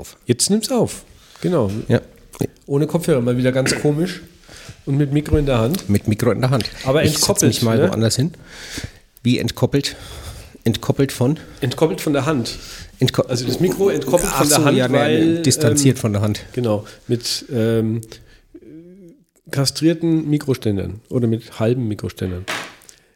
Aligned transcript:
auf. 0.00 0.16
Jetzt 0.26 0.50
nimm's 0.50 0.70
auf. 0.70 1.04
Genau. 1.40 1.70
Ja. 1.88 2.00
Ohne 2.66 2.86
Kopfhörer, 2.86 3.20
mal 3.20 3.36
wieder 3.36 3.52
ganz 3.52 3.74
komisch. 3.80 4.22
Und 4.86 4.96
mit 4.96 5.12
Mikro 5.12 5.36
in 5.36 5.46
der 5.46 5.58
Hand. 5.58 5.88
Mit 5.88 6.08
Mikro 6.08 6.30
in 6.30 6.40
der 6.40 6.50
Hand. 6.50 6.70
Aber 6.84 7.04
ich 7.04 7.10
setz 7.12 7.20
entkoppelt, 7.20 7.52
mich 7.52 7.62
mal 7.62 7.78
ne? 7.78 7.88
woanders 7.88 8.16
hin. 8.16 8.32
Wie 9.22 9.38
entkoppelt? 9.38 9.96
Entkoppelt 10.64 11.12
von? 11.12 11.38
Entkoppelt 11.60 12.00
von 12.00 12.12
der 12.12 12.26
Hand. 12.26 12.58
Entko 12.98 13.22
Also 13.22 13.46
das 13.46 13.60
Mikro 13.60 13.88
entkoppelt 13.88 14.30
Ach 14.32 14.38
von 14.38 14.48
der 14.48 14.58
so, 14.58 14.64
Hand, 14.64 14.76
ja, 14.76 14.90
weil. 14.90 15.42
distanziert 15.42 15.98
von 15.98 16.12
der 16.12 16.22
Hand. 16.22 16.40
Ähm, 16.40 16.46
genau. 16.52 16.86
Mit 17.08 17.44
ähm, 17.52 18.00
kastrierten 19.50 20.28
Mikroständern. 20.28 21.00
Oder 21.08 21.26
mit 21.26 21.58
halben 21.60 21.88
Mikroständern. 21.88 22.44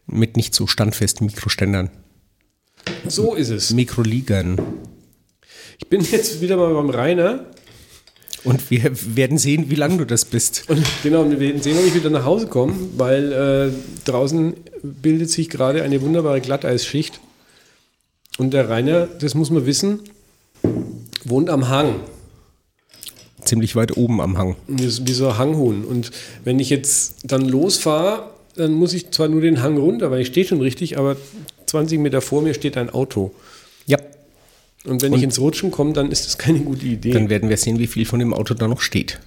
Mit 0.07 0.37
nicht 0.37 0.55
so 0.55 0.66
standfesten 0.66 1.27
Mikroständern. 1.27 1.91
So 3.07 3.35
ist 3.35 3.51
es. 3.51 3.73
Mikroligern. 3.73 4.59
Ich 5.79 5.88
bin 5.88 6.00
jetzt 6.02 6.41
wieder 6.41 6.56
mal 6.56 6.72
beim 6.75 6.91
Rainer. 6.91 7.46
Und 8.45 8.70
wir 8.70 8.91
werden 9.16 9.38
sehen, 9.38 9.70
wie 9.70 9.74
lange 9.74 9.96
du 9.98 10.05
das 10.05 10.27
bist. 10.27 10.65
Und 10.69 10.84
genau, 11.02 11.28
wir 11.30 11.41
werden 11.41 11.62
sehen, 11.62 11.78
ob 11.78 11.87
ich 11.87 11.95
wieder 11.95 12.10
nach 12.10 12.24
Hause 12.24 12.46
komme, 12.46 12.74
weil 12.96 13.32
äh, 13.32 13.73
draußen 14.05 14.55
bildet 14.82 15.30
sich 15.30 15.48
gerade 15.48 15.82
eine 15.82 16.02
wunderbare 16.02 16.41
Glatteisschicht. 16.42 17.20
Und 18.37 18.52
der 18.52 18.68
Rainer, 18.68 19.06
das 19.06 19.34
muss 19.34 19.48
man 19.51 19.65
wissen, 19.65 20.01
wohnt 21.24 21.48
am 21.48 21.68
Hang. 21.68 21.95
Ziemlich 23.45 23.77
weit 23.77 23.96
oben 23.96 24.20
am 24.20 24.37
Hang. 24.37 24.56
Wie 24.68 24.88
so- 24.88 25.29
ein 25.29 25.38
Hanghuhn. 25.38 25.84
Und 25.84 26.10
wenn 26.45 26.59
ich 26.59 26.68
jetzt 26.70 27.16
dann 27.24 27.48
losfahre, 27.48 28.30
dann 28.56 28.73
muss 28.73 28.93
ich 28.93 29.10
zwar 29.10 29.29
nur 29.29 29.41
den 29.41 29.62
Hang 29.62 29.79
runter, 29.79 30.10
weil 30.10 30.20
ich 30.20 30.29
stehe 30.29 30.46
schon 30.46 30.60
richtig, 30.60 30.98
aber 30.98 31.16
20 31.66 31.98
Meter 31.98 32.20
vor 32.20 32.43
mir 32.43 32.52
steht 32.54 32.77
ein 32.77 32.91
Auto. 32.91 33.32
Ja. 33.87 33.98
Und 34.87 35.02
wenn 35.02 35.12
ich 35.15 35.23
ins 35.23 35.38
Rutschen 35.41 35.70
komme, 35.70 35.93
dann 35.93 36.11
ist 36.11 36.27
das 36.27 36.37
keine 36.37 36.61
gute 36.61 36.84
Idee. 36.84 37.12
Dann 37.12 37.30
werden 37.30 37.48
wir 37.48 37.56
sehen, 37.56 37.79
wie 37.79 37.87
viel 37.87 38.05
von 38.05 38.19
dem 38.19 38.34
Auto 38.34 38.55
da 38.55 38.69
noch 38.69 38.80
steht. 38.80 39.19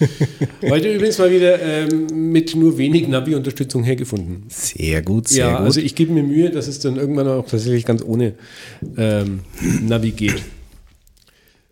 Heute 0.68 0.94
übrigens 0.94 1.18
mal 1.18 1.30
wieder 1.30 1.60
ähm, 1.60 2.32
mit 2.32 2.54
nur 2.56 2.78
wenig 2.78 3.08
Navi-Unterstützung 3.08 3.84
hergefunden. 3.84 4.44
Sehr 4.48 5.02
gut, 5.02 5.28
sehr 5.28 5.46
ja, 5.46 5.56
gut. 5.58 5.66
also 5.66 5.80
ich 5.80 5.94
gebe 5.94 6.12
mir 6.12 6.22
Mühe, 6.22 6.50
dass 6.50 6.68
es 6.68 6.78
dann 6.80 6.96
irgendwann 6.96 7.28
auch 7.28 7.46
tatsächlich 7.46 7.84
ganz 7.84 8.02
ohne 8.02 8.34
ähm, 8.96 9.40
Navi 9.86 10.12
geht. 10.12 10.42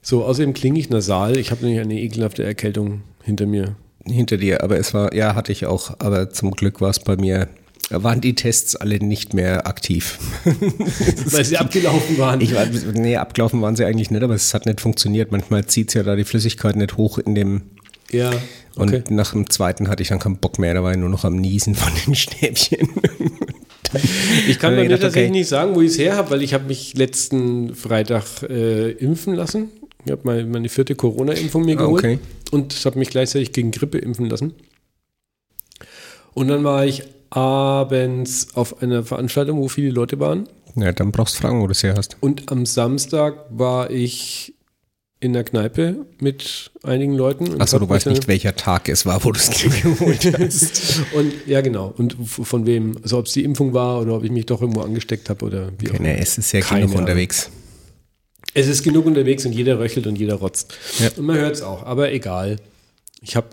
So, 0.02 0.24
außerdem 0.24 0.54
klinge 0.54 0.78
ich 0.78 0.90
nasal. 0.90 1.36
Ich 1.36 1.50
habe 1.50 1.64
nämlich 1.64 1.80
eine 1.80 2.00
ekelhafte 2.00 2.44
Erkältung 2.44 3.02
hinter 3.22 3.46
mir. 3.46 3.76
Hinter 4.06 4.38
dir, 4.38 4.62
aber 4.62 4.78
es 4.78 4.94
war, 4.94 5.14
ja, 5.14 5.34
hatte 5.34 5.52
ich 5.52 5.66
auch, 5.66 5.96
aber 5.98 6.30
zum 6.30 6.52
Glück 6.52 6.80
war 6.80 6.90
es 6.90 6.98
bei 6.98 7.16
mir, 7.16 7.48
waren 7.90 8.20
die 8.20 8.34
Tests 8.34 8.76
alle 8.76 8.98
nicht 8.98 9.34
mehr 9.34 9.66
aktiv. 9.66 10.18
Weil 10.44 11.44
sie 11.44 11.56
abgelaufen 11.56 12.18
waren. 12.18 12.40
Ich 12.40 12.54
war, 12.54 12.66
nee, 12.66 13.16
abgelaufen 13.16 13.62
waren 13.62 13.76
sie 13.76 13.84
eigentlich 13.84 14.10
nicht, 14.10 14.22
aber 14.22 14.34
es 14.34 14.52
hat 14.54 14.66
nicht 14.66 14.80
funktioniert. 14.80 15.32
Manchmal 15.32 15.64
zieht 15.66 15.88
es 15.88 15.94
ja 15.94 16.02
da 16.02 16.16
die 16.16 16.24
Flüssigkeit 16.24 16.76
nicht 16.76 16.96
hoch 16.96 17.18
in 17.18 17.34
dem. 17.34 17.62
ja, 18.10 18.30
Und 18.76 18.88
okay. 18.94 19.02
nach 19.10 19.32
dem 19.32 19.48
zweiten 19.48 19.88
hatte 19.88 20.02
ich 20.02 20.08
dann 20.10 20.18
keinen 20.18 20.36
Bock 20.36 20.58
mehr, 20.58 20.74
da 20.74 20.82
war 20.82 20.92
ich 20.92 20.98
nur 20.98 21.08
noch 21.08 21.24
am 21.24 21.36
Niesen 21.36 21.74
von 21.74 21.92
den 22.06 22.14
Stäbchen. 22.16 22.88
Ich 24.48 24.58
kann 24.58 24.74
mir 24.74 24.82
gedacht, 24.82 25.00
tatsächlich 25.00 25.30
okay. 25.30 25.38
nicht 25.38 25.48
sagen, 25.48 25.74
wo 25.74 25.80
ich 25.80 25.92
es 25.92 25.98
her 25.98 26.16
habe, 26.16 26.30
weil 26.32 26.42
ich 26.42 26.52
habe 26.52 26.64
mich 26.66 26.94
letzten 26.94 27.74
Freitag 27.74 28.24
äh, 28.42 28.90
impfen 28.90 29.34
lassen. 29.34 29.70
Ich 30.04 30.12
habe 30.12 30.20
meine, 30.24 30.44
meine 30.44 30.68
vierte 30.68 30.94
Corona-Impfung 30.94 31.64
mir 31.64 31.76
Ah, 31.76 31.82
geholt 31.84 32.04
okay. 32.04 32.18
und 32.50 32.74
habe 32.84 32.98
mich 32.98 33.08
gleichzeitig 33.08 33.52
gegen 33.52 33.70
Grippe 33.70 33.96
impfen 33.98 34.26
lassen. 34.28 34.52
Und 36.34 36.48
dann 36.48 36.62
war 36.64 36.84
ich 36.86 37.02
abends 37.30 38.48
auf 38.54 38.82
einer 38.82 39.04
Veranstaltung, 39.04 39.58
wo 39.58 39.68
viele 39.68 39.90
Leute 39.90 40.18
waren. 40.18 40.48
Ja, 40.76 40.92
dann 40.92 41.12
brauchst 41.12 41.36
du 41.36 41.40
fragen, 41.42 41.60
wo 41.60 41.66
du 41.66 41.72
es 41.72 41.82
her 41.82 41.94
hast. 41.96 42.16
Und 42.20 42.50
am 42.52 42.66
Samstag 42.66 43.34
war 43.50 43.90
ich 43.90 44.54
in 45.20 45.32
der 45.32 45.42
Kneipe 45.42 46.06
mit 46.20 46.70
einigen 46.84 47.14
Leuten. 47.14 47.60
Achso, 47.60 47.78
du 47.80 47.88
weißt 47.88 48.06
nicht, 48.06 48.28
welcher 48.28 48.54
Tag 48.54 48.88
es 48.88 49.04
war, 49.04 49.24
wo 49.24 49.32
du 49.32 49.38
es 49.40 49.50
geholt 49.50 50.38
hast. 50.38 51.02
Und 51.14 51.32
ja, 51.46 51.60
genau. 51.60 51.92
Und 51.96 52.16
von 52.20 52.66
wem, 52.66 52.96
also 53.02 53.18
ob 53.18 53.26
es 53.26 53.32
die 53.32 53.42
Impfung 53.42 53.74
war 53.74 54.00
oder 54.00 54.14
ob 54.14 54.24
ich 54.24 54.30
mich 54.30 54.46
doch 54.46 54.60
irgendwo 54.60 54.82
angesteckt 54.82 55.28
habe 55.28 55.44
oder 55.44 55.72
wie 55.78 55.88
auch 55.88 55.94
Okay, 55.94 55.96
immer. 55.96 56.08
ne, 56.08 56.20
es 56.20 56.38
ist 56.38 56.52
ja 56.52 56.60
Keine 56.60 56.86
genug 56.86 57.00
unterwegs. 57.00 57.50
Es 58.54 58.68
ist 58.68 58.82
genug 58.84 59.06
unterwegs 59.06 59.44
und 59.44 59.52
jeder 59.52 59.78
röchelt 59.80 60.06
und 60.06 60.16
jeder 60.16 60.36
rotzt. 60.36 60.74
Ja. 61.00 61.10
Und 61.16 61.26
man 61.26 61.36
hört 61.36 61.56
es 61.56 61.62
auch, 61.62 61.82
aber 61.84 62.12
egal. 62.12 62.56
Ich 63.20 63.34
habe 63.34 63.48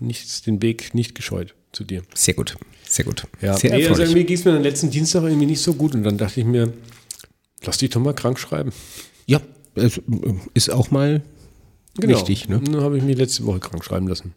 äh, 0.00 0.04
den 0.46 0.62
Weg 0.62 0.94
nicht 0.94 1.16
gescheut 1.16 1.54
zu 1.76 1.84
dir. 1.84 2.02
Sehr 2.14 2.34
gut, 2.34 2.56
sehr 2.88 3.04
gut. 3.04 3.26
Ja, 3.40 3.56
sehr 3.56 3.76
nee, 3.76 3.86
also 3.86 4.02
irgendwie 4.02 4.24
ging 4.24 4.36
es 4.36 4.44
mir 4.44 4.56
am 4.56 4.62
letzten 4.62 4.90
Dienstag 4.90 5.22
irgendwie 5.24 5.46
nicht 5.46 5.60
so 5.60 5.74
gut 5.74 5.94
und 5.94 6.02
dann 6.02 6.16
dachte 6.16 6.40
ich 6.40 6.46
mir, 6.46 6.72
lass 7.64 7.78
dich 7.78 7.90
doch 7.90 8.00
mal 8.00 8.14
krank 8.14 8.38
schreiben. 8.38 8.72
ja, 9.26 9.40
es 9.74 10.00
ist 10.54 10.70
auch 10.70 10.90
mal 10.90 11.22
wichtig. 11.98 12.48
Ne? 12.48 12.60
Dann 12.64 12.80
habe 12.80 12.96
ich 12.96 13.04
mich 13.04 13.16
letzte 13.18 13.44
Woche 13.44 13.60
krank 13.60 13.84
schreiben 13.84 14.08
lassen. 14.08 14.34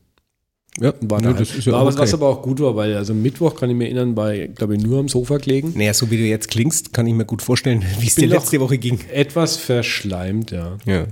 Ja, 0.81 0.93
War, 1.01 1.21
ne, 1.21 1.33
da 1.33 1.39
das 1.39 1.55
ist 1.55 1.65
ja 1.65 1.73
war 1.73 1.81
auch 1.81 1.85
was, 1.87 1.97
okay. 1.97 2.13
aber 2.13 2.27
auch 2.27 2.41
gut 2.41 2.59
war, 2.59 2.75
weil 2.75 2.95
also 2.95 3.13
Mittwoch 3.13 3.55
kann 3.55 3.69
ich 3.69 3.75
mir 3.75 3.85
erinnern, 3.85 4.15
bei, 4.15 4.47
glaube 4.47 4.75
ich, 4.75 4.83
nur 4.83 4.99
am 4.99 5.09
Sofa 5.09 5.37
gelegen. 5.37 5.73
Naja, 5.75 5.93
so 5.93 6.11
wie 6.11 6.17
du 6.17 6.23
jetzt 6.23 6.49
klingst, 6.49 6.93
kann 6.93 7.07
ich 7.07 7.13
mir 7.13 7.25
gut 7.25 7.41
vorstellen, 7.41 7.83
wie 7.99 8.07
es 8.07 8.15
dir 8.15 8.27
letzte 8.27 8.59
Woche 8.59 8.77
ging. 8.77 8.99
Etwas 9.11 9.57
verschleimt, 9.57 10.51
ja. 10.51 10.77
Ja. 10.85 11.07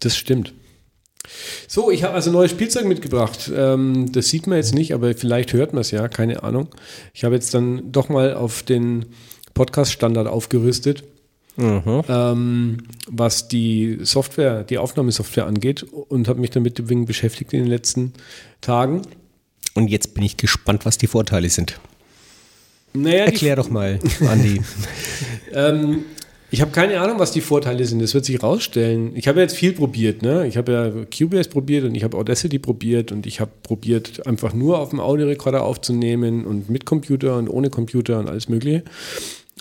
Das 0.00 0.16
stimmt. 0.16 0.54
So, 1.68 1.90
ich 1.90 2.02
habe 2.02 2.14
also 2.14 2.30
neues 2.30 2.50
Spielzeug 2.50 2.86
mitgebracht. 2.86 3.50
Ähm, 3.54 4.10
das 4.12 4.28
sieht 4.28 4.46
man 4.46 4.56
jetzt 4.58 4.74
nicht, 4.74 4.92
aber 4.94 5.14
vielleicht 5.14 5.52
hört 5.52 5.72
man 5.72 5.82
es 5.82 5.90
ja, 5.90 6.08
keine 6.08 6.42
Ahnung. 6.42 6.68
Ich 7.14 7.24
habe 7.24 7.34
jetzt 7.34 7.54
dann 7.54 7.92
doch 7.92 8.08
mal 8.08 8.34
auf 8.34 8.62
den 8.62 9.06
Podcast-Standard 9.54 10.26
aufgerüstet, 10.26 11.04
Mhm. 11.56 12.02
ähm, 12.08 12.78
was 13.08 13.48
die 13.48 13.98
Software, 14.02 14.62
die 14.64 14.78
Aufnahmesoftware 14.78 15.46
angeht 15.46 15.82
und 15.82 16.26
habe 16.28 16.40
mich 16.40 16.50
damit 16.50 16.88
wenig 16.88 17.06
beschäftigt 17.06 17.52
in 17.52 17.60
den 17.60 17.68
letzten 17.68 18.12
Tagen. 18.60 19.02
Und 19.74 19.88
jetzt 19.88 20.14
bin 20.14 20.22
ich 20.24 20.36
gespannt, 20.36 20.86
was 20.86 20.96
die 20.96 21.06
Vorteile 21.06 21.50
sind. 21.50 21.78
Naja, 22.94 23.24
Erklär 23.26 23.56
doch 23.56 23.68
mal, 23.70 23.98
Andi. 24.26 24.62
Ähm, 25.52 26.04
ich 26.50 26.60
habe 26.60 26.72
keine 26.72 27.00
Ahnung, 27.00 27.18
was 27.18 27.30
die 27.30 27.40
Vorteile 27.40 27.84
sind. 27.84 28.02
Das 28.02 28.12
wird 28.12 28.24
sich 28.24 28.42
rausstellen. 28.42 29.12
Ich 29.14 29.28
habe 29.28 29.40
jetzt 29.40 29.54
viel 29.54 29.72
probiert. 29.72 30.22
Ne? 30.22 30.46
Ich 30.48 30.56
habe 30.56 30.72
ja 30.72 30.90
Cubase 31.06 31.48
probiert 31.48 31.84
und 31.84 31.94
ich 31.94 32.02
habe 32.02 32.16
Audacity 32.16 32.58
probiert 32.58 33.12
und 33.12 33.24
ich 33.24 33.40
habe 33.40 33.52
probiert, 33.62 34.26
einfach 34.26 34.52
nur 34.52 34.80
auf 34.80 34.90
dem 34.90 34.98
Audiorekorder 34.98 35.62
aufzunehmen 35.62 36.44
und 36.44 36.68
mit 36.68 36.86
Computer 36.86 37.36
und 37.36 37.48
ohne 37.48 37.70
Computer 37.70 38.18
und 38.18 38.28
alles 38.28 38.48
Mögliche. 38.48 38.82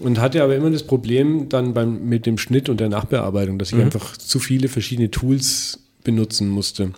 Und 0.01 0.19
hatte 0.19 0.41
aber 0.41 0.55
immer 0.55 0.72
das 0.72 0.83
Problem 0.83 1.49
dann 1.49 1.73
beim, 1.73 2.07
mit 2.07 2.25
dem 2.25 2.38
Schnitt 2.38 2.69
und 2.69 2.79
der 2.79 2.89
Nachbearbeitung, 2.89 3.59
dass 3.59 3.72
ich 3.72 3.79
einfach 3.79 4.17
zu 4.17 4.39
viele 4.39 4.67
verschiedene 4.67 5.11
Tools 5.11 5.79
benutzen 6.03 6.47
musste. 6.47 6.94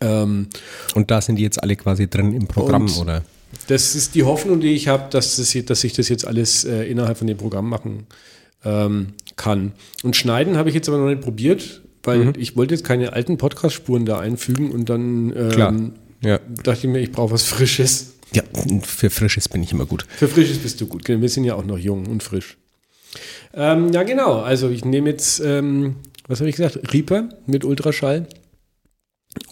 Ähm, 0.00 0.48
Und 0.94 1.10
da 1.10 1.20
sind 1.20 1.36
die 1.36 1.42
jetzt 1.42 1.62
alle 1.62 1.76
quasi 1.76 2.08
drin 2.08 2.34
im 2.34 2.48
Programm, 2.48 2.90
oder? 3.00 3.24
das 3.68 3.94
ist 3.94 4.14
die 4.14 4.24
Hoffnung, 4.24 4.60
die 4.60 4.74
ich 4.74 4.88
habe, 4.88 5.08
dass, 5.10 5.36
das, 5.36 5.56
dass 5.64 5.84
ich 5.84 5.92
das 5.92 6.08
jetzt 6.08 6.26
alles 6.26 6.64
äh, 6.64 6.82
innerhalb 6.82 7.16
von 7.16 7.26
dem 7.26 7.38
Programm 7.38 7.68
machen 7.68 8.06
ähm, 8.86 9.08
kann. 9.36 9.72
Und 10.02 10.16
schneiden 10.16 10.56
habe 10.56 10.68
ich 10.68 10.74
jetzt 10.74 10.88
aber 10.88 10.98
noch 10.98 11.08
nicht 11.08 11.20
probiert, 11.22 11.82
weil 12.02 12.18
Mhm. 12.26 12.32
ich 12.38 12.56
wollte 12.56 12.74
jetzt 12.74 12.84
keine 12.84 13.12
alten 13.12 13.36
Podcast-Spuren 13.38 14.04
da 14.06 14.18
einfügen 14.18 14.70
und 14.70 14.88
dann 14.88 15.32
ähm. 15.36 15.92
Ja. 16.20 16.40
dachte 16.64 16.86
ich 16.86 16.92
mir, 16.92 16.98
ich 16.98 17.12
brauche 17.12 17.32
was 17.32 17.44
Frisches. 17.44 18.14
ja, 18.32 18.42
für 18.82 19.08
Frisches 19.10 19.48
bin 19.48 19.62
ich 19.62 19.70
immer 19.72 19.86
gut. 19.86 20.04
Für 20.16 20.26
Frisches 20.28 20.58
bist 20.58 20.80
du 20.80 20.86
gut. 20.88 21.04
Genau, 21.04 21.20
Wir 21.22 21.28
sind 21.28 21.44
ja 21.44 21.54
auch 21.54 21.64
noch 21.64 21.78
jung 21.78 22.06
und 22.06 22.22
frisch. 22.24 22.56
Ähm, 23.54 23.92
ja, 23.92 24.02
genau. 24.02 24.40
Also 24.40 24.68
ich 24.68 24.84
nehme 24.84 25.08
jetzt, 25.10 25.40
ähm, 25.40 25.96
was 26.26 26.40
habe 26.40 26.50
ich 26.50 26.56
gesagt? 26.56 26.92
Reaper 26.92 27.28
mit 27.46 27.64
Ultraschall. 27.64 28.26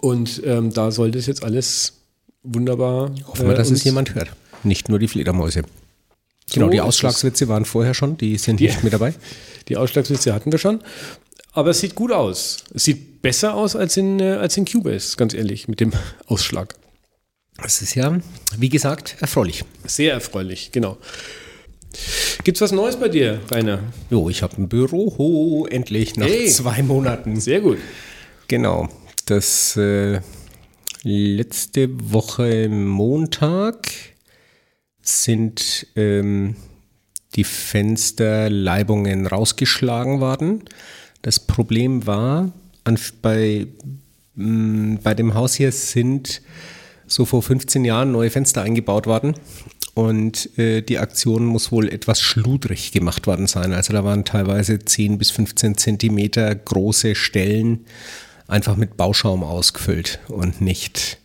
Und 0.01 0.43
ähm, 0.45 0.73
da 0.73 0.91
sollte 0.91 1.19
es 1.19 1.27
jetzt 1.27 1.45
alles 1.45 2.01
wunderbar. 2.43 3.13
Hoffen 3.29 3.47
wir, 3.47 3.55
äh, 3.55 3.57
dass 3.57 3.69
es 3.69 3.75
uns- 3.75 3.85
jemand 3.85 4.15
hört. 4.15 4.29
Nicht 4.65 4.89
nur 4.89 4.99
die 4.99 5.09
Fledermäuse. 5.09 5.63
Genau, 6.53 6.67
So 6.67 6.71
die. 6.73 6.81
Ausschlagswitze 6.81 7.49
waren 7.49 7.65
vorher 7.65 7.95
schon, 7.95 8.17
die 8.19 8.39
sind 8.39 8.61
Die- 8.61 8.67
nicht 8.67 8.85
mit 8.85 8.93
dabei. 8.93 9.15
Die 9.69 9.77
Ausschlagsliste 9.77 10.33
hatten 10.33 10.53
wir 10.53 10.59
schon. 10.59 10.81
Aber 11.53 11.71
es 11.71 11.81
sieht 11.81 11.95
gut 11.95 12.13
aus. 12.13 12.59
Es 12.75 12.85
sieht 12.85 13.23
besser 13.23 13.55
aus 13.55 13.75
als 13.75 13.97
in, 13.97 14.21
äh, 14.21 14.35
als 14.35 14.57
in 14.57 14.65
Cubase, 14.65 15.17
ganz 15.17 15.35
ehrlich, 15.35 15.69
mit 15.69 15.81
dem 15.81 15.93
Ausschlag. 16.27 16.75
Das 17.63 17.81
ist 17.83 17.95
ja, 17.95 18.19
wie 18.59 18.69
gesagt, 18.69 19.17
erfreulich. 19.21 19.65
Sehr 19.87 20.13
erfreulich, 20.13 20.71
genau. 20.73 20.99
Gibt's 22.45 22.61
was 22.61 22.73
Neues 22.73 22.97
bei 22.97 23.09
dir, 23.09 23.41
Rainer? 23.51 23.81
Jo, 24.11 24.29
ich 24.29 24.43
habe 24.43 24.61
ein 24.61 24.69
Büro, 24.69 25.67
endlich, 25.71 26.17
nach 26.17 26.27
Hey. 26.29 26.47
zwei 26.49 26.83
Monaten. 26.83 27.41
Sehr 27.41 27.61
gut. 27.63 27.79
Genau. 28.49 28.89
Das 29.25 29.77
äh, 29.79 30.21
letzte 31.03 31.89
Woche 32.13 32.69
Montag 32.69 33.89
sind 35.09 35.87
ähm, 35.97 36.57
die 37.35 37.45
Fensterleibungen 37.45 39.27
rausgeschlagen 39.27 40.21
worden. 40.21 40.65
Das 41.23 41.41
Problem 41.41 42.07
war, 42.07 42.53
an, 42.85 42.99
bei, 43.23 43.67
mh, 44.35 45.01
bei 45.03 45.15
dem 45.15 45.35
Haus 45.35 45.55
hier 45.55 45.73
sind 45.73 46.43
so 47.07 47.25
vor 47.25 47.43
15 47.43 47.85
Jahren 47.85 48.13
neue 48.13 48.31
Fenster 48.31 48.63
eingebaut 48.63 49.07
worden. 49.07 49.35
Und 49.95 50.59
äh, 50.59 50.83
die 50.83 50.99
Aktion 50.99 51.47
muss 51.47 51.73
wohl 51.73 51.89
etwas 51.89 52.21
schludrig 52.21 52.93
gemacht 52.93 53.27
worden 53.27 53.47
sein. 53.47 53.73
Also 53.73 53.93
da 53.93 54.05
waren 54.05 54.25
teilweise 54.25 54.79
10 54.79 55.17
bis 55.17 55.31
15 55.31 55.79
Zentimeter 55.79 56.55
große 56.55 57.15
Stellen 57.15 57.87
einfach 58.47 58.77
mit 58.77 58.97
Bauschaum 58.97 59.43
ausgefüllt 59.43 60.19
und 60.29 60.61
nicht 60.61 61.19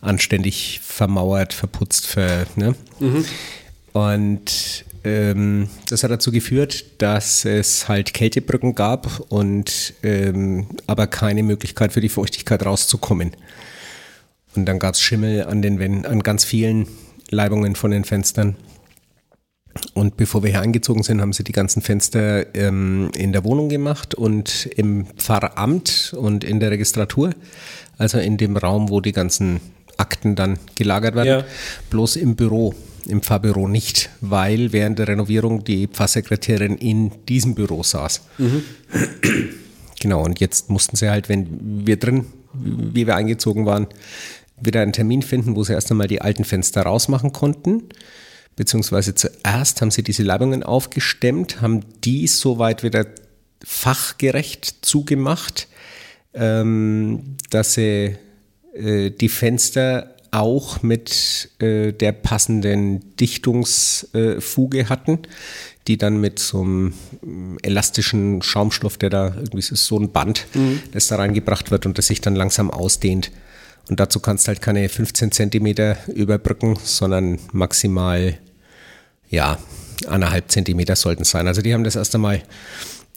anständig 0.00 0.80
vermauert, 0.82 1.52
verputzt, 1.52 2.06
ver, 2.06 2.46
ne? 2.56 2.74
Mhm. 2.98 3.24
Und 3.92 4.84
ähm, 5.02 5.68
das 5.88 6.02
hat 6.02 6.10
dazu 6.10 6.30
geführt, 6.30 6.84
dass 6.98 7.44
es 7.44 7.88
halt 7.88 8.12
Kältebrücken 8.12 8.74
gab 8.74 9.20
und 9.30 9.94
ähm, 10.02 10.66
aber 10.86 11.06
keine 11.06 11.42
Möglichkeit 11.42 11.92
für 11.92 12.00
die 12.00 12.08
Feuchtigkeit 12.08 12.64
rauszukommen. 12.64 13.32
Und 14.54 14.66
dann 14.66 14.78
gab 14.78 14.94
es 14.94 15.00
Schimmel 15.00 15.44
an 15.44 15.62
den 15.62 15.78
Wänden, 15.78 16.06
an 16.06 16.22
ganz 16.22 16.44
vielen 16.44 16.86
Leibungen 17.30 17.76
von 17.76 17.90
den 17.90 18.04
Fenstern. 18.04 18.56
Und 19.94 20.16
bevor 20.16 20.42
wir 20.42 20.50
hier 20.50 20.60
eingezogen 20.60 21.04
sind, 21.04 21.20
haben 21.20 21.32
sie 21.32 21.44
die 21.44 21.52
ganzen 21.52 21.80
Fenster 21.80 22.54
ähm, 22.56 23.10
in 23.16 23.32
der 23.32 23.44
Wohnung 23.44 23.68
gemacht 23.68 24.14
und 24.14 24.66
im 24.76 25.06
Pfarramt 25.16 26.12
und 26.18 26.42
in 26.42 26.58
der 26.58 26.72
Registratur, 26.72 27.30
also 27.96 28.18
in 28.18 28.36
dem 28.36 28.56
Raum, 28.56 28.90
wo 28.90 29.00
die 29.00 29.12
ganzen 29.12 29.60
Akten 30.00 30.34
dann 30.34 30.58
gelagert 30.74 31.14
werden, 31.14 31.28
ja. 31.28 31.44
bloß 31.90 32.16
im 32.16 32.36
Büro, 32.36 32.74
im 33.06 33.22
Pfarrbüro 33.22 33.68
nicht, 33.68 34.10
weil 34.20 34.72
während 34.72 34.98
der 34.98 35.08
Renovierung 35.08 35.64
die 35.64 35.86
Pfarrsekretärin 35.86 36.76
in 36.76 37.12
diesem 37.26 37.54
Büro 37.54 37.82
saß. 37.82 38.22
Mhm. 38.38 38.62
Genau, 40.00 40.24
und 40.24 40.40
jetzt 40.40 40.70
mussten 40.70 40.96
sie 40.96 41.10
halt, 41.10 41.28
wenn 41.28 41.86
wir 41.86 41.98
drin, 41.98 42.26
wie 42.54 43.06
wir 43.06 43.16
eingezogen 43.16 43.66
waren, 43.66 43.86
wieder 44.60 44.80
einen 44.80 44.92
Termin 44.92 45.22
finden, 45.22 45.56
wo 45.56 45.62
sie 45.62 45.74
erst 45.74 45.90
einmal 45.90 46.06
die 46.06 46.22
alten 46.22 46.44
Fenster 46.44 46.82
rausmachen 46.82 47.32
konnten. 47.32 47.84
Beziehungsweise 48.56 49.14
zuerst 49.14 49.80
haben 49.80 49.90
sie 49.90 50.02
diese 50.02 50.22
Leibungen 50.22 50.62
aufgestemmt, 50.62 51.60
haben 51.60 51.82
die 52.04 52.26
soweit 52.26 52.82
wieder 52.82 53.06
fachgerecht 53.62 54.78
zugemacht, 54.82 55.68
ähm, 56.34 57.36
dass 57.50 57.74
sie 57.74 58.16
äh, 58.74 59.10
die 59.10 59.28
Fenster 59.28 60.14
auch 60.32 60.82
mit 60.82 61.50
äh, 61.58 61.92
der 61.92 62.12
passenden 62.12 63.16
Dichtungsfuge 63.16 64.78
äh, 64.78 64.84
hatten, 64.84 65.18
die 65.88 65.98
dann 65.98 66.20
mit 66.20 66.38
so 66.38 66.60
einem 66.60 66.94
elastischen 67.62 68.42
Schaumstoff, 68.42 68.96
der 68.96 69.10
da 69.10 69.34
irgendwie 69.36 69.58
ist 69.58 69.86
so 69.86 69.98
ein 69.98 70.12
Band, 70.12 70.46
mhm. 70.54 70.82
das 70.92 71.08
da 71.08 71.16
reingebracht 71.16 71.70
wird 71.70 71.86
und 71.86 71.98
das 71.98 72.06
sich 72.06 72.20
dann 72.20 72.36
langsam 72.36 72.70
ausdehnt. 72.70 73.32
Und 73.88 73.98
dazu 73.98 74.20
kannst 74.20 74.46
du 74.46 74.48
halt 74.48 74.62
keine 74.62 74.88
15 74.88 75.32
Zentimeter 75.32 75.96
überbrücken, 76.06 76.78
sondern 76.82 77.40
maximal, 77.52 78.38
ja, 79.28 79.58
anderthalb 80.06 80.50
Zentimeter 80.50 80.94
sollten 80.94 81.22
es 81.22 81.30
sein. 81.30 81.48
Also 81.48 81.60
die 81.60 81.74
haben 81.74 81.84
das 81.84 81.96
erst 81.96 82.14
einmal 82.14 82.42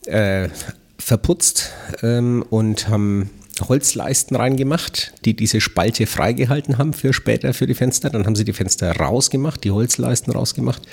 äh, 0.06 0.50
verputzt 0.98 1.70
ähm, 2.02 2.44
und 2.50 2.88
haben 2.88 3.30
Holzleisten 3.68 4.36
reingemacht, 4.36 5.14
die 5.26 5.36
diese 5.36 5.62
Spalte 5.62 6.06
freigehalten 6.06 6.78
haben 6.78 6.94
für 6.94 7.14
später 7.14 7.54
für 7.54 7.68
die 7.68 7.74
Fenster. 7.74 8.10
Dann 8.10 8.26
haben 8.26 8.36
sie 8.36 8.46
die 8.46 8.54
Fenster 8.54 8.96
rausgemacht, 8.96 9.64
die 9.64 9.72
Holzleisten 9.72 10.34
rausgemacht, 10.34 10.84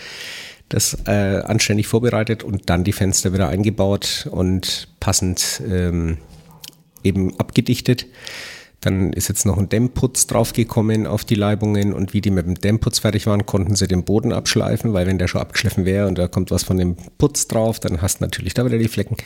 das 0.69 0.97
äh, 1.07 1.43
anständig 1.45 1.87
vorbereitet 1.87 2.43
und 2.43 2.71
dann 2.71 2.85
die 2.85 2.93
Fenster 2.93 3.33
wieder 3.33 3.49
eingebaut 3.49 4.29
und 4.31 4.89
passend 5.01 5.63
ähm, 5.69 6.19
eben 7.03 7.39
abgedichtet. 7.39 8.07
Dann 8.81 9.13
ist 9.13 9.29
jetzt 9.29 9.45
noch 9.45 9.59
ein 9.59 9.69
Dämmputz 9.69 10.27
draufgekommen 10.27 11.07
auf 11.07 11.25
die 11.25 11.35
Leibungen 11.35 11.93
und 11.93 12.15
wie 12.15 12.23
die 12.23 12.31
mit 12.31 12.47
dem 12.47 12.55
Dämmputz 12.55 13.01
fertig 13.01 13.27
waren, 13.27 13.45
konnten 13.45 13.77
sie 13.77 13.87
den 13.87 14.05
Boden 14.05 14.33
abschleifen, 14.33 14.95
weil 14.95 15.07
wenn 15.07 15.19
der 15.19 15.29
schon 15.29 15.43
abgeschliffen 15.43 15.85
wäre 15.85 16.09
und 16.09 16.17
da 16.17 16.29
kommt 16.29 16.51
was 16.51 16.63
von 16.63 16.79
dem 16.79 16.97
Putz 17.19 17.47
drauf, 17.47 17.79
dann 17.79 18.01
hast 18.01 18.21
du 18.21 18.25
natürlich 18.25 18.55
da 18.55 18.65
wieder 18.65 18.79
die 18.79 18.89
Flecken. 18.89 19.17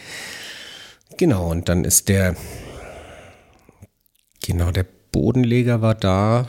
Genau, 1.16 1.50
und 1.50 1.68
dann 1.68 1.84
ist 1.84 2.08
der, 2.08 2.34
genau, 4.46 4.70
der 4.70 4.86
Bodenleger 5.12 5.80
war 5.80 5.94
da 5.94 6.46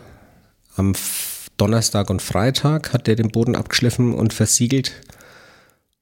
am 0.75 0.93
Donnerstag 1.57 2.09
und 2.09 2.21
Freitag, 2.21 2.93
hat 2.93 3.07
der 3.07 3.15
den 3.15 3.29
Boden 3.29 3.55
abgeschliffen 3.55 4.13
und 4.13 4.33
versiegelt. 4.33 4.91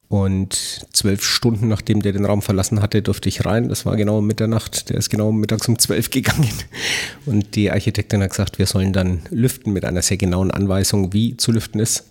Und 0.09 0.85
zwölf 0.93 1.23
Stunden 1.23 1.69
nachdem 1.69 2.03
der 2.03 2.11
den 2.11 2.25
Raum 2.25 2.43
verlassen 2.43 2.81
hatte, 2.83 3.01
durfte 3.01 3.29
ich 3.29 3.45
rein. 3.45 3.69
Das 3.69 3.85
war 3.85 3.95
genau 3.95 4.19
um 4.19 4.27
Mitternacht. 4.27 4.89
Der 4.89 4.97
ist 4.97 5.09
genau 5.09 5.31
mittags 5.31 5.67
um 5.67 5.79
zwölf 5.79 6.11
gegangen. 6.11 6.49
Und 7.25 7.55
die 7.55 7.71
Architektin 7.71 8.21
hat 8.21 8.29
gesagt, 8.29 8.59
wir 8.59 8.67
sollen 8.67 8.93
dann 8.93 9.23
lüften 9.31 9.73
mit 9.73 9.85
einer 9.85 10.03
sehr 10.03 10.17
genauen 10.17 10.51
Anweisung, 10.51 11.13
wie 11.13 11.35
zu 11.37 11.51
lüften 11.51 11.79
ist. 11.79 12.03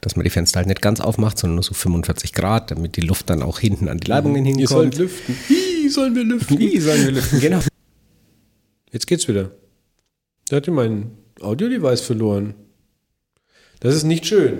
Dass 0.00 0.16
man 0.16 0.24
die 0.24 0.30
Fenster 0.30 0.58
halt 0.58 0.66
nicht 0.66 0.82
ganz 0.82 0.98
aufmacht, 0.98 1.38
sondern 1.38 1.56
nur 1.56 1.62
so 1.62 1.74
45 1.74 2.32
Grad, 2.32 2.72
damit 2.72 2.96
die 2.96 3.02
Luft 3.02 3.30
dann 3.30 3.42
auch 3.44 3.60
hinten 3.60 3.88
an 3.88 3.98
die 3.98 4.08
Leibungen 4.08 4.44
hinkommt. 4.44 4.60
Ihr 4.60 4.68
sollt 4.68 4.98
lüften. 4.98 5.36
Wie 5.46 5.88
sollen 5.88 6.16
wir 6.16 6.24
lüften? 6.24 6.58
Wie 6.58 6.80
sollen 6.80 7.04
wir 7.04 7.12
lüften, 7.12 7.38
genau. 7.38 7.60
Jetzt 8.92 9.06
geht's 9.06 9.26
wieder. 9.26 9.50
Da 10.48 10.56
hatte 10.56 10.70
mein 10.70 11.12
Audio-Device 11.40 12.02
verloren. 12.02 12.54
Das 13.80 13.94
ist 13.94 14.04
nicht 14.04 14.26
schön. 14.26 14.58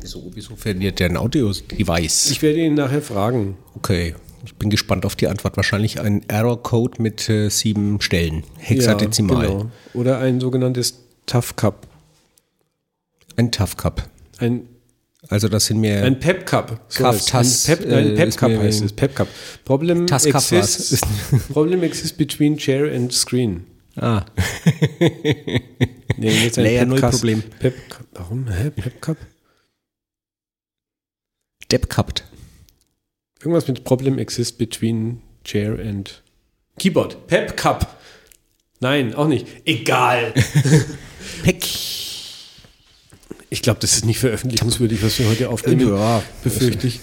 Wieso, 0.00 0.30
wieso 0.34 0.56
verliert 0.56 1.00
der 1.00 1.10
ein 1.10 1.16
Audio-Device? 1.16 2.30
Ich 2.30 2.42
werde 2.42 2.60
ihn 2.60 2.74
nachher 2.74 3.02
fragen. 3.02 3.58
Okay. 3.74 4.14
Ich 4.44 4.54
bin 4.54 4.70
gespannt 4.70 5.04
auf 5.04 5.14
die 5.14 5.28
Antwort. 5.28 5.56
Wahrscheinlich 5.56 6.00
ein 6.00 6.28
Error-Code 6.28 7.02
mit 7.02 7.28
äh, 7.28 7.48
sieben 7.48 8.00
Stellen. 8.00 8.44
Hexadezimal. 8.58 9.44
Ja, 9.44 9.50
genau. 9.50 9.70
Oder 9.94 10.18
ein 10.18 10.40
sogenanntes 10.40 10.98
Tough 11.26 11.54
Cup. 11.56 11.86
Ein 13.36 13.52
Tough 13.52 13.76
Cup. 13.76 14.08
Ein 14.38 14.68
also 15.32 15.48
das 15.48 15.66
sind 15.66 15.80
mir 15.80 16.04
ein 16.04 16.20
Pep 16.20 16.46
Cup. 16.46 16.84
So 16.88 17.04
Cup, 17.04 17.14
ein 17.14 17.46
Pep, 17.64 17.88
nein, 17.88 18.10
äh, 18.10 18.14
Pep 18.16 18.36
Cup 18.36 18.50
heißt 18.50 18.84
es. 18.84 18.92
Pep 18.92 19.16
Cup. 19.16 19.28
Problem 19.64 20.06
exists, 20.06 21.00
Problem 21.52 21.82
exists 21.82 22.16
between 22.16 22.58
chair 22.58 22.92
and 22.94 23.12
screen. 23.12 23.66
Ah. 23.96 24.24
nee, 26.16 26.44
jetzt 26.44 26.58
ein 26.58 26.64
Layer 26.64 26.86
Pep 26.86 27.10
Problem. 27.10 27.42
Pep, 27.58 27.74
warum? 28.12 28.46
Hä? 28.48 28.70
Pep 28.70 29.00
Cup? 29.00 29.16
Depp 31.70 31.88
gehabt. 31.88 32.24
Irgendwas 33.40 33.66
mit 33.66 33.84
Problem 33.84 34.18
exists 34.18 34.52
between 34.52 35.22
Chair 35.44 35.78
and 35.78 36.22
Keyboard. 36.78 37.26
Pep 37.26 37.56
Cup. 37.56 37.96
Nein, 38.80 39.14
auch 39.14 39.28
nicht. 39.28 39.46
Egal. 39.64 40.34
Peck. 41.42 41.64
Ich 43.52 43.60
glaube, 43.60 43.80
das 43.80 43.92
ist 43.92 44.06
nicht 44.06 44.18
veröffentlichungswürdig, 44.18 45.02
was 45.02 45.18
wir 45.18 45.28
heute 45.28 45.50
aufnehmen. 45.50 45.86
Ja, 45.86 46.22
befürchte 46.42 46.86
ich. 46.86 47.00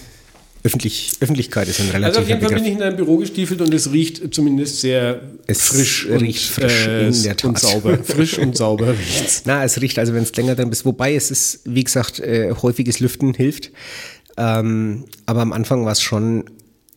Öffentlich, 0.64 1.12
Öffentlichkeit 1.20 1.68
ist 1.68 1.78
ein 1.78 1.90
relativ 1.90 2.06
Also 2.06 2.20
auf 2.22 2.28
jeden 2.28 2.40
Fall 2.40 2.54
bin 2.56 2.64
ich 2.64 2.72
in 2.72 2.82
einem 2.82 2.96
Büro 2.96 3.18
gestiefelt 3.18 3.60
und 3.60 3.72
es 3.72 3.92
riecht 3.92 4.34
zumindest 4.34 4.80
sehr 4.80 5.22
es 5.46 5.62
frisch 5.62 6.08
riecht 6.10 6.58
und, 6.58 6.64
frisch 6.64 6.86
äh, 6.88 7.06
in 7.06 7.22
der 7.22 7.36
Tat. 7.36 7.44
und 7.44 7.58
sauber. 7.60 7.98
frisch 8.02 8.36
und 8.36 8.56
sauber 8.56 8.88
riecht 8.98 9.42
Na, 9.44 9.62
es 9.62 9.80
riecht 9.80 10.00
also, 10.00 10.12
wenn 10.12 10.24
es 10.24 10.34
länger 10.34 10.56
drin 10.56 10.72
ist. 10.72 10.84
Wobei 10.84 11.14
es 11.14 11.30
ist, 11.30 11.60
wie 11.66 11.84
gesagt, 11.84 12.18
äh, 12.18 12.52
häufiges 12.60 12.98
Lüften 12.98 13.32
hilft. 13.32 13.70
Ähm, 14.36 15.04
aber 15.26 15.42
am 15.42 15.52
Anfang 15.52 15.84
war 15.84 15.92
es 15.92 16.02
schon 16.02 16.46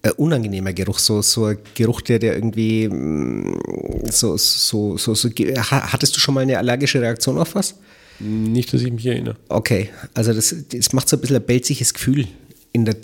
ein 0.02 0.12
unangenehmer 0.14 0.74
Geruch, 0.74 0.98
so, 0.98 1.22
so 1.22 1.46
ein 1.46 1.60
Geruch, 1.76 2.02
der, 2.02 2.18
der 2.18 2.34
irgendwie 2.34 2.90
mm, 2.90 4.08
so, 4.10 4.36
so, 4.36 4.98
so, 4.98 5.14
so, 5.14 5.30
hattest 5.30 6.16
du 6.16 6.20
schon 6.20 6.34
mal 6.34 6.42
eine 6.42 6.58
allergische 6.58 7.00
Reaktion 7.00 7.38
auf 7.38 7.54
was? 7.54 7.76
Nicht, 8.20 8.74
dass 8.74 8.82
ich 8.82 8.92
mich 8.92 9.06
erinnere. 9.06 9.36
Okay, 9.50 9.90
also 10.14 10.34
das, 10.34 10.56
das 10.72 10.94
macht 10.94 11.10
so 11.10 11.18
ein 11.18 11.22
bisschen 11.22 11.38
ein 11.38 11.44
belziges 11.44 11.94
Gefühl 11.94 12.28
in 12.72 12.86
der, 12.86 12.96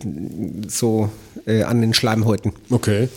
so 0.67 1.09
äh, 1.45 1.63
an 1.63 1.81
den 1.81 1.93
Schleimhäuten. 1.93 2.53
Okay. 2.69 3.09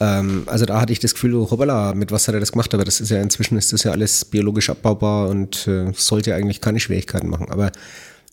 Ähm, 0.00 0.44
also 0.46 0.66
da 0.66 0.80
hatte 0.80 0.92
ich 0.92 0.98
das 0.98 1.14
Gefühl, 1.14 1.34
oh, 1.34 1.50
hoppala, 1.50 1.94
mit 1.94 2.10
was 2.10 2.26
hat 2.28 2.34
er 2.34 2.40
das 2.40 2.52
gemacht? 2.52 2.72
Aber 2.74 2.84
das 2.84 3.00
ist 3.00 3.10
ja 3.10 3.20
inzwischen 3.20 3.56
ist 3.56 3.72
das 3.72 3.84
ja 3.84 3.92
alles 3.92 4.24
biologisch 4.24 4.70
abbaubar 4.70 5.28
und 5.28 5.66
äh, 5.68 5.92
sollte 5.94 6.34
eigentlich 6.34 6.60
keine 6.60 6.80
Schwierigkeiten 6.80 7.28
machen. 7.28 7.48
Aber 7.50 7.72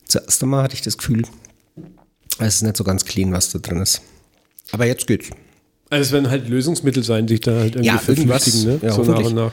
zuerst 0.06 0.42
einmal 0.44 0.64
hatte 0.64 0.76
ich 0.76 0.82
das 0.82 0.98
Gefühl, 0.98 1.24
es 2.40 2.56
ist 2.56 2.62
nicht 2.64 2.78
so 2.78 2.84
ganz 2.84 3.06
clean, 3.06 3.32
was 3.32 3.52
da 3.52 3.60
drin 3.60 3.82
ist. 3.82 4.02
Aber 4.72 4.86
jetzt 4.86 5.08
geht's. 5.08 5.30
Also 5.90 6.04
es 6.04 6.12
werden 6.14 6.30
halt 6.30 6.48
Lösungsmittel 6.48 7.04
sein, 7.04 7.28
die 7.28 7.34
sich 7.34 7.42
da 7.42 7.52
halt 7.52 7.76
irgendwie 7.76 7.88
ja, 7.88 7.98
verflüchtigen, 7.98 8.64
ne? 8.64 8.80
Ja, 8.82 8.94
so 8.94 9.04
nach 9.04 9.24
und 9.24 9.36
nach. 9.36 9.52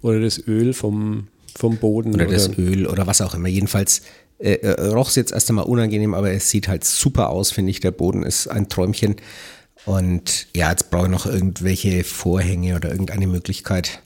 Oder 0.00 0.20
das 0.20 0.38
Öl 0.48 0.72
vom, 0.72 1.28
vom 1.56 1.76
Boden. 1.76 2.14
Oder, 2.14 2.26
oder 2.26 2.34
das 2.34 2.56
Öl 2.58 2.86
oder 2.86 3.06
was 3.06 3.20
auch 3.20 3.34
immer. 3.34 3.48
Jedenfalls 3.48 4.02
äh, 4.38 4.54
äh, 4.54 4.88
roch 4.88 5.08
es 5.08 5.14
jetzt 5.14 5.32
erst 5.32 5.48
einmal 5.48 5.66
unangenehm, 5.66 6.14
aber 6.14 6.30
es 6.32 6.50
sieht 6.50 6.68
halt 6.68 6.84
super 6.84 7.30
aus, 7.30 7.50
finde 7.50 7.70
ich. 7.70 7.80
Der 7.80 7.92
Boden 7.92 8.24
ist 8.24 8.48
ein 8.48 8.68
Träumchen. 8.68 9.16
Und 9.86 10.48
ja, 10.54 10.70
jetzt 10.70 10.90
brauche 10.90 11.04
ich 11.04 11.10
noch 11.10 11.26
irgendwelche 11.26 12.04
Vorhänge 12.04 12.76
oder 12.76 12.90
irgendeine 12.90 13.26
Möglichkeit, 13.26 14.02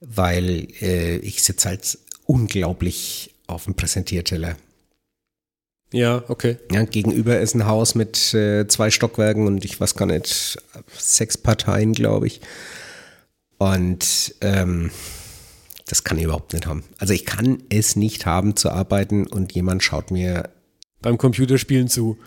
weil 0.00 0.68
äh, 0.80 1.16
ich 1.16 1.42
sitze 1.42 1.68
halt 1.68 1.98
unglaublich 2.26 3.34
auf 3.46 3.64
dem 3.64 3.74
Präsentierteller. 3.74 4.56
Ja, 5.92 6.24
okay. 6.26 6.56
Ja, 6.72 6.82
gegenüber 6.84 7.38
ist 7.38 7.54
ein 7.54 7.66
Haus 7.66 7.94
mit 7.94 8.34
äh, 8.34 8.66
zwei 8.66 8.90
Stockwerken 8.90 9.46
und 9.46 9.64
ich 9.64 9.80
weiß 9.80 9.94
gar 9.94 10.06
nicht, 10.06 10.58
sechs 10.98 11.38
Parteien, 11.38 11.92
glaube 11.92 12.26
ich. 12.26 12.40
Und 13.58 14.34
ähm, 14.40 14.90
Das 15.86 16.04
kann 16.04 16.18
ich 16.18 16.24
überhaupt 16.24 16.52
nicht 16.52 16.66
haben. 16.66 16.84
Also 16.98 17.12
ich 17.12 17.26
kann 17.26 17.62
es 17.68 17.96
nicht 17.96 18.26
haben 18.26 18.56
zu 18.56 18.70
arbeiten 18.70 19.26
und 19.26 19.52
jemand 19.52 19.82
schaut 19.82 20.10
mir 20.10 20.50
beim 21.02 21.18
Computerspielen 21.18 21.88
zu. 21.88 22.18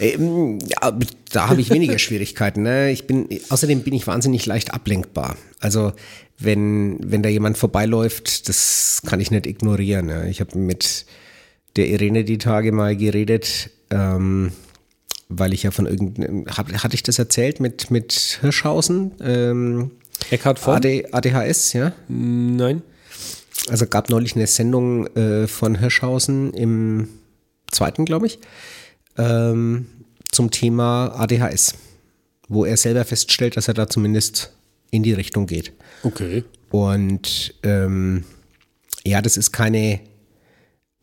Ähm, 0.00 0.58
ja, 0.60 0.98
da 1.30 1.48
habe 1.48 1.60
ich 1.60 1.70
weniger 1.70 1.98
Schwierigkeiten. 2.00 2.62
Ne? 2.62 2.90
Ich 2.90 3.06
bin, 3.06 3.28
außerdem 3.50 3.82
bin 3.82 3.92
ich 3.92 4.06
wahnsinnig 4.06 4.46
leicht 4.46 4.72
ablenkbar. 4.72 5.36
Also 5.60 5.92
wenn, 6.38 6.98
wenn 7.02 7.22
da 7.22 7.28
jemand 7.28 7.58
vorbeiläuft, 7.58 8.48
das 8.48 9.02
kann 9.06 9.20
ich 9.20 9.30
nicht 9.30 9.46
ignorieren. 9.46 10.06
Ne? 10.06 10.30
Ich 10.30 10.40
habe 10.40 10.58
mit 10.58 11.04
der 11.76 11.88
Irene 11.88 12.24
die 12.24 12.38
Tage 12.38 12.72
mal 12.72 12.96
geredet, 12.96 13.70
ähm, 13.90 14.52
weil 15.28 15.52
ich 15.52 15.62
ja 15.62 15.70
von 15.70 15.86
irgendeinem, 15.86 16.46
hatte 16.46 16.94
ich 16.94 17.02
das 17.02 17.18
erzählt 17.18 17.60
mit, 17.60 17.90
mit 17.90 18.38
Hirschhausen? 18.40 19.12
Ähm, 19.20 19.90
Eckhard 20.30 20.58
von? 20.58 20.76
AD, 20.76 21.08
ADHS, 21.12 21.74
ja? 21.74 21.92
Nein. 22.08 22.82
Also 23.68 23.86
gab 23.86 24.10
neulich 24.10 24.34
eine 24.34 24.46
Sendung 24.46 25.06
äh, 25.16 25.46
von 25.46 25.78
Hirschhausen 25.78 26.52
im 26.52 27.08
zweiten, 27.70 28.04
glaube 28.04 28.26
ich, 28.26 28.38
ähm, 29.16 29.86
zum 30.30 30.50
Thema 30.50 31.14
ADHS, 31.16 31.74
wo 32.48 32.64
er 32.64 32.76
selber 32.76 33.04
feststellt, 33.04 33.56
dass 33.56 33.68
er 33.68 33.74
da 33.74 33.88
zumindest 33.88 34.52
in 34.90 35.02
die 35.02 35.12
Richtung 35.12 35.46
geht. 35.46 35.72
Okay. 36.02 36.44
Und 36.70 37.54
ähm, 37.62 38.24
ja, 39.04 39.22
das 39.22 39.36
ist 39.36 39.52
keine, 39.52 40.00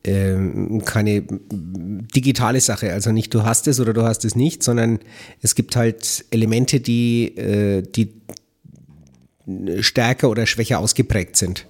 ähm, 0.03 0.83
keine 0.85 1.23
digitale 1.51 2.61
Sache. 2.61 2.91
Also 2.93 3.11
nicht 3.11 3.33
du 3.33 3.43
hast 3.43 3.67
es 3.67 3.79
oder 3.79 3.93
du 3.93 4.03
hast 4.03 4.25
es 4.25 4.35
nicht, 4.35 4.63
sondern 4.63 4.99
es 5.41 5.55
gibt 5.55 5.75
halt 5.75 6.25
Elemente, 6.31 6.79
die, 6.79 7.37
äh, 7.37 7.83
die 7.83 8.13
stärker 9.81 10.29
oder 10.29 10.45
schwächer 10.45 10.79
ausgeprägt 10.79 11.35
sind. 11.35 11.65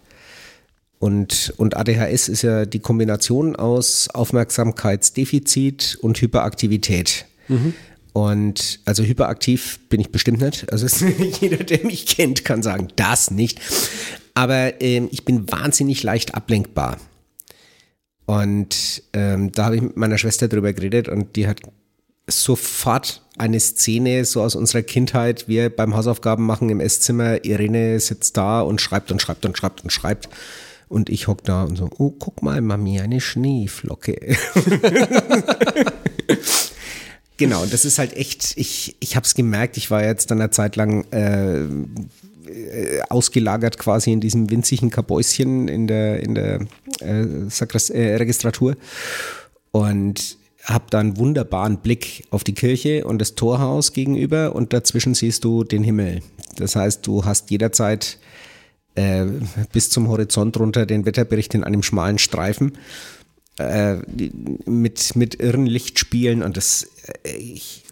Und, 0.99 1.53
und 1.55 1.77
ADHS 1.77 2.27
ist 2.27 2.41
ja 2.41 2.65
die 2.65 2.79
Kombination 2.79 3.55
aus 3.55 4.09
Aufmerksamkeitsdefizit 4.09 5.97
und 6.01 6.19
Hyperaktivität. 6.19 7.25
Mhm. 7.47 7.73
Und 8.11 8.81
also 8.83 9.03
hyperaktiv 9.03 9.79
bin 9.87 10.01
ich 10.01 10.11
bestimmt 10.11 10.41
nicht. 10.41 10.71
Also 10.71 10.87
jeder, 11.39 11.63
der 11.63 11.85
mich 11.85 12.05
kennt, 12.05 12.43
kann 12.43 12.61
sagen, 12.61 12.89
das 12.97 13.31
nicht. 13.31 13.61
Aber 14.33 14.81
ähm, 14.81 15.07
ich 15.11 15.23
bin 15.23 15.49
wahnsinnig 15.49 16.03
leicht 16.03 16.35
ablenkbar. 16.35 16.97
Und 18.25 19.03
ähm, 19.13 19.51
da 19.53 19.65
habe 19.65 19.77
ich 19.77 19.81
mit 19.81 19.97
meiner 19.97 20.17
Schwester 20.17 20.49
drüber 20.49 20.73
geredet 20.73 21.07
und 21.07 21.35
die 21.35 21.47
hat 21.47 21.61
sofort 22.27 23.23
eine 23.37 23.59
Szene 23.59 24.25
so 24.25 24.43
aus 24.43 24.53
unserer 24.53 24.83
Kindheit, 24.83 25.47
wir 25.47 25.69
beim 25.69 25.95
Hausaufgaben 25.95 26.45
machen 26.45 26.69
im 26.69 26.79
Esszimmer, 26.79 27.43
Irene 27.43 27.99
sitzt 27.99 28.37
da 28.37 28.61
und 28.61 28.81
schreibt 28.81 29.11
und 29.11 29.21
schreibt 29.21 29.45
und 29.45 29.57
schreibt 29.57 29.83
und 29.83 29.91
schreibt. 29.91 30.27
Und 30.27 30.33
ich 31.09 31.27
hock 31.27 31.43
da 31.43 31.63
und 31.63 31.77
so, 31.77 31.89
oh, 31.97 32.11
guck 32.11 32.41
mal, 32.41 32.61
Mami, 32.61 32.99
eine 32.99 33.21
Schneeflocke. 33.21 34.17
genau, 37.37 37.65
das 37.65 37.85
ist 37.85 37.99
halt 37.99 38.15
echt, 38.17 38.53
ich, 38.57 38.95
ich 38.99 39.15
habe 39.15 39.25
es 39.25 39.35
gemerkt, 39.35 39.77
ich 39.77 39.91
war 39.91 40.03
jetzt 40.03 40.31
dann 40.31 40.41
eine 40.41 40.49
Zeit 40.49 40.75
lang 40.75 41.05
äh, 41.11 41.65
äh, 42.49 43.01
ausgelagert 43.09 43.77
quasi 43.77 44.11
in 44.11 44.19
diesem 44.19 44.49
winzigen 44.49 44.89
Kabäuschen 44.89 45.67
in 45.67 45.85
der, 45.87 46.21
in 46.21 46.35
der 46.35 46.61
äh, 47.01 47.21
äh, 47.23 48.15
Registratur 48.15 48.75
und 49.71 50.37
habe 50.63 50.85
da 50.89 50.99
einen 50.99 51.17
wunderbaren 51.17 51.77
Blick 51.77 52.25
auf 52.31 52.43
die 52.43 52.53
Kirche 52.53 53.05
und 53.05 53.19
das 53.19 53.35
Torhaus 53.35 53.93
gegenüber 53.93 54.55
und 54.55 54.73
dazwischen 54.73 55.13
siehst 55.13 55.43
du 55.43 55.63
den 55.63 55.83
Himmel. 55.83 56.21
Das 56.57 56.75
heißt, 56.75 57.05
du 57.05 57.25
hast 57.25 57.51
jederzeit 57.51 58.17
äh, 58.95 59.25
bis 59.71 59.89
zum 59.89 60.07
Horizont 60.07 60.57
runter 60.57 60.85
den 60.85 61.05
Wetterbericht 61.05 61.53
in 61.53 61.63
einem 61.63 61.83
schmalen 61.83 62.17
Streifen 62.17 62.73
äh, 63.59 63.97
mit, 64.65 65.17
mit 65.17 65.35
irren 65.35 65.65
Lichtspielen 65.65 66.43
und 66.43 66.55
das, 66.55 66.87
äh, 67.23 67.35
ich, 67.35 67.83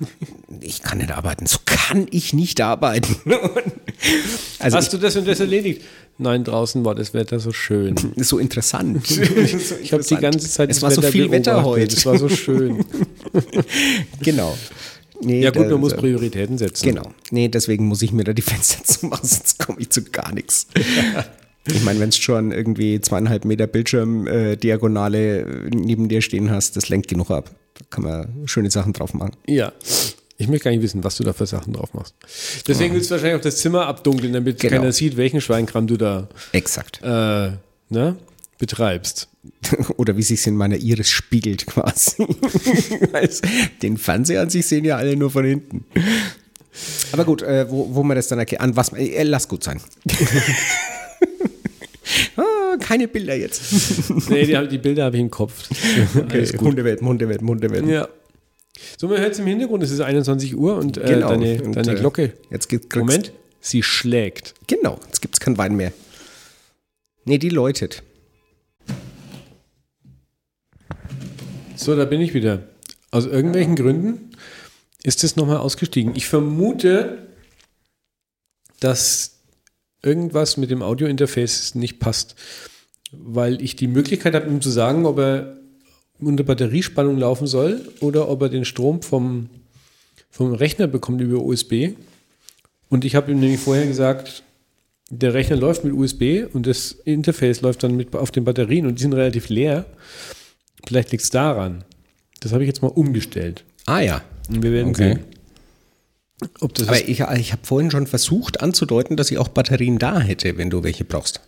ich 0.62 0.82
kann 0.82 1.00
nicht 1.00 1.12
arbeiten. 1.12 1.46
So 1.46 1.58
kann 1.66 2.08
ich 2.10 2.34
nicht 2.34 2.62
arbeiten. 2.62 3.16
also 4.60 4.78
Hast 4.78 4.86
ich, 4.86 4.92
du 4.92 4.98
das 4.98 5.18
und 5.18 5.28
das 5.28 5.42
erledigt? 5.42 5.82
Nein, 6.18 6.46
draußen 6.46 6.86
war 6.86 6.96
das 6.96 7.14
Wetter 7.14 7.40
so 7.40 7.52
schön. 7.52 7.96
So 8.16 8.40
interessant. 8.40 9.12
ich 9.82 9.92
habe 9.92 10.04
die 10.04 10.16
ganze 10.16 10.50
Zeit 10.50 10.70
Es 10.72 10.82
war 10.82 10.90
so 10.90 11.02
viel 11.02 11.30
Wetter 11.32 11.64
heute. 11.64 11.96
Es 11.96 12.06
war 12.06 12.18
so 12.18 12.30
schön. 12.30 12.86
genau. 14.22 14.58
Nee, 15.22 15.42
ja 15.42 15.52
gut, 15.52 15.70
man 15.70 15.80
muss 15.80 15.96
Prioritäten 15.96 16.58
setzen. 16.58 16.86
Genau. 16.88 17.12
Nee, 17.32 17.48
deswegen 17.48 17.88
muss 17.88 18.02
ich 18.02 18.12
mir 18.12 18.24
da 18.24 18.34
die 18.34 18.42
Fenster 18.44 18.84
zumachen, 18.84 19.28
sonst 19.28 19.60
komme 19.60 19.80
ich 19.80 19.90
zu 19.90 20.04
gar 20.04 20.34
nichts. 20.34 20.68
Ich 21.70 21.84
meine, 21.84 22.00
wenn 22.00 22.12
du 22.12 22.16
schon 22.16 22.54
irgendwie 22.54 23.02
zweieinhalb 23.02 23.44
Meter 23.44 23.68
Bildschirmdiagonale 23.68 25.40
äh, 25.40 25.70
neben 25.70 26.08
dir 26.08 26.22
stehen 26.22 26.50
hast, 26.50 26.78
das 26.78 26.88
lenkt 26.88 27.10
genug 27.10 27.30
ab. 27.30 27.52
Da 27.74 27.82
kann 27.90 28.06
man 28.06 28.48
schöne 28.48 28.72
Sachen 28.72 28.94
drauf 28.94 29.14
machen. 29.14 29.34
Ja. 29.48 29.74
Ich 30.38 30.48
möchte 30.48 30.66
gar 30.66 30.72
nicht 30.72 30.82
wissen, 30.84 31.04
was 31.04 31.18
du 31.18 31.24
da 31.24 31.34
für 31.34 31.46
Sachen 31.46 31.74
drauf 31.74 31.94
machst. 31.94 32.16
Deswegen 32.68 32.94
willst 32.94 33.10
du 33.10 33.16
wahrscheinlich 33.16 33.40
auch 33.40 33.44
das 33.44 33.58
Zimmer 33.58 33.88
abdunkeln, 33.88 34.34
damit 34.34 34.60
genau. 34.60 34.78
keiner 34.78 34.92
sieht, 34.92 35.18
welchen 35.18 35.42
Schweinkram 35.42 35.88
du 35.88 35.98
da 35.98 36.30
Exakt. 36.54 37.02
Äh, 37.04 37.52
ne, 37.90 38.16
betreibst. 38.58 39.30
Oder 39.98 40.18
wie 40.18 40.24
sich 40.24 40.46
in 40.48 40.56
meiner 40.56 40.78
Iris 40.78 41.10
spiegelt 41.10 41.66
quasi. 41.66 42.26
Den 43.82 43.98
Fernseher 43.98 44.42
an 44.42 44.50
sich 44.50 44.66
sehen 44.66 44.86
ja 44.86 44.98
alle 44.98 45.16
nur 45.16 45.32
von 45.32 45.46
hinten. 45.46 45.86
Aber 47.12 47.26
gut, 47.26 47.42
äh, 47.42 47.70
wo, 47.70 47.94
wo 47.94 48.04
man 48.04 48.16
das 48.16 48.28
dann 48.28 48.40
erkennt, 48.40 48.62
an 48.62 48.76
was, 48.76 48.94
äh, 48.94 49.24
lass 49.24 49.48
gut 49.48 49.64
sein. 49.64 49.82
ah, 52.36 52.78
keine 52.80 53.08
Bilder 53.08 53.36
jetzt. 53.36 53.62
nee, 54.30 54.46
die, 54.46 54.68
die 54.68 54.78
Bilder 54.78 55.06
habe 55.06 55.16
ich 55.18 55.22
im 55.22 55.32
Kopf. 55.32 55.70
Okay, 56.16 56.46
Hundewelt, 56.60 57.02
Hundewelt, 57.02 57.42
Hundewelt. 57.42 57.88
Ja. 57.88 58.08
So, 58.98 59.08
man 59.08 59.20
hört 59.20 59.34
es 59.34 59.40
im 59.40 59.48
Hintergrund, 59.48 59.82
es 59.84 59.92
ist 59.92 60.02
21 60.02 60.56
Uhr 60.56 60.78
und, 60.78 60.98
äh, 60.98 61.06
genau. 61.06 61.30
deine, 61.30 61.64
und, 61.64 61.76
deine 61.76 61.94
äh, 61.94 61.96
Glocke. 61.96 62.34
Jetzt 62.52 62.70
gibt 62.70 62.96
Moment, 62.96 63.32
sie 63.60 63.82
schlägt. 63.82 64.54
Genau, 64.68 65.00
jetzt 65.08 65.22
gibt 65.22 65.36
es 65.36 65.40
keinen 65.40 65.58
Wein 65.58 65.76
mehr. 65.76 65.92
Nee, 67.26 67.40
die 67.40 67.50
läutet. 67.50 68.04
So, 71.78 71.96
da 71.96 72.06
bin 72.06 72.22
ich 72.22 72.34
wieder. 72.34 72.64
Aus 73.12 73.28
irgendwelchen 73.28 73.76
Gründen 73.76 74.32
ist 75.04 75.24
es 75.24 75.36
nochmal 75.36 75.58
ausgestiegen. 75.58 76.16
Ich 76.16 76.28
vermute, 76.28 77.28
dass 78.80 79.40
irgendwas 80.02 80.58
mit 80.58 80.72
dem 80.72 80.82
Audiointerface 80.82 81.76
nicht 81.76 82.00
passt, 82.00 82.36
weil 83.12 83.62
ich 83.62 83.76
die 83.76 83.88
Möglichkeit 83.88 84.34
habe, 84.34 84.48
ihm 84.48 84.60
zu 84.60 84.72
sagen, 84.72 85.06
ob 85.06 85.20
er 85.20 85.58
unter 86.20 86.44
Batteriespannung 86.44 87.18
laufen 87.20 87.46
soll 87.46 87.88
oder 88.00 88.28
ob 88.28 88.42
er 88.42 88.50
den 88.50 88.66
Strom 88.66 89.04
vom, 89.04 89.50
vom 90.32 90.54
Rechner 90.54 90.88
bekommt 90.88 91.22
über 91.22 91.42
USB. 91.42 91.92
Und 92.90 93.06
ich 93.06 93.16
habe 93.16 93.32
ihm 93.32 93.40
nämlich 93.40 93.60
vorher 93.60 93.86
gesagt, 93.86 94.42
der 95.12 95.36
Rechner 95.36 95.58
läuft 95.58 95.84
mit 95.84 95.94
USB 95.94 96.52
und 96.52 96.66
das 96.66 96.92
Interface 96.92 97.62
läuft 97.62 97.84
dann 97.84 97.96
mit 97.96 98.16
auf 98.16 98.32
den 98.32 98.46
Batterien 98.46 98.88
und 98.88 98.98
die 98.98 99.04
sind 99.04 99.14
relativ 99.14 99.48
leer. 99.50 99.86
Vielleicht 100.86 101.12
liegt 101.12 101.24
es 101.24 101.30
daran. 101.30 101.84
Das 102.40 102.52
habe 102.52 102.64
ich 102.64 102.68
jetzt 102.68 102.82
mal 102.82 102.90
umgestellt. 102.90 103.64
Ah 103.86 104.00
ja. 104.00 104.22
Und 104.50 104.64
wir 104.64 104.72
werden 104.72 104.90
okay. 104.90 105.16
sehen. 105.16 105.20
Ob 106.60 106.74
das 106.76 106.88
Aber 106.88 107.00
ich, 107.00 107.20
ich 107.20 107.52
habe 107.52 107.62
vorhin 107.64 107.90
schon 107.90 108.06
versucht 108.06 108.62
anzudeuten, 108.62 109.18
dass 109.18 109.32
ich 109.32 109.40
auch 109.40 109.48
Batterien 109.48 109.98
da 109.98 110.20
hätte, 110.20 110.58
wenn 110.58 110.70
du 110.70 110.84
welche 110.84 111.04
brauchst. 111.04 111.42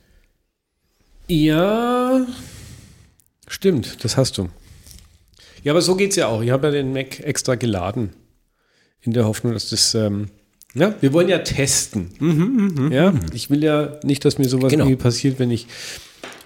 Ja, 1.27 2.25
stimmt, 3.47 4.03
das 4.03 4.17
hast 4.17 4.39
du. 4.39 4.49
Ja, 5.63 5.73
aber 5.73 5.81
so 5.81 5.95
geht 5.95 6.11
es 6.11 6.15
ja 6.15 6.27
auch. 6.27 6.41
Ich 6.41 6.49
habe 6.49 6.67
ja 6.67 6.71
den 6.71 6.91
Mac 6.91 7.19
extra 7.19 7.55
geladen. 7.55 8.11
In 9.01 9.13
der 9.13 9.25
Hoffnung, 9.25 9.53
dass 9.53 9.69
das. 9.69 9.93
Ähm, 9.93 10.29
ja, 10.73 10.95
wir 11.01 11.13
wollen 11.13 11.29
ja 11.29 11.39
testen. 11.39 12.09
Mhm, 12.19 12.71
mh, 12.75 12.95
ja, 12.95 13.11
mhm. 13.11 13.19
ich 13.33 13.49
will 13.49 13.63
ja 13.63 13.99
nicht, 14.03 14.25
dass 14.25 14.37
mir 14.37 14.49
sowas 14.49 14.71
genau. 14.71 14.85
irgendwie 14.85 15.01
passiert, 15.01 15.39
wenn 15.39 15.51
ich 15.51 15.67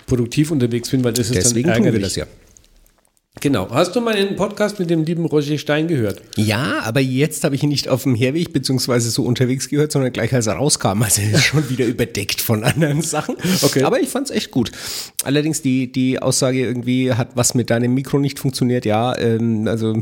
produktiv 0.06 0.52
unterwegs 0.52 0.90
bin, 0.90 1.04
weil 1.04 1.14
das 1.14 1.30
ist 1.30 1.36
Deswegen 1.36 1.70
dann 1.70 1.84
ärgerlich. 1.84 1.94
Tun 1.94 2.02
wir 2.02 2.08
das 2.08 2.16
ja. 2.16 2.26
Genau. 3.44 3.68
Hast 3.72 3.94
du 3.94 4.00
mal 4.00 4.16
den 4.16 4.38
Podcast 4.38 4.80
mit 4.80 4.90
dem 4.90 5.04
lieben 5.04 5.26
Roger 5.26 5.58
Stein 5.58 5.90
gehört? 5.90 6.22
Ja, 6.38 6.80
aber 6.84 7.02
jetzt 7.02 7.44
habe 7.44 7.56
ich 7.56 7.64
ihn 7.64 7.68
nicht 7.68 7.90
auf 7.90 8.04
dem 8.04 8.16
Herweg 8.16 8.54
beziehungsweise 8.54 9.10
so 9.10 9.24
unterwegs 9.24 9.68
gehört, 9.68 9.92
sondern 9.92 10.14
gleich 10.14 10.34
als 10.34 10.48
er 10.48 10.54
rauskam. 10.54 11.04
Also 11.04 11.22
er 11.24 11.34
ist 11.34 11.44
schon 11.44 11.70
wieder 11.70 11.86
überdeckt 11.94 12.40
von 12.40 12.64
anderen 12.64 13.02
Sachen. 13.02 13.36
Okay. 13.62 13.84
Aber 13.84 14.00
ich 14.00 14.08
fand 14.08 14.30
es 14.30 14.34
echt 14.34 14.50
gut. 14.50 14.72
Allerdings 15.26 15.62
die, 15.62 15.92
die 15.92 16.22
Aussage 16.22 16.60
irgendwie 16.60 17.12
hat 17.12 17.32
was 17.36 17.54
mit 17.54 17.70
deinem 17.70 17.94
Mikro 17.94 18.18
nicht 18.18 18.40
funktioniert. 18.40 18.86
Ja, 18.86 19.14
ähm, 19.18 19.68
also 19.68 19.94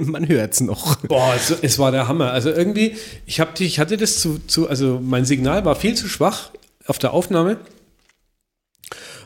man 0.00 0.28
hört 0.28 0.52
es 0.52 0.60
noch. 0.60 0.96
Boah, 0.96 1.32
es, 1.34 1.56
es, 1.62 1.78
war 1.78 1.90
der 1.90 2.06
Hammer. 2.06 2.32
Also 2.32 2.50
irgendwie, 2.50 2.96
ich, 3.24 3.40
hab, 3.40 3.58
ich 3.58 3.78
hatte 3.78 3.96
das 3.96 4.20
zu, 4.20 4.40
zu, 4.46 4.68
also 4.68 5.00
mein 5.02 5.24
Signal 5.24 5.64
war 5.64 5.74
viel 5.74 5.94
zu 5.94 6.06
schwach 6.06 6.50
auf 6.86 6.98
der 6.98 7.14
Aufnahme. 7.14 7.56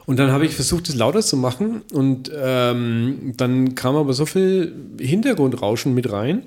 Und 0.08 0.18
dann 0.18 0.32
habe 0.32 0.46
ich 0.46 0.54
versucht, 0.54 0.88
es 0.88 0.94
lauter 0.94 1.20
zu 1.20 1.36
machen 1.36 1.82
und 1.92 2.30
ähm, 2.34 3.34
dann 3.36 3.74
kam 3.74 3.94
aber 3.94 4.14
so 4.14 4.24
viel 4.26 4.74
Hintergrundrauschen 4.98 5.92
mit 5.94 6.10
rein, 6.10 6.44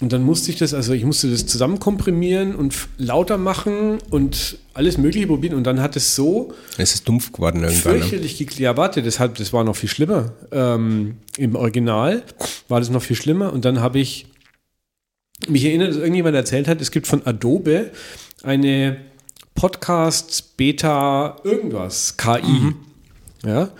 und 0.00 0.12
dann 0.12 0.24
musste 0.24 0.50
ich 0.50 0.58
das, 0.58 0.74
also 0.74 0.92
ich 0.92 1.04
musste 1.04 1.30
das 1.30 1.46
zusammenkomprimieren 1.46 2.56
und 2.56 2.72
f- 2.72 2.88
lauter 2.98 3.38
machen 3.38 3.98
und 4.10 4.58
alles 4.74 4.98
Mögliche 4.98 5.28
probieren. 5.28 5.54
Und 5.54 5.64
dann 5.68 5.80
hat 5.80 5.94
es 5.94 6.16
so 6.16 6.52
Es 6.76 6.94
ist 6.94 7.06
dumpf 7.08 7.30
geworden 7.30 7.62
irgendwann. 7.62 7.92
Ne? 7.94 8.00
fürchterlich 8.00 8.36
geklickt. 8.36 8.58
Ja, 8.58 8.76
warte, 8.76 9.02
das, 9.04 9.20
hat, 9.20 9.38
das 9.38 9.52
war 9.52 9.62
noch 9.62 9.76
viel 9.76 9.88
schlimmer. 9.88 10.32
Ähm, 10.50 11.18
Im 11.38 11.54
Original 11.54 12.24
war 12.66 12.80
das 12.80 12.90
noch 12.90 13.02
viel 13.02 13.14
schlimmer. 13.14 13.52
Und 13.52 13.64
dann 13.64 13.80
habe 13.80 14.00
ich 14.00 14.26
mich 15.48 15.64
erinnert, 15.64 15.90
dass 15.90 15.96
irgendjemand 15.98 16.34
erzählt 16.34 16.66
hat, 16.66 16.80
es 16.80 16.90
gibt 16.90 17.06
von 17.06 17.24
Adobe 17.24 17.92
eine 18.42 18.96
Podcast 19.54 20.56
Beta 20.56 21.36
irgendwas, 21.44 22.16
KI. 22.16 22.74
Ja. 23.44 23.70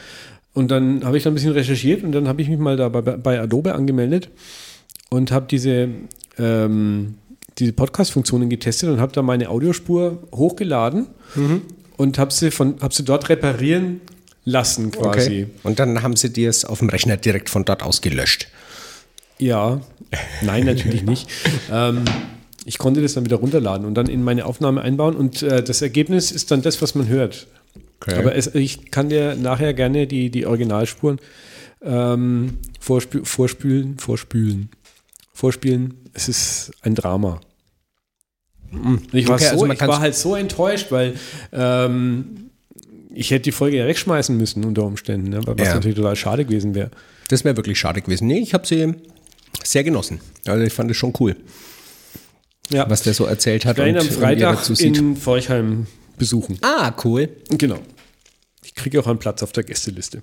Und 0.53 0.71
dann 0.71 1.05
habe 1.05 1.17
ich 1.17 1.25
da 1.25 1.31
ein 1.31 1.35
bisschen 1.35 1.53
recherchiert 1.53 2.05
und 2.05 2.13
dann 2.13 2.29
habe 2.29 2.41
ich 2.41 2.49
mich 2.49 2.59
mal 2.59 2.77
da 2.77 2.89
bei, 2.89 3.01
bei 3.01 3.41
Adobe 3.41 3.75
angemeldet 3.75 4.29
und 5.11 5.33
habe 5.33 5.47
diese, 5.51 5.89
ähm, 6.39 7.15
diese 7.59 7.73
Podcast-Funktionen 7.73 8.49
getestet 8.49 8.89
und 8.89 9.01
habe 9.01 9.13
da 9.13 9.23
meine 9.23 9.49
Audiospur 9.49 10.23
hochgeladen 10.33 11.07
und 11.97 12.19
habe 12.19 12.33
sie, 12.33 12.51
von, 12.51 12.77
hab 12.81 12.93
sie 12.93 13.05
dort 13.05 13.29
reparieren 13.29 14.01
lassen 14.45 14.91
quasi. 14.93 15.45
Okay. 15.45 15.47
Und 15.63 15.79
dann 15.79 16.03
haben 16.03 16.17
sie 16.17 16.33
dir 16.33 16.51
es 16.51 16.65
auf 16.65 16.79
dem 16.79 16.89
Rechner 16.89 17.17
direkt 17.17 17.51
von 17.51 17.65
dort 17.65 17.83
aus 17.83 18.01
gelöscht. 18.01 18.49
Ja, 19.39 19.81
nein, 20.43 20.65
natürlich 20.65 21.03
nicht. 21.03 21.29
Ähm, 21.73 22.05
ich 22.65 22.79
konnte 22.79 23.03
das 23.03 23.15
dann 23.15 23.25
wieder 23.25 23.37
runterladen 23.37 23.87
und 23.87 23.95
dann 23.95 24.07
in 24.07 24.23
meine 24.23 24.47
Aufnahme 24.47 24.81
einbauen 24.83 25.17
und 25.17 25.43
äh, 25.43 25.63
das 25.63 25.83
Ergebnis 25.83 26.31
ist 26.33 26.51
dann 26.51 26.63
das, 26.63 26.81
was 26.83 26.95
man 26.95 27.09
hört. 27.09 27.47
Okay. 28.01 28.17
Aber 28.19 28.35
es, 28.35 28.55
ich 28.55 28.91
kann 28.91 29.09
dir 29.09 29.35
nachher 29.35 29.75
gerne 29.75 30.07
die, 30.07 30.31
die 30.31 30.47
Originalspuren 30.47 31.19
ähm, 31.83 32.59
vorspü 32.81 33.25
vorspülen, 33.25 33.99
vorspülen, 33.99 34.71
vorspielen. 35.33 35.95
Es 36.13 36.29
ist 36.29 36.73
ein 36.83 36.95
Drama. 36.95 37.41
Und 38.73 39.13
Ich, 39.13 39.29
war, 39.29 39.37
Okay, 39.37 39.45
so, 39.45 39.63
also 39.63 39.73
ich 39.73 39.81
war 39.81 40.01
halt 40.01 40.15
so 40.15 40.35
enttäuscht, 40.35 40.91
weil 40.91 41.15
ähm, 41.53 42.51
ich 43.15 43.31
hätte 43.31 43.43
die 43.45 43.53
Folge 43.53 43.77
ja 43.79 43.87
wegschmeißen 43.87 44.37
müssen 44.37 44.65
unter 44.65 44.85
Umständen, 44.85 45.29
ne? 45.31 45.41
was 45.45 45.69
Ja. 45.69 45.75
natürlich 45.75 45.97
total 45.97 46.17
schade 46.17 46.45
gewesen 46.45 46.75
wäre. 46.75 46.91
Das 47.29 47.45
wäre 47.45 47.57
wirklich 47.57 47.79
schade 47.79 48.03
gewesen. 48.03 48.27
Nee, 48.27 48.41
ich 48.41 48.55
habe 48.55 48.67
sie 48.67 48.95
sehr 49.63 49.85
genossen. 49.85 50.21
Also 50.47 50.65
ich 50.65 50.73
fand 50.73 50.91
es 50.91 50.97
schon 50.97 51.13
cool, 51.21 51.37
Ja. 52.71 52.89
was 52.89 53.03
der 53.03 53.15
so 53.15 53.27
erzählt 53.27 53.65
hat 53.67 53.79
Ich 53.79 53.85
werde 53.85 53.91
ihn 53.91 53.99
am 53.99 54.09
Freitag 54.09 54.71
in 54.81 55.17
Forchheim 55.17 55.87
besuchen. 56.17 56.59
Ah, 56.63 56.93
cool. 57.05 57.29
Genau. 57.51 57.79
Ich 58.65 58.75
kriege 58.75 59.01
auch 59.01 59.07
einen 59.07 59.19
Platz 59.19 59.43
auf 59.43 59.53
der 59.53 59.65
Gästeliste. 59.65 60.23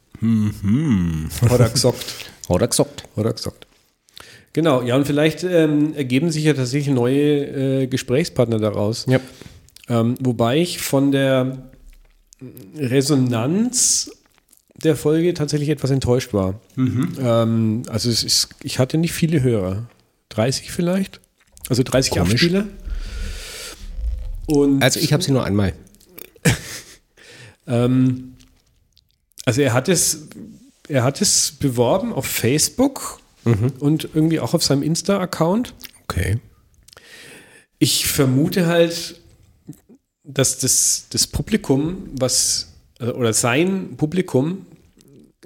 Hat 1.49 1.59
er 1.59 1.69
gesagt. 1.69 2.05
Hat 2.49 2.61
er 2.61 2.67
gesagt. 2.67 3.03
Hat 3.15 3.25
er 3.25 3.33
gesagt. 3.33 3.67
Genau, 4.53 4.81
ja, 4.81 4.97
und 4.97 5.05
vielleicht 5.05 5.43
ähm, 5.43 5.93
ergeben 5.95 6.29
sich 6.29 6.43
ja 6.43 6.53
tatsächlich 6.53 6.93
neue 6.93 7.83
äh, 7.83 7.87
Gesprächspartner 7.87 8.59
daraus. 8.59 9.05
Ja. 9.07 9.19
Ähm, 9.87 10.15
wobei 10.19 10.57
ich 10.57 10.79
von 10.79 11.11
der 11.11 11.69
Resonanz 12.75 14.11
der 14.83 14.95
Folge 14.95 15.33
tatsächlich 15.33 15.69
etwas 15.69 15.91
enttäuscht 15.91 16.33
war. 16.33 16.59
Ähm, 16.77 17.83
also 17.87 18.09
ist, 18.09 18.49
ich 18.63 18.79
hatte 18.79 18.97
nicht 18.97 19.13
viele 19.13 19.41
Hörer. 19.41 19.87
30 20.29 20.71
vielleicht? 20.71 21.21
Also 21.69 21.83
30 21.83 22.11
Komisch. 22.11 22.33
Abspieler. 22.33 22.67
Und 24.47 24.83
Also 24.83 24.99
ich 24.99 25.13
habe 25.13 25.23
sie 25.23 25.31
nur 25.31 25.45
einmal. 25.45 25.73
Ähm, 27.67 28.33
also 29.45 29.61
er 29.61 29.71
hat 29.71 29.87
es, 29.87 30.27
er 30.89 31.03
hat 31.03 31.21
es 31.21 31.51
beworben 31.51 32.11
auf 32.11 32.25
Facebook 32.25 33.19
und 33.79 34.09
irgendwie 34.13 34.39
auch 34.39 34.53
auf 34.55 34.63
seinem 34.63 34.81
Insta-Account. 34.81 35.73
Okay. 36.03 36.39
Ich 37.79 38.07
vermute 38.07 38.65
halt, 38.65 39.21
dass 40.23 40.59
das, 40.59 41.05
das 41.11 41.27
Publikum, 41.27 42.09
was 42.13 42.73
also- 42.99 43.13
oder 43.15 43.33
sein 43.33 43.95
Publikum 43.95 44.65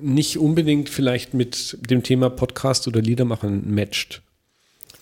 nicht 0.01 0.37
unbedingt 0.37 0.89
vielleicht 0.89 1.33
mit 1.33 1.77
dem 1.89 2.03
Thema 2.03 2.29
Podcast 2.29 2.87
oder 2.87 3.01
Liedermachen 3.01 3.73
matcht. 3.73 4.21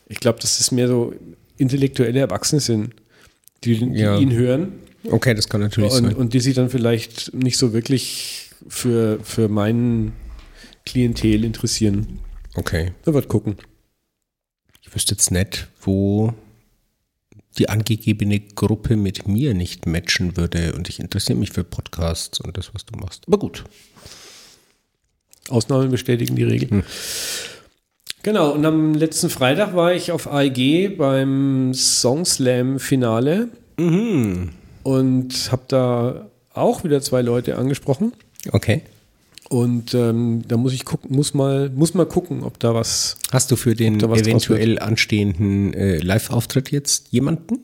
Ich 0.08 0.20
glaube, 0.20 0.40
dass 0.40 0.60
es 0.60 0.72
mehr 0.72 0.88
so 0.88 1.14
intellektuelle 1.58 2.20
Erwachsene 2.20 2.60
sind, 2.62 2.94
die, 3.64 3.78
die 3.78 4.00
Ja. 4.00 4.18
ihn 4.18 4.32
hören 4.34 4.74
Okay, 5.10 5.34
das 5.34 5.50
kann 5.50 5.62
natürlich 5.62 5.92
und, 5.92 6.04
sein. 6.06 6.16
und 6.16 6.34
die 6.34 6.40
sich 6.40 6.56
dann 6.56 6.70
vielleicht 6.70 7.34
nicht 7.34 7.58
so 7.58 7.74
wirklich 7.74 8.52
für, 8.68 9.20
für 9.22 9.50
meinen 9.50 10.14
Klientel 10.86 11.44
interessieren. 11.44 12.20
Okay. 12.56 12.94
Da 13.04 13.14
wird 13.14 13.28
gucken. 13.28 13.58
Ich 14.82 14.94
wüsste 14.96 15.14
jetzt 15.14 15.32
nicht, 15.32 15.68
wo 15.82 16.34
die 17.58 17.70
angegebene 17.70 18.40
Gruppe 18.40 18.96
mit 18.96 19.28
mir 19.28 19.54
nicht 19.54 19.86
matchen 19.86 20.38
würde. 20.38 20.74
Und 20.74 20.90
ich 20.90 21.00
interessiere 21.00 21.38
mich 21.38 21.52
für 21.52 21.64
Podcasts 21.64 22.40
und 22.40 22.58
das, 22.58 22.74
was 22.74 22.86
du 22.86 22.98
machst. 22.98 23.24
Aber 23.28 23.38
gut. 23.38 23.64
Ausnahmen 25.50 25.92
bestätigen 25.92 26.36
die 26.36 26.44
Regel. 26.44 26.84
Genau, 28.24 28.52
und 28.52 28.66
am 28.66 28.94
letzten 28.94 29.30
Freitag 29.30 29.76
war 29.76 29.94
ich 29.94 30.12
auf 30.12 30.32
AEG 30.32 30.98
beim 30.98 31.74
Song 31.74 32.24
Slam 32.26 32.80
Finale 32.80 33.50
und 34.84 35.30
habe 35.52 35.64
da 35.68 36.30
auch 36.54 36.84
wieder 36.84 37.02
zwei 37.02 37.22
Leute 37.22 37.58
angesprochen. 37.58 38.14
Okay. 38.52 38.82
Und 39.50 39.94
ähm, 39.94 40.44
da 40.48 40.58
muss 40.58 40.74
ich 40.74 40.86
gucken, 40.86 41.16
muss 41.16 41.34
mal, 41.34 41.70
muss 41.70 41.94
mal 41.94 42.06
gucken, 42.06 42.44
ob 42.44 42.60
da 42.60 42.74
was. 42.74 43.18
Hast 43.32 43.52
du 43.52 43.56
für 43.56 43.76
den 43.76 44.00
eventuell 44.00 44.80
anstehenden 44.80 45.74
äh, 45.74 45.98
Live-Auftritt 45.98 46.72
jetzt 46.72 47.08
jemanden? 47.12 47.60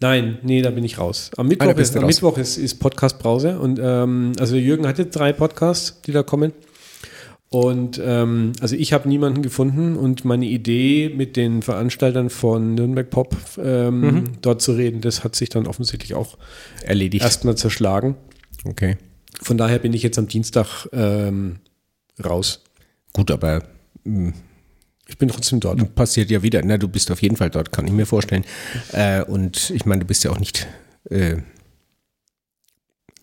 Nein, 0.00 0.38
nee, 0.42 0.60
da 0.60 0.70
bin 0.70 0.82
ich 0.82 0.98
raus. 0.98 1.30
Am 1.36 1.46
Ah, 1.46 1.48
Mittwoch, 1.50 1.74
bist 1.74 1.90
ist, 1.92 1.96
am 1.96 2.04
raus. 2.04 2.14
Mittwoch 2.14 2.38
ist, 2.38 2.56
ist 2.56 2.74
Podcast 2.80 3.18
Brause 3.20 3.58
und 3.60 3.78
ähm, 3.82 4.32
also 4.40 4.56
Jürgen 4.56 4.86
hatte 4.86 5.06
drei 5.06 5.32
Podcasts, 5.32 6.00
die 6.02 6.12
da 6.12 6.22
kommen. 6.22 6.52
Und 7.52 8.00
ähm, 8.02 8.52
also 8.60 8.76
ich 8.76 8.92
habe 8.92 9.08
niemanden 9.08 9.42
gefunden 9.42 9.96
und 9.96 10.24
meine 10.24 10.46
Idee 10.46 11.12
mit 11.14 11.36
den 11.36 11.62
Veranstaltern 11.62 12.30
von 12.30 12.76
Nürnberg 12.76 13.10
Pop 13.10 13.36
ähm, 13.58 14.00
Mhm. 14.00 14.24
dort 14.40 14.62
zu 14.62 14.72
reden, 14.72 15.00
das 15.00 15.24
hat 15.24 15.34
sich 15.34 15.48
dann 15.48 15.66
offensichtlich 15.66 16.14
auch 16.14 16.38
Erledigt. 16.84 17.24
erstmal 17.24 17.56
zerschlagen. 17.56 18.14
Okay. 18.64 18.96
Von 19.42 19.58
daher 19.58 19.80
bin 19.80 19.92
ich 19.94 20.02
jetzt 20.04 20.16
am 20.18 20.28
Dienstag 20.28 20.86
ähm, 20.92 21.56
raus. 22.24 22.62
Gut, 23.14 23.32
aber 23.32 23.64
Ich 24.04 25.18
bin 25.18 25.28
trotzdem 25.28 25.58
dort. 25.58 25.94
passiert 25.96 26.30
ja 26.30 26.44
wieder. 26.44 26.60
Na, 26.64 26.78
du 26.78 26.86
bist 26.86 27.10
auf 27.10 27.20
jeden 27.20 27.34
Fall 27.36 27.50
dort, 27.50 27.72
kann 27.72 27.84
ich 27.86 27.92
mir 27.92 28.06
vorstellen. 28.06 28.44
Äh, 28.92 29.24
und 29.24 29.70
ich 29.70 29.86
meine, 29.86 30.02
du 30.02 30.06
bist 30.06 30.22
ja 30.22 30.30
auch 30.30 30.38
nicht 30.38 30.68
äh, 31.10 31.38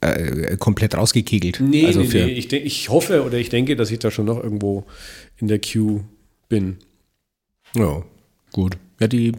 äh, 0.01 0.57
komplett 0.57 0.95
rausgekegelt. 0.95 1.59
Nee, 1.59 1.85
also 1.85 2.01
nee, 2.01 2.07
nee. 2.11 2.31
Ich, 2.33 2.51
ich 2.53 2.89
hoffe 2.89 3.23
oder 3.23 3.37
ich 3.37 3.49
denke, 3.49 3.75
dass 3.75 3.91
ich 3.91 3.99
da 3.99 4.11
schon 4.11 4.25
noch 4.25 4.41
irgendwo 4.43 4.85
in 5.37 5.47
der 5.47 5.59
Queue 5.59 6.03
bin. 6.49 6.77
Ja, 7.75 8.03
gut. 8.53 8.77
Ja, 8.99 9.07
die. 9.07 9.31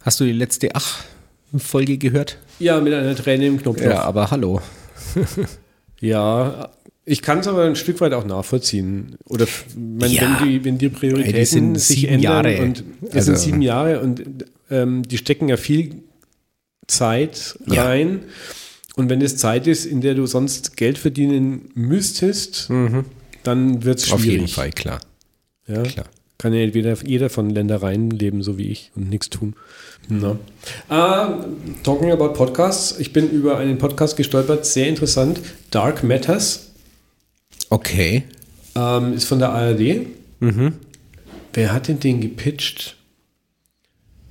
Hast 0.00 0.20
du 0.20 0.24
die 0.24 0.32
letzte 0.32 0.74
Ach-Folge 0.74 1.98
gehört? 1.98 2.38
Ja, 2.58 2.80
mit 2.80 2.92
einer 2.94 3.14
Träne 3.16 3.46
im 3.46 3.60
Knopfloch. 3.60 3.84
Ja, 3.86 4.02
aber 4.02 4.30
hallo. 4.30 4.60
Ja, 6.00 6.70
ich 7.06 7.22
kann 7.22 7.38
es 7.38 7.46
aber 7.48 7.64
ein 7.64 7.76
Stück 7.76 8.00
weit 8.02 8.12
auch 8.12 8.26
nachvollziehen. 8.26 9.16
Oder 9.24 9.46
mein, 9.76 10.10
Ja. 10.10 10.38
wenn, 10.40 10.48
die, 10.48 10.64
wenn 10.64 10.76
die 10.78 10.88
Prioritäten 10.90 11.34
Ey, 11.38 11.44
sind 11.46 11.74
sich 11.80 12.00
sieben 12.00 12.14
ändern 12.14 12.44
Jahre. 12.44 12.62
und 12.62 12.84
es 13.02 13.14
Also- 13.14 13.32
sind 13.32 13.38
sieben 13.38 13.62
Jahre 13.62 14.00
und 14.00 14.22
ähm, 14.70 15.02
die 15.02 15.16
stecken 15.16 15.48
ja 15.48 15.56
viel 15.56 16.02
Zeit 16.86 17.58
Ja. 17.66 17.94
Und 18.96 19.08
wenn 19.10 19.20
es 19.20 19.36
Zeit 19.36 19.66
ist, 19.66 19.86
in 19.86 20.00
der 20.00 20.14
du 20.14 20.26
sonst 20.26 20.76
Geld 20.76 20.98
verdienen 20.98 21.70
müsstest, 21.74 22.70
dann 23.42 23.84
wird 23.84 23.98
es 23.98 24.06
schwierig. 24.06 24.14
Auf 24.20 24.24
jeden 24.24 24.48
Fall, 24.48 24.70
klar. 24.70 25.00
Ja? 25.66 25.82
Klar. 25.82 26.06
Kann 26.38 26.52
ja 26.52 26.60
jeder, 26.64 26.96
jeder 27.04 27.30
von 27.30 27.48
Ländereien 27.50 28.10
leben, 28.10 28.42
so 28.42 28.58
wie 28.58 28.68
ich, 28.68 28.90
und 28.96 29.08
nichts 29.08 29.30
tun. 29.30 29.54
Na. 30.08 30.36
Ah, 30.88 31.44
talking 31.82 32.10
about 32.10 32.34
Podcasts. 32.34 32.98
Ich 32.98 33.12
bin 33.12 33.30
über 33.30 33.56
einen 33.58 33.78
Podcast 33.78 34.16
gestolpert, 34.16 34.66
sehr 34.66 34.88
interessant. 34.88 35.40
Dark 35.70 36.02
Matters 36.04 36.70
Okay. 37.70 38.24
ähm, 38.74 39.14
ist 39.14 39.24
von 39.24 39.38
der 39.38 39.50
ARD. 39.50 40.06
Wer 41.54 41.72
hat 41.72 41.88
denn 41.88 42.00
den 42.00 42.20
gepitcht? 42.20 42.96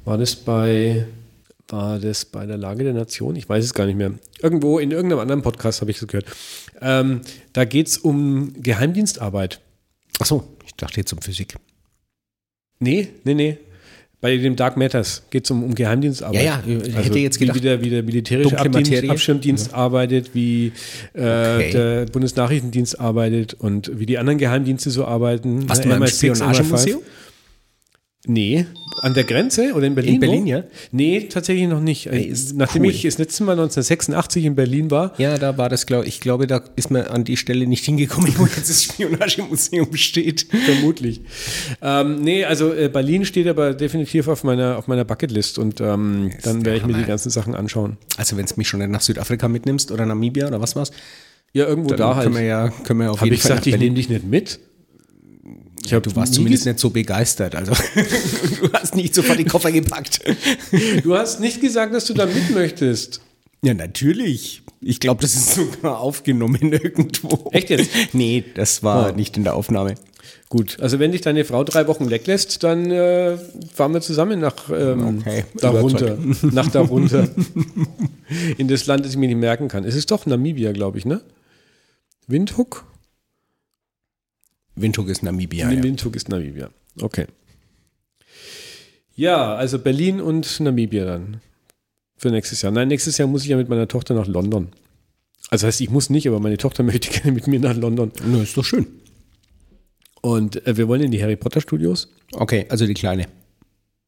War 0.05 0.17
das 0.17 0.35
bei 0.35 1.05
war 1.69 1.99
das 1.99 2.25
bei 2.25 2.45
der 2.45 2.57
Lage 2.57 2.83
der 2.83 2.93
Nation? 2.93 3.35
Ich 3.35 3.47
weiß 3.47 3.63
es 3.63 3.73
gar 3.73 3.85
nicht 3.85 3.95
mehr. 3.97 4.11
Irgendwo 4.41 4.79
in 4.79 4.91
irgendeinem 4.91 5.19
anderen 5.19 5.41
Podcast 5.41 5.81
habe 5.81 5.91
ich 5.91 5.99
das 5.99 6.07
gehört. 6.07 6.25
Ähm, 6.81 7.21
da 7.53 7.65
geht 7.65 7.87
es 7.87 7.97
um 7.97 8.53
Geheimdienstarbeit. 8.61 9.61
Achso, 10.19 10.43
ich 10.65 10.73
dachte 10.75 10.99
jetzt 10.99 11.13
um 11.13 11.21
Physik. 11.21 11.55
Nee, 12.79 13.09
nee, 13.23 13.33
nee. 13.33 13.57
Bei 14.21 14.37
dem 14.37 14.55
Dark 14.55 14.77
Matters 14.77 15.23
geht 15.31 15.43
es 15.43 15.51
um, 15.51 15.63
um 15.63 15.75
Geheimdienstarbeit. 15.75 16.43
Ja, 16.45 16.63
ja, 16.65 16.81
ich 16.81 16.95
hätte 16.95 17.19
jetzt 17.19 17.39
gedacht, 17.39 17.57
wie 17.57 17.61
der, 17.61 17.81
wie 17.83 17.89
der 17.89 18.03
militärische 18.03 18.57
Abdienst. 18.57 19.09
Abschirmdienst 19.09 19.73
arbeitet, 19.73 20.33
wie 20.33 20.67
äh, 21.13 21.19
Okay. 21.19 21.71
der 21.71 22.05
Bundesnachrichtendienst 22.05 22.99
arbeitet 23.01 23.53
und 23.55 23.99
wie 23.99 24.05
die 24.05 24.17
anderen 24.17 24.37
Geheimdienste 24.39 24.91
so 24.91 25.03
arbeiten. 25.05 25.67
Warst 25.67 25.83
du 25.83 25.89
mal 25.89 25.97
im 25.97 26.03
MI6, 26.03 26.35
Spionagemuseum? 26.35 27.01
Nee, 28.25 28.65
an 29.01 29.13
der 29.13 29.25
Grenze 29.25 29.73
oder 29.73 29.85
in 29.85 29.95
Berlin? 29.95 30.13
In 30.13 30.19
Berlin, 30.21 30.47
ja? 30.47 30.63
Nee, 30.93 31.27
tatsächlich 31.29 31.67
noch 31.67 31.81
nicht. 31.81 32.07
Ey, 32.07 32.23
ist 32.23 32.55
Nachdem 32.55 32.83
cool. 32.83 32.89
ich 32.91 33.01
das 33.01 33.17
letzte 33.17 33.43
Mal 33.43 33.51
1986 33.53 34.45
in 34.45 34.55
Berlin 34.55 34.91
war, 34.91 35.13
Ja, 35.19 35.37
da 35.37 35.57
war 35.57 35.67
das, 35.67 35.85
glaube 35.85 36.05
ich, 36.07 36.21
glaube, 36.21 36.47
da 36.47 36.61
ist 36.77 36.89
man 36.89 37.01
an 37.03 37.25
die 37.25 37.35
Stelle 37.35 37.67
nicht 37.67 37.83
hingekommen, 37.83 38.33
wo 38.37 38.45
jetzt 38.45 38.69
das 38.69 38.83
Spionagemuseum 38.83 39.93
steht. 39.97 40.47
vermutlich. 40.65 41.19
ähm, 41.81 42.21
nee, 42.21 42.45
also 42.45 42.73
äh, 42.73 42.87
Berlin 42.87 43.25
steht 43.25 43.47
aber 43.47 43.73
definitiv 43.73 44.29
auf 44.29 44.45
meiner, 44.45 44.77
auf 44.77 44.87
meiner 44.87 45.03
Bucketlist 45.03 45.57
und 45.59 45.81
ähm, 45.81 46.31
dann 46.43 46.63
werde 46.63 46.77
ich 46.77 46.85
mir 46.85 46.93
die 46.93 47.03
ganzen 47.03 47.29
Sachen 47.29 47.55
anschauen. 47.55 47.97
Also 48.15 48.37
wenn 48.37 48.45
es 48.45 48.55
mich 48.55 48.69
schon 48.69 48.89
nach 48.89 49.01
Südafrika 49.01 49.49
mitnimmst 49.49 49.91
oder 49.91 50.05
Namibia 50.05 50.47
oder 50.47 50.61
was 50.61 50.77
war's, 50.77 50.91
Ja, 51.51 51.65
irgendwo 51.67 51.89
dann 51.89 51.97
da 51.97 52.15
halt. 52.15 52.23
können 52.27 52.35
wir 52.35 52.43
ja, 52.43 52.69
können 52.69 52.99
wir 53.01 53.11
auf 53.11 53.17
Habe 53.17 53.25
jeden 53.27 53.35
ich 53.35 53.41
Fall 53.41 53.51
gesagt, 53.57 53.67
ich 53.67 53.77
nehme 53.77 53.95
dich 53.95 54.07
nicht 54.07 54.23
mit? 54.25 54.59
Ich 55.85 55.93
hab 55.93 56.03
Du 56.03 56.15
warst 56.15 56.33
zumindest 56.33 56.65
nicht 56.65 56.79
so 56.79 56.89
begeistert. 56.89 57.55
Also 57.55 57.73
du 58.61 58.71
hast 58.73 58.95
nicht 58.95 59.13
sofort 59.13 59.37
die 59.39 59.43
Koffer 59.45 59.71
gepackt. 59.71 60.19
Du 61.03 61.15
hast 61.15 61.39
nicht 61.39 61.61
gesagt, 61.61 61.93
dass 61.93 62.05
du 62.05 62.13
da 62.13 62.25
mit 62.25 62.51
möchtest. 62.51 63.21
Ja, 63.61 63.73
natürlich. 63.73 64.61
Ich 64.81 64.99
glaube, 64.99 65.21
das 65.21 65.35
ist 65.35 65.55
sogar 65.55 65.99
aufgenommen 65.99 66.71
irgendwo. 66.73 67.49
Echt 67.51 67.69
jetzt? 67.69 67.89
Nee, 68.13 68.43
das 68.55 68.83
war 68.83 69.11
Oh. 69.11 69.15
nicht 69.15 69.37
in 69.37 69.43
der 69.43 69.55
Aufnahme. 69.55 69.95
Gut, 70.49 70.77
also 70.79 70.99
wenn 70.99 71.11
dich 71.11 71.21
deine 71.21 71.45
Frau 71.45 71.63
drei 71.63 71.87
Wochen 71.87 72.09
weglässt, 72.09 72.61
dann 72.63 72.91
äh, 72.91 73.37
fahren 73.73 73.93
wir 73.93 74.01
zusammen 74.01 74.39
nach 74.39 74.69
ähm, 74.69 75.19
Okay, 75.19 75.45
darunter. 75.59 76.17
nach 76.43 76.69
darunter. 76.69 77.27
In 78.57 78.67
das 78.67 78.85
Land, 78.85 79.03
das 79.05 79.13
ich 79.13 79.17
mir 79.17 79.27
nicht 79.27 79.37
merken 79.39 79.67
kann. 79.67 79.83
Es 79.83 79.95
ist 79.95 80.11
doch 80.11 80.25
Namibia, 80.25 80.71
glaube 80.71 80.97
ich, 80.97 81.05
ne? 81.05 81.21
Windhoek? 82.27 82.85
Windhoek 84.75 85.09
ist 85.09 85.23
Namibia. 85.23 85.71
Ja, 85.71 85.83
Windhoek 85.83 86.15
ist 86.15 86.29
Namibia. 86.29 86.69
Okay. 86.99 87.27
Ja, 89.15 89.55
also 89.55 89.79
Berlin 89.79 90.21
und 90.21 90.59
Namibia 90.59 91.05
dann. 91.05 91.41
Für 92.17 92.29
nächstes 92.29 92.61
Jahr. 92.61 92.71
Nein, 92.71 92.87
nächstes 92.87 93.17
Jahr 93.17 93.27
muss 93.27 93.43
ich 93.43 93.49
ja 93.49 93.57
mit 93.57 93.69
meiner 93.69 93.87
Tochter 93.87 94.13
nach 94.13 94.27
London. 94.27 94.69
Also 95.49 95.67
heißt, 95.67 95.81
ich 95.81 95.89
muss 95.89 96.09
nicht, 96.09 96.27
aber 96.27 96.39
meine 96.39 96.57
Tochter 96.57 96.83
möchte 96.83 97.09
gerne 97.09 97.31
mit 97.31 97.47
mir 97.47 97.59
nach 97.59 97.75
London. 97.75 98.11
Na, 98.25 98.41
ist 98.41 98.57
doch 98.57 98.65
schön. 98.65 98.87
Und 100.21 100.65
äh, 100.65 100.77
wir 100.77 100.87
wollen 100.87 101.01
in 101.01 101.11
die 101.11 101.21
Harry 101.21 101.35
Potter 101.35 101.61
Studios. 101.61 102.07
Okay, 102.31 102.65
also 102.69 102.87
die 102.87 102.93
Kleine. 102.93 103.27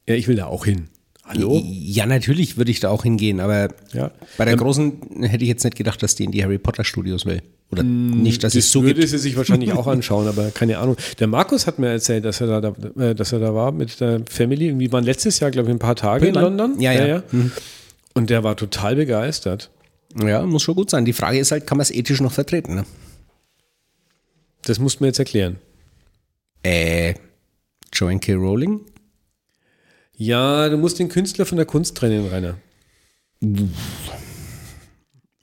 Ja, 0.07 0.15
ich 0.15 0.27
will 0.27 0.37
da 0.37 0.45
auch 0.45 0.65
hin. 0.65 0.87
Hallo? 1.27 1.59
Ja, 1.65 2.05
natürlich 2.05 2.55
würde 2.57 2.69
ich 2.69 2.79
da 2.79 2.89
auch 2.89 3.01
hingehen, 3.03 3.39
aber 3.39 3.69
Ja. 3.93 4.11
bei 4.37 4.45
der 4.45 4.55
Großen 4.55 5.21
hätte 5.23 5.43
ich 5.43 5.47
jetzt 5.49 5.63
nicht 5.63 5.75
gedacht, 5.75 6.03
dass 6.03 6.13
die 6.15 6.23
in 6.23 6.31
die 6.31 6.43
Harry 6.43 6.59
Potter 6.59 6.83
Studios 6.83 7.25
will. 7.25 7.41
Oder 7.71 7.81
nicht, 7.81 8.43
dass 8.43 8.53
es 8.53 8.65
Das 8.65 8.71
so 8.71 8.83
würde 8.83 8.99
gibt. 8.99 9.09
sie 9.09 9.17
sich 9.17 9.35
wahrscheinlich 9.35 9.73
auch 9.73 9.87
anschauen, 9.87 10.27
aber 10.27 10.51
keine 10.51 10.77
Ahnung. 10.77 10.97
Der 11.19 11.25
Markus 11.25 11.65
hat 11.65 11.79
mir 11.79 11.87
erzählt, 11.89 12.23
dass 12.25 12.41
er 12.41 12.61
da, 12.61 12.73
äh, 13.01 13.15
dass 13.15 13.31
er 13.31 13.39
da 13.39 13.55
war 13.55 13.71
mit 13.71 13.99
der 13.99 14.21
Family. 14.29 14.67
Irgendwie 14.67 14.91
waren 14.91 15.03
letztes 15.03 15.39
Jahr, 15.39 15.49
glaube 15.49 15.69
ich, 15.69 15.75
ein 15.75 15.79
paar 15.79 15.95
Tage 15.95 16.27
in 16.27 16.35
Irland? 16.35 16.59
London. 16.59 16.79
Ja, 16.81 16.91
ja. 16.93 17.23
Mhm. 17.31 17.51
Und 18.13 18.29
der 18.29 18.43
war 18.43 18.55
total 18.55 18.95
begeistert. 18.95 19.71
Ja, 20.23 20.43
muss 20.45 20.61
schon 20.61 20.75
gut 20.75 20.91
sein. 20.91 21.05
Die 21.05 21.11
Frage 21.13 21.39
ist 21.39 21.51
halt, 21.51 21.65
kann 21.65 21.77
man 21.79 21.83
es 21.83 21.91
ethisch 21.91 22.21
noch 22.21 22.31
vertreten? 22.31 22.75
Ne? 22.75 22.85
Das 24.63 24.77
musst 24.79 24.99
du 24.99 25.03
mir 25.03 25.07
jetzt 25.07 25.19
erklären. 25.19 25.57
Äh, 26.63 27.15
Joanne 27.91 28.19
K. 28.19 28.33
Rowling? 28.35 28.81
Ja, 30.17 30.69
du 30.69 30.77
musst 30.77 30.99
den 30.99 31.09
Künstler 31.09 31.45
von 31.45 31.57
der 31.57 31.65
Kunst 31.65 31.97
trennen, 31.97 32.27
Rainer. 32.29 32.55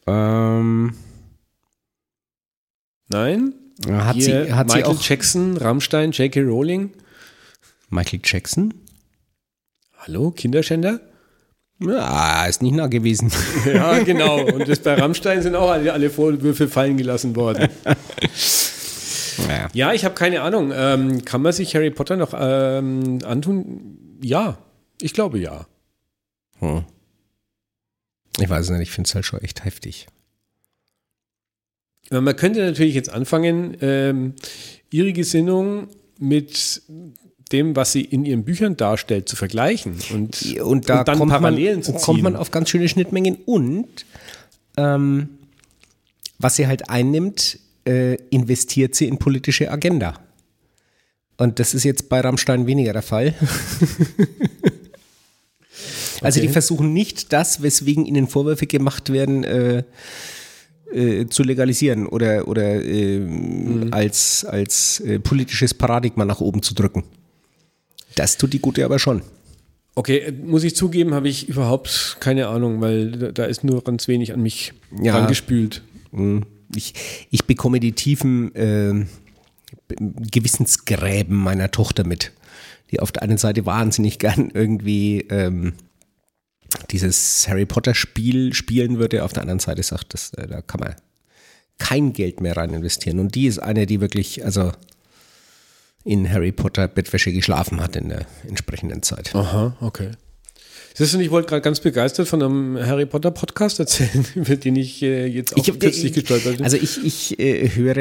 Ähm, 0.06 0.94
Nein? 3.08 3.54
hat 3.86 4.16
Hier 4.16 4.46
sie, 4.46 4.52
hat 4.52 4.70
sie 4.70 4.76
Michael 4.78 4.96
auch 4.96 5.02
Jackson, 5.02 5.56
Rammstein, 5.56 6.12
J.K. 6.12 6.40
Rowling. 6.40 6.92
Michael 7.90 8.20
Jackson? 8.24 8.72
Hallo, 9.98 10.30
Kinderschänder? 10.30 11.00
Ja, 11.78 12.46
ist 12.46 12.62
nicht 12.62 12.74
nah 12.74 12.86
gewesen. 12.86 13.30
Ja, 13.66 13.98
genau. 13.98 14.40
Und 14.40 14.68
das 14.68 14.78
bei 14.80 14.94
Rammstein 14.94 15.42
sind 15.42 15.54
auch 15.54 15.70
alle, 15.70 15.92
alle 15.92 16.10
Vorwürfe 16.10 16.68
fallen 16.68 16.96
gelassen 16.96 17.36
worden. 17.36 17.68
ja. 19.48 19.68
Ja, 19.72 19.92
ich 19.92 20.04
habe 20.04 20.14
keine 20.14 20.42
Ahnung. 20.42 20.72
Ähm, 20.74 21.24
kann 21.24 21.42
man 21.42 21.52
sich 21.52 21.74
Harry 21.74 21.90
Potter 21.90 22.16
noch 22.16 22.34
ähm, 22.38 23.18
antun? 23.24 23.98
Ja, 24.22 24.58
ich 25.00 25.12
glaube 25.12 25.38
ja. 25.38 25.66
Hm. 26.58 26.84
Ich 28.38 28.48
weiß 28.48 28.64
es 28.66 28.70
nicht, 28.70 28.82
ich 28.82 28.90
finde 28.90 29.08
es 29.08 29.14
halt 29.14 29.26
schon 29.26 29.40
echt 29.40 29.64
heftig. 29.64 30.06
Man 32.10 32.36
könnte 32.36 32.64
natürlich 32.64 32.94
jetzt 32.94 33.10
anfangen, 33.10 33.76
ähm, 33.80 34.34
ihre 34.90 35.12
Gesinnung 35.12 35.88
mit 36.18 36.82
dem, 37.52 37.76
was 37.76 37.92
sie 37.92 38.02
in 38.02 38.24
ihren 38.24 38.44
Büchern 38.44 38.76
darstellt, 38.76 39.28
zu 39.28 39.36
vergleichen 39.36 39.96
und, 40.12 40.58
Und 40.60 40.88
da 40.88 41.04
dann 41.04 41.18
kommt, 41.18 41.32
Parallelen 41.32 41.76
man, 41.76 41.82
zu 41.82 41.92
ziehen. 41.92 42.00
kommt 42.02 42.22
man 42.22 42.36
auf 42.36 42.50
ganz 42.50 42.70
schöne 42.70 42.88
Schnittmengen 42.88 43.36
und 43.44 44.06
ähm, 44.76 45.28
was 46.38 46.56
sie 46.56 46.66
halt 46.66 46.88
einnimmt, 46.88 47.58
äh, 47.86 48.14
investiert 48.30 48.94
sie 48.94 49.06
in 49.06 49.18
politische 49.18 49.70
Agenda. 49.70 50.18
Und 51.42 51.58
das 51.58 51.74
ist 51.74 51.82
jetzt 51.82 52.08
bei 52.08 52.20
Rammstein 52.20 52.68
weniger 52.68 52.92
der 52.92 53.02
Fall. 53.02 53.34
also 56.20 56.38
die 56.40 56.46
Okay. 56.46 56.52
versuchen 56.52 56.92
nicht 56.92 57.32
das, 57.32 57.62
weswegen 57.62 58.06
ihnen 58.06 58.28
Vorwürfe 58.28 58.68
gemacht 58.68 59.12
werden, 59.12 59.42
äh, 59.42 59.82
äh, 60.92 61.26
zu 61.26 61.42
legalisieren 61.42 62.06
oder, 62.06 62.46
oder 62.46 62.80
ähm, 62.84 63.88
als, 63.90 64.44
als 64.44 65.00
äh, 65.00 65.18
politisches 65.18 65.74
Paradigma 65.74 66.24
nach 66.24 66.40
oben 66.40 66.62
zu 66.62 66.74
drücken. 66.74 67.02
Das 68.14 68.36
tut 68.38 68.52
die 68.52 68.60
Gute 68.60 68.84
aber 68.84 69.00
schon. 69.00 69.22
Okay, 69.96 70.18
äh, 70.18 70.30
muss 70.32 70.62
ich 70.62 70.76
zugeben, 70.76 71.12
habe 71.12 71.28
ich 71.28 71.48
überhaupt 71.48 72.18
keine 72.20 72.46
Ahnung, 72.48 72.80
weil 72.80 73.32
da, 73.32 73.46
ist 73.46 73.64
nur 73.64 73.82
ganz 73.82 74.06
wenig 74.06 74.32
an 74.32 74.42
mich 74.42 74.74
Ja. 75.02 75.16
rangespült. 75.18 75.82
Mm, 76.12 76.40
Ich, 76.76 76.94
ich 77.30 77.44
bekomme 77.46 77.80
die 77.80 77.92
tiefen 77.92 78.52
ähm, 78.54 79.08
Gewissensgräben 79.88 81.36
meiner 81.36 81.70
Tochter 81.70 82.04
mit, 82.04 82.32
die 82.90 83.00
auf 83.00 83.12
der 83.12 83.22
einen 83.22 83.38
Seite 83.38 83.66
wahnsinnig 83.66 84.18
gern 84.18 84.50
irgendwie 84.52 85.20
ähm, 85.30 85.74
dieses 86.90 87.46
Harry 87.48 87.66
Potter 87.66 87.94
Spiel 87.94 88.54
spielen 88.54 88.98
würde, 88.98 89.24
auf 89.24 89.32
der 89.32 89.42
anderen 89.42 89.60
Seite 89.60 89.82
sagt, 89.82 90.14
dass, 90.14 90.32
äh, 90.34 90.46
da 90.46 90.62
kann 90.62 90.80
man 90.80 90.94
kein 91.78 92.12
Geld 92.12 92.40
mehr 92.40 92.56
rein 92.56 92.72
investieren. 92.74 93.18
Und 93.18 93.34
die 93.34 93.46
ist 93.46 93.58
eine, 93.58 93.86
die 93.86 94.00
wirklich, 94.00 94.44
also 94.44 94.72
in 96.04 96.30
Harry 96.30 96.52
Potter 96.52 96.88
Bettwäsche 96.88 97.32
geschlafen 97.32 97.80
hat 97.80 97.96
in 97.96 98.08
der 98.08 98.26
entsprechenden 98.46 99.02
Zeit. 99.02 99.34
Aha, 99.34 99.76
okay. 99.80 100.12
Siehst 100.94 101.14
du, 101.14 101.18
ich 101.20 101.30
wollte 101.30 101.48
gerade 101.48 101.62
ganz 101.62 101.80
begeistert 101.80 102.28
von 102.28 102.42
einem 102.42 102.78
Harry 102.86 103.06
Potter 103.06 103.30
Podcast 103.30 103.80
erzählen, 103.80 104.26
über 104.34 104.56
den 104.56 104.76
ich 104.76 105.02
äh, 105.02 105.26
jetzt 105.26 105.54
auch 105.54 105.66
Ich, 105.66 105.78
kürzlich 105.78 106.12
gestolpert 106.12 106.56
bin. 106.56 106.64
Also 106.64 106.76
ich, 106.76 107.02
ich 107.04 107.38
äh, 107.38 107.70
höre 107.74 107.96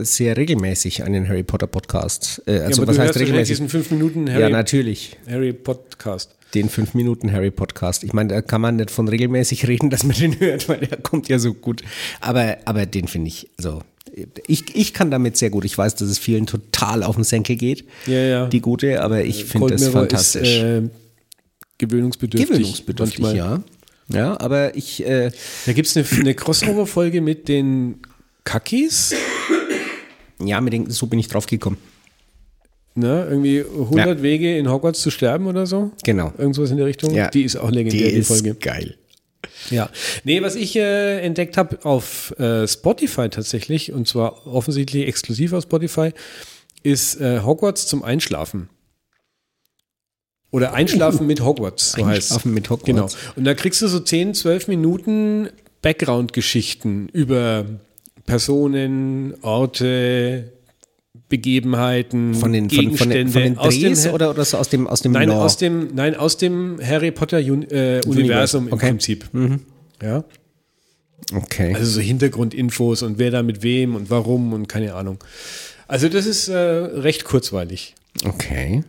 äh, 0.00 0.04
sehr 0.04 0.36
regelmäßig 0.36 1.02
einen 1.02 1.28
Harry 1.28 1.42
Potter 1.42 1.66
Podcast. 1.66 2.42
Äh, 2.46 2.56
ja, 2.56 2.62
also 2.64 2.82
aber 2.82 2.92
was 2.92 2.98
heißt 2.98 3.18
regelmäßig? 3.18 3.56
diesen 3.56 3.68
5 3.68 3.90
Minuten 3.90 4.26
Ja, 4.26 4.34
Harry, 4.34 4.52
natürlich. 4.52 5.16
Harry 5.28 5.52
Podcast. 5.52 6.30
Den 6.54 6.68
5 6.68 6.94
Minuten 6.94 7.32
Harry 7.32 7.50
Podcast. 7.50 8.04
Ich 8.04 8.12
meine, 8.12 8.28
da 8.28 8.42
kann 8.42 8.60
man 8.60 8.76
nicht 8.76 8.92
von 8.92 9.08
regelmäßig 9.08 9.66
reden, 9.66 9.90
dass 9.90 10.04
man 10.04 10.16
den 10.20 10.38
hört, 10.38 10.68
weil 10.68 10.78
der 10.78 10.98
kommt 10.98 11.28
ja 11.28 11.38
so 11.40 11.52
gut. 11.52 11.82
Aber, 12.20 12.58
aber 12.64 12.86
den 12.86 13.08
finde 13.08 13.28
ich, 13.28 13.48
also 13.58 13.82
ich, 14.46 14.76
ich 14.76 14.94
kann 14.94 15.10
damit 15.10 15.36
sehr 15.36 15.50
gut. 15.50 15.64
Ich 15.64 15.76
weiß, 15.76 15.96
dass 15.96 16.08
es 16.08 16.18
vielen 16.18 16.46
total 16.46 17.02
auf 17.02 17.16
den 17.16 17.24
Senkel 17.24 17.56
geht, 17.56 17.84
Ja, 18.06 18.14
ja. 18.14 18.46
die 18.46 18.60
gute, 18.60 19.02
aber 19.02 19.24
ich 19.24 19.44
finde 19.44 19.66
Cold 19.66 19.72
das 19.74 19.88
fantastisch. 19.88 20.56
Ist, 20.58 20.62
äh, 20.62 20.82
gewöhnungsbedürftig. 21.78 22.48
Gewöhnungsbedürftig, 22.50 23.20
manchmal. 23.20 23.36
ja. 23.36 23.62
Ja, 24.08 24.38
aber 24.38 24.76
ich, 24.76 25.04
äh, 25.06 25.30
Da 25.64 25.72
gibt 25.72 25.88
es 25.88 25.96
eine, 25.96 26.06
eine 26.20 26.34
Crossover-Folge 26.34 27.20
mit 27.22 27.48
den 27.48 28.00
Kakis. 28.44 29.14
ja, 30.44 30.60
mit 30.60 30.72
den, 30.74 30.90
so 30.90 31.06
bin 31.06 31.18
ich 31.18 31.28
drauf 31.28 31.46
gekommen. 31.46 31.78
Ne? 32.94 33.26
Irgendwie 33.28 33.60
100 33.60 34.22
Wege 34.22 34.56
in 34.56 34.70
Hogwarts 34.70 35.00
zu 35.00 35.10
sterben 35.10 35.46
oder 35.46 35.66
so. 35.66 35.90
Genau. 36.04 36.32
Irgendwas 36.38 36.70
in 36.70 36.76
der 36.76 36.86
Richtung. 36.86 37.12
Ja. 37.14 37.28
Die 37.28 37.42
ist 37.42 37.56
auch 37.56 37.70
legendär, 37.70 38.10
die, 38.10 38.22
Folge. 38.22 38.54
geil. 38.54 38.96
Ja. 39.70 39.90
Nee, 40.24 40.42
was 40.42 40.54
ich 40.54 40.76
äh, 40.76 41.20
entdeckt 41.20 41.56
habe 41.56 41.84
auf 41.84 42.38
äh, 42.38 42.68
Spotify 42.68 43.28
tatsächlich, 43.30 43.90
und 43.92 44.06
zwar 44.06 44.46
offensichtlich 44.46 45.08
exklusiv 45.08 45.52
auf 45.54 45.64
Spotify, 45.64 46.12
ist 46.82 47.20
äh, 47.20 47.40
Hogwarts 47.40 47.86
zum 47.86 48.04
Einschlafen. 48.04 48.68
Oder 50.54 50.72
Einschlafen 50.72 51.26
mit 51.26 51.40
Hogwarts, 51.40 51.92
so 51.92 52.06
heißt 52.06 52.30
Einschlafen 52.30 52.54
mit 52.54 52.70
Hogwarts. 52.70 52.86
Genau. 52.86 53.08
Und 53.34 53.44
da 53.44 53.54
kriegst 53.54 53.82
du 53.82 53.88
so 53.88 53.98
10, 53.98 54.34
12 54.34 54.68
Minuten 54.68 55.48
Background-Geschichten 55.82 57.08
über 57.12 57.64
Personen, 58.24 59.34
Orte, 59.42 60.52
Begebenheiten, 61.28 62.34
Von 62.34 62.52
den, 62.52 62.70
von, 62.70 62.96
von, 62.96 63.10
den, 63.10 63.28
von 63.30 63.42
den 63.42 63.58
aus 63.58 63.74
dem 63.74 63.82
Drehs 63.82 64.06
oder, 64.06 64.30
oder 64.30 64.44
so 64.44 64.56
aus 64.58 64.68
dem, 64.68 64.86
aus 64.86 65.00
dem 65.02 65.10
Nein, 65.10 65.28
Lore? 65.28 65.42
aus 65.42 65.56
dem, 65.56 65.88
nein, 65.92 66.14
aus 66.14 66.36
dem 66.36 66.78
Harry 66.80 67.10
Potter 67.10 67.40
äh, 67.40 68.00
Universum 68.06 68.68
im 68.68 68.74
Okay. 68.74 68.90
Prinzip. 68.90 69.24
Ja. 70.00 70.22
Okay. 71.34 71.74
Also 71.74 71.90
so 71.90 72.00
Hintergrundinfos 72.00 73.02
und 73.02 73.18
wer 73.18 73.32
da 73.32 73.42
mit 73.42 73.64
wem 73.64 73.96
und 73.96 74.08
warum 74.08 74.52
und 74.52 74.68
keine 74.68 74.94
Ahnung. 74.94 75.18
Also 75.88 76.08
das 76.08 76.26
ist 76.26 76.46
äh, 76.46 76.54
recht 76.56 77.24
kurzweilig. 77.24 77.96
okay. 78.24 78.84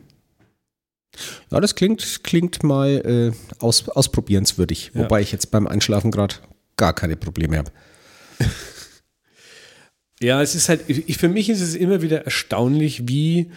Ja, 1.52 1.60
das 1.60 1.76
klingt, 1.76 2.24
klingt 2.24 2.64
mal 2.64 3.34
äh, 3.34 3.56
aus, 3.64 3.88
ausprobierenswürdig, 3.90 4.92
Ja. 4.94 5.02
wobei 5.02 5.22
ich 5.22 5.32
jetzt 5.32 5.52
beim 5.52 5.68
Einschlafen 5.68 6.12
gerade 6.12 6.36
gar 6.78 6.94
keine 6.94 7.16
Probleme 7.16 7.58
habe. 7.58 7.72
Ja, 10.22 10.42
es 10.42 10.56
ist 10.56 10.70
halt, 10.70 10.88
ich, 10.88 11.18
für 11.18 11.28
mich 11.28 11.50
ist 11.50 11.60
es 11.62 11.76
immer 11.76 12.02
wieder 12.02 12.24
erstaunlich, 12.24 13.06
wie, 13.08 13.52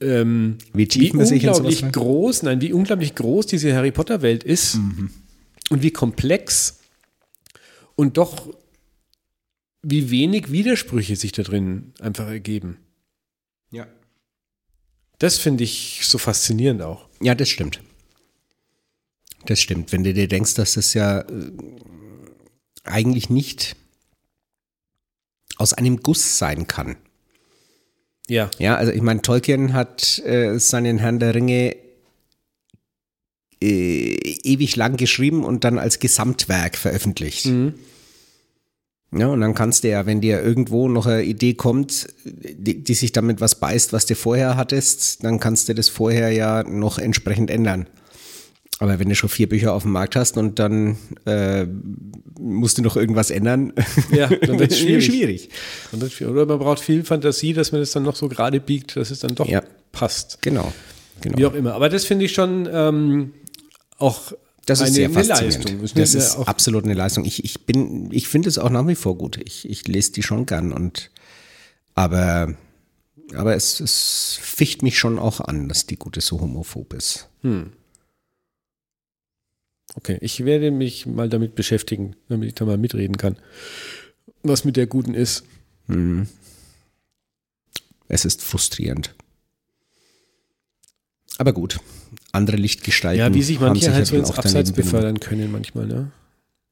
ähm, 0.00 0.56
Wie 0.72 0.88
tief 0.88 1.12
wie 1.12 1.16
unglaublich 1.18 1.82
rein- 1.82 1.92
groß, 1.92 2.42
nein, 2.44 2.60
wie 2.62 2.72
unglaublich 2.72 3.14
groß 3.14 3.46
diese 3.46 3.74
Harry 3.74 3.90
Potter 3.90 4.22
Welt 4.22 4.44
ist 4.44 4.76
Mhm. 4.76 5.10
und 5.68 5.82
wie 5.82 5.90
komplex 5.90 6.78
und 7.96 8.16
doch 8.16 8.48
wie 9.82 10.10
wenig 10.10 10.50
Widersprüche 10.50 11.16
sich 11.16 11.32
da 11.32 11.42
drin 11.42 11.92
einfach 12.00 12.26
ergeben. 12.26 12.78
Ja. 13.70 13.86
Das 15.24 15.38
finde 15.38 15.64
ich 15.64 16.00
so 16.02 16.18
faszinierend 16.18 16.82
auch. 16.82 17.08
Ja, 17.22 17.34
das 17.34 17.48
stimmt. 17.48 17.80
Das 19.46 19.58
stimmt. 19.58 19.90
Wenn 19.90 20.04
du 20.04 20.12
dir 20.12 20.28
denkst, 20.28 20.52
dass 20.52 20.74
das 20.74 20.92
ja 20.92 21.20
äh, 21.20 21.24
eigentlich 22.82 23.30
nicht 23.30 23.74
aus 25.56 25.72
einem 25.72 26.02
Guss 26.02 26.36
sein 26.36 26.66
kann. 26.66 26.96
Ja, 28.28 28.50
Ja, 28.58 28.76
also 28.76 28.92
ich 28.92 29.00
meine, 29.00 29.22
Tolkien 29.22 29.72
hat 29.72 30.18
äh, 30.18 30.58
seinen 30.58 30.98
Herrn 30.98 31.20
der 31.20 31.34
Ringe 31.34 31.74
äh, 33.62 34.14
ewig 34.42 34.76
lang 34.76 34.98
geschrieben 34.98 35.42
und 35.42 35.64
dann 35.64 35.78
als 35.78 36.00
Gesamtwerk 36.00 36.76
veröffentlicht. 36.76 37.46
Mhm. 37.46 37.72
Ja, 39.16 39.28
und 39.28 39.40
dann 39.40 39.54
kannst 39.54 39.84
du 39.84 39.88
ja, 39.90 40.06
wenn 40.06 40.20
dir 40.20 40.42
irgendwo 40.42 40.88
noch 40.88 41.06
eine 41.06 41.22
Idee 41.22 41.54
kommt, 41.54 42.08
die, 42.24 42.82
die 42.82 42.94
sich 42.94 43.12
damit 43.12 43.40
was 43.40 43.54
beißt, 43.60 43.92
was 43.92 44.06
du 44.06 44.14
vorher 44.16 44.56
hattest, 44.56 45.22
dann 45.24 45.38
kannst 45.38 45.68
du 45.68 45.74
das 45.74 45.88
vorher 45.88 46.30
ja 46.30 46.64
noch 46.64 46.98
entsprechend 46.98 47.50
ändern. 47.50 47.86
Aber 48.80 48.98
wenn 48.98 49.08
du 49.08 49.14
schon 49.14 49.28
vier 49.28 49.48
Bücher 49.48 49.72
auf 49.72 49.82
dem 49.84 49.92
Markt 49.92 50.16
hast 50.16 50.36
und 50.36 50.58
dann 50.58 50.96
äh, 51.26 51.64
musst 52.40 52.76
du 52.76 52.82
noch 52.82 52.96
irgendwas 52.96 53.30
ändern, 53.30 53.72
Ja, 54.10 54.26
dann 54.26 54.58
wird's 54.58 54.78
schwierig. 54.80 55.04
schwierig. 55.06 55.48
Und 55.92 56.02
das- 56.02 56.20
Oder 56.20 56.44
man 56.44 56.58
braucht 56.58 56.80
viel 56.80 57.04
Fantasie, 57.04 57.52
dass 57.52 57.70
man 57.70 57.80
das 57.80 57.92
dann 57.92 58.02
noch 58.02 58.16
so 58.16 58.28
gerade 58.28 58.58
biegt, 58.58 58.96
dass 58.96 59.12
es 59.12 59.20
dann 59.20 59.36
doch 59.36 59.46
Ja. 59.46 59.62
passt. 59.92 60.38
Genau. 60.42 60.72
genau. 61.20 61.38
Wie 61.38 61.46
auch 61.46 61.54
immer. 61.54 61.74
Aber 61.74 61.88
das 61.88 62.04
finde 62.04 62.24
ich 62.24 62.32
schon 62.32 62.68
ähm, 62.70 63.30
auch 63.98 64.32
Das 64.66 64.80
ist 64.80 64.86
eine, 64.86 64.94
sehr 64.94 65.10
faszinierend. 65.10 65.64
Leistung. 65.64 65.84
Ist 65.84 65.98
das 65.98 66.14
ist 66.14 66.36
absolut 66.36 66.84
eine 66.84 66.94
Leistung. 66.94 67.24
Ich, 67.24 67.44
ich 67.44 67.66
bin, 67.66 68.10
ich 68.12 68.28
finde 68.28 68.48
es 68.48 68.58
auch 68.58 68.70
nach 68.70 68.86
wie 68.86 68.94
vor 68.94 69.16
gut. 69.16 69.38
Ich, 69.44 69.68
ich 69.68 69.86
lese 69.86 70.12
die 70.12 70.22
schon 70.22 70.46
gern 70.46 70.72
und 70.72 71.10
aber, 71.94 72.54
aber 73.34 73.54
es, 73.54 73.80
es 73.80 74.38
ficht 74.40 74.82
mich 74.82 74.98
schon 74.98 75.18
auch 75.18 75.40
an, 75.40 75.68
dass 75.68 75.86
die 75.86 75.96
Gute 75.96 76.20
so 76.20 76.40
homophob 76.40 76.92
ist. 76.94 77.28
okay, 79.94 80.18
ich 80.20 80.44
werde 80.44 80.70
mich 80.70 81.06
mal 81.06 81.28
damit 81.28 81.54
beschäftigen, 81.54 82.16
damit 82.28 82.48
ich 82.48 82.54
da 82.54 82.64
mal 82.64 82.78
mitreden 82.78 83.16
kann, 83.16 83.36
was 84.42 84.64
mit 84.64 84.76
der 84.76 84.86
Guten 84.86 85.14
ist. 85.14 85.44
Mhm. 85.86 86.28
Es 88.08 88.24
ist 88.24 88.42
frustrierend. 88.42 89.14
Aber 91.38 91.52
gut, 91.52 91.80
andere 92.34 92.56
Lichtgestalten. 92.56 93.18
Ja, 93.18 93.32
wie 93.34 93.42
sich 93.42 93.60
manche 93.60 93.92
halt 93.92 94.06
so 94.06 94.16
ins 94.16 94.30
auch 94.30 94.38
Abseits 94.38 94.72
befördern 94.72 95.20
können 95.20 95.50
manchmal, 95.50 95.86
ne? 95.86 96.10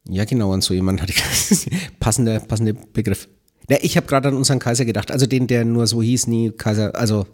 Ja, 0.09 0.25
genau, 0.25 0.53
an 0.53 0.61
so 0.61 0.75
jemand 0.75 1.01
hatte 1.01 1.12
ich 1.12 1.70
passender, 2.01 2.40
passender 2.40 2.72
Begriff. 2.92 3.29
Ja, 3.70 3.79
ich 3.81 3.96
habe 3.96 4.07
gerade 4.07 4.29
an 4.29 4.35
unseren 4.35 4.59
Kaiser 4.59 4.85
gedacht, 4.85 5.11
also 5.11 5.27
den, 5.27 5.46
der 5.46 5.64
nur 5.64 5.87
so 5.87 6.03
hieß, 6.03 6.27
nie 6.27 6.51
Kaiser, 6.51 6.94
also 6.96 7.27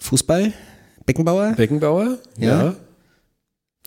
Fußball, 0.00 0.52
Beckenbauer, 1.06 1.52
Beckenbauer? 1.52 2.18
Ja. 2.38 2.76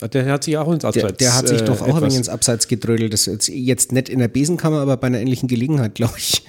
ja. 0.01 0.07
Der 0.07 0.25
hat 0.31 0.43
sich 0.43 0.57
auch 0.57 0.71
ins 0.71 0.81
der, 0.81 0.89
Abseits 0.89 1.17
der 1.17 1.35
hat 1.35 1.47
sich 1.47 1.61
äh, 1.61 1.65
doch 1.65 1.81
auch 1.81 1.95
ein 1.95 2.01
wenig 2.01 2.17
ins 2.17 2.29
Abseits 2.29 2.67
gedrödelt. 2.67 3.13
Das 3.13 3.25
ist 3.25 3.47
jetzt 3.47 3.91
nicht 3.91 4.09
in 4.09 4.19
der 4.19 4.27
Besenkammer, 4.27 4.79
aber 4.79 4.97
bei 4.97 5.07
einer 5.07 5.19
ähnlichen 5.19 5.47
Gelegenheit, 5.47 5.95
glaube 5.95 6.15
ich. 6.17 6.43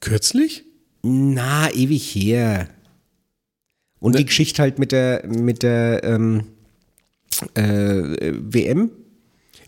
Kürzlich? 0.00 0.64
Na, 1.02 1.70
ewig 1.70 2.14
her. 2.14 2.68
Und 4.00 4.12
Ne- 4.12 4.18
die 4.18 4.24
Geschichte 4.26 4.62
halt 4.62 4.78
mit 4.78 4.92
der, 4.92 5.26
mit 5.26 5.62
der 5.62 6.04
ähm, 6.04 6.44
äh, 7.54 8.32
WM. 8.34 8.90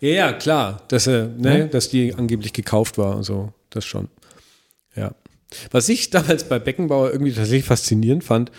Ja, 0.00 0.08
ja, 0.10 0.32
klar, 0.32 0.84
dass, 0.88 1.06
er, 1.06 1.26
ne, 1.28 1.66
dass 1.68 1.88
die 1.88 2.14
angeblich 2.14 2.52
gekauft 2.52 2.98
war 2.98 3.16
und 3.16 3.24
so, 3.24 3.52
das 3.70 3.84
schon. 3.84 4.08
Ja. 4.94 5.12
Was 5.70 5.88
ich 5.88 6.10
damals 6.10 6.44
bei 6.44 6.58
Beckenbauer 6.58 7.10
irgendwie 7.10 7.32
tatsächlich 7.32 7.64
faszinierend 7.64 8.22
fand, 8.22 8.52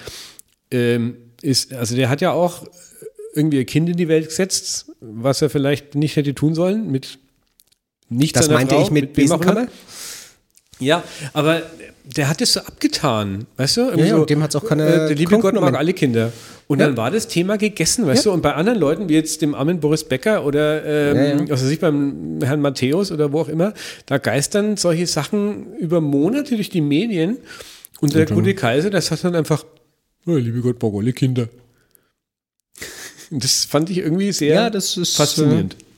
ähm, 0.71 1.15
ist, 1.41 1.71
also 1.73 1.95
der 1.95 2.09
hat 2.09 2.21
ja 2.21 2.31
auch 2.31 2.65
irgendwie 3.33 3.59
ein 3.59 3.65
Kind 3.65 3.89
in 3.89 3.95
die 3.97 4.07
Welt 4.07 4.27
gesetzt, 4.27 4.91
was 4.99 5.41
er 5.41 5.49
vielleicht 5.49 5.95
nicht 5.95 6.15
hätte 6.15 6.33
tun 6.35 6.55
sollen, 6.55 6.91
mit 6.91 7.19
nicht 8.09 8.35
Das 8.35 8.49
meinte 8.49 8.75
Frau, 8.75 8.83
ich 8.83 8.91
mit 8.91 9.17
immer. 9.17 9.37
Besenkammer. 9.37 9.67
Ja, 10.79 11.03
aber 11.33 11.61
der 12.05 12.27
hat 12.29 12.41
es 12.41 12.53
so 12.53 12.61
abgetan, 12.61 13.45
weißt 13.57 13.77
du? 13.77 13.81
Irgendwie 13.81 13.99
Ja, 14.01 14.05
ja, 14.07 14.15
so, 14.15 14.21
und 14.21 14.29
dem 14.29 14.41
hat's 14.41 14.55
auch 14.55 14.65
keiner 14.65 14.87
äh, 14.87 15.07
Der 15.07 15.15
liebe 15.15 15.37
Gott 15.39 15.53
mag 15.53 15.75
alle 15.75 15.93
Kinder. 15.93 16.31
Und 16.67 16.79
Ja. 16.79 16.85
dann 16.87 16.97
war 16.97 17.11
das 17.11 17.27
Thema 17.27 17.57
gegessen, 17.57 18.05
weißt 18.07 18.25
Ja. 18.25 18.31
du? 18.31 18.33
Und 18.35 18.41
bei 18.41 18.53
anderen 18.53 18.79
Leuten, 18.79 19.09
wie 19.09 19.13
jetzt 19.15 19.41
dem 19.41 19.53
armen 19.55 19.79
Boris 19.79 20.03
Becker 20.03 20.45
oder 20.45 20.83
ähm, 20.85 21.15
Ja, 21.17 21.23
ja. 21.45 21.49
was 21.49 21.63
weiß 21.63 21.69
ich, 21.69 21.79
beim 21.79 22.39
Herrn 22.41 22.61
Matthäus 22.61 23.11
oder 23.11 23.31
wo 23.31 23.41
auch 23.41 23.49
immer, 23.49 23.73
da 24.05 24.17
geistern 24.17 24.77
solche 24.77 25.05
Sachen 25.05 25.73
über 25.77 25.99
Monate 26.01 26.55
durch 26.55 26.69
die 26.69 26.81
Medien. 26.81 27.37
Und 28.01 28.13
der 28.15 28.25
gute 28.27 28.53
Kaiser, 28.55 28.89
das 28.89 29.11
hat 29.11 29.23
dann 29.23 29.35
einfach, 29.35 29.65
oh, 30.25 30.35
liebe 30.35 30.61
Gott 30.61 30.81
mag 30.81 30.93
alle 30.95 31.11
Kinder. 31.13 31.49
Das 33.31 33.65
fand 33.65 33.89
ich 33.89 33.97
irgendwie 33.99 34.31
sehr 34.31 34.55
Ja, 34.55 34.69
das 34.69 34.97
ist 34.97 35.15
faszinierend. 35.17 35.73
Äh, 35.73 35.88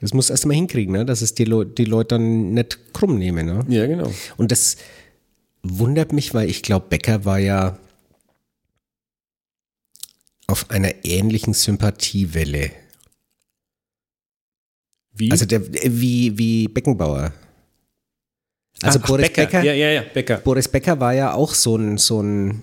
das 0.00 0.14
muss 0.14 0.30
erst 0.30 0.46
mal 0.46 0.54
hinkriegen, 0.54 0.92
ne? 0.92 1.04
dass 1.04 1.22
es 1.22 1.34
die, 1.34 1.44
Leu 1.44 1.64
die 1.64 1.84
Leute 1.84 2.16
dann 2.16 2.54
nicht 2.54 2.92
krumm 2.92 3.18
nehmen. 3.18 3.46
Ne? 3.46 3.64
ja, 3.68 3.86
genau. 3.86 4.12
Und 4.36 4.52
das 4.52 4.76
wundert 5.62 6.12
mich, 6.12 6.34
weil 6.34 6.48
ich 6.48 6.62
glaube, 6.62 6.86
Becker 6.88 7.24
war 7.24 7.38
ja 7.38 7.78
auf 10.46 10.70
einer 10.70 11.04
ähnlichen 11.04 11.52
Sympathiewelle. 11.52 12.70
Wie? 15.12 15.30
Also 15.30 15.46
der, 15.46 15.62
wie, 15.66 16.38
wie 16.38 16.68
Beckenbauer. 16.68 17.32
Also 18.80 18.98
Ach, 19.00 19.04
ach, 19.04 19.08
Boris 19.08 19.26
Becker. 19.26 19.42
Becker, 19.42 19.62
Ja, 19.64 19.72
ja, 19.72 19.90
ja, 19.90 20.02
Becker. 20.02 20.36
Boris 20.38 20.68
Becker 20.68 21.00
war 21.00 21.12
ja 21.12 21.34
auch 21.34 21.54
so 21.54 21.76
ein, 21.76 21.98
so 21.98 22.22
ein 22.22 22.62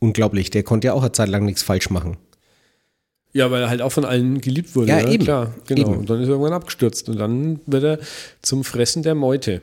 unglaublich, 0.00 0.50
der 0.50 0.64
konnte 0.64 0.88
ja 0.88 0.92
auch 0.92 1.02
eine 1.02 1.12
Zeit 1.12 1.28
lang 1.28 1.44
nichts 1.44 1.62
falsch 1.62 1.88
machen. 1.90 2.16
Ja, 3.34 3.50
weil 3.50 3.62
er 3.62 3.68
halt 3.68 3.82
auch 3.82 3.90
von 3.90 4.04
allen 4.04 4.40
geliebt 4.40 4.76
wurde. 4.76 4.88
Ja, 4.88 5.00
Ja, 5.00 5.10
eben. 5.10 5.24
Klar, 5.24 5.54
genau. 5.66 5.90
Eben. 5.90 5.98
Und 5.98 6.10
dann 6.10 6.20
ist 6.20 6.28
er 6.28 6.32
irgendwann 6.32 6.52
abgestürzt. 6.52 7.08
Und 7.08 7.18
dann 7.18 7.60
wird 7.66 7.82
er 7.84 7.98
zum 8.42 8.62
Fressen 8.62 9.02
der 9.02 9.16
Meute. 9.16 9.60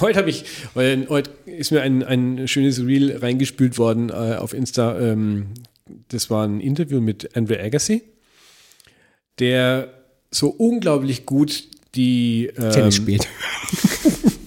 Heute 0.00 0.18
habe 0.18 0.30
ich, 0.30 0.44
weil 0.74 1.06
heute 1.08 1.30
ist 1.44 1.72
mir 1.72 1.82
ein, 1.82 2.02
ein 2.02 2.48
schönes 2.48 2.84
Reel 2.84 3.16
reingespült 3.18 3.76
worden 3.76 4.08
äh, 4.08 4.36
auf 4.36 4.54
Insta. 4.54 4.98
Ähm, 4.98 5.48
das 6.08 6.30
war 6.30 6.46
ein 6.46 6.60
Interview 6.60 7.00
mit 7.00 7.36
Andrew 7.36 7.54
Agassi, 7.54 8.02
der 9.38 9.92
so 10.30 10.48
unglaublich 10.48 11.26
gut 11.26 11.64
die 11.94 12.50
ähm, 12.58 12.70
Tennis 12.72 12.96
spielt. 12.96 13.28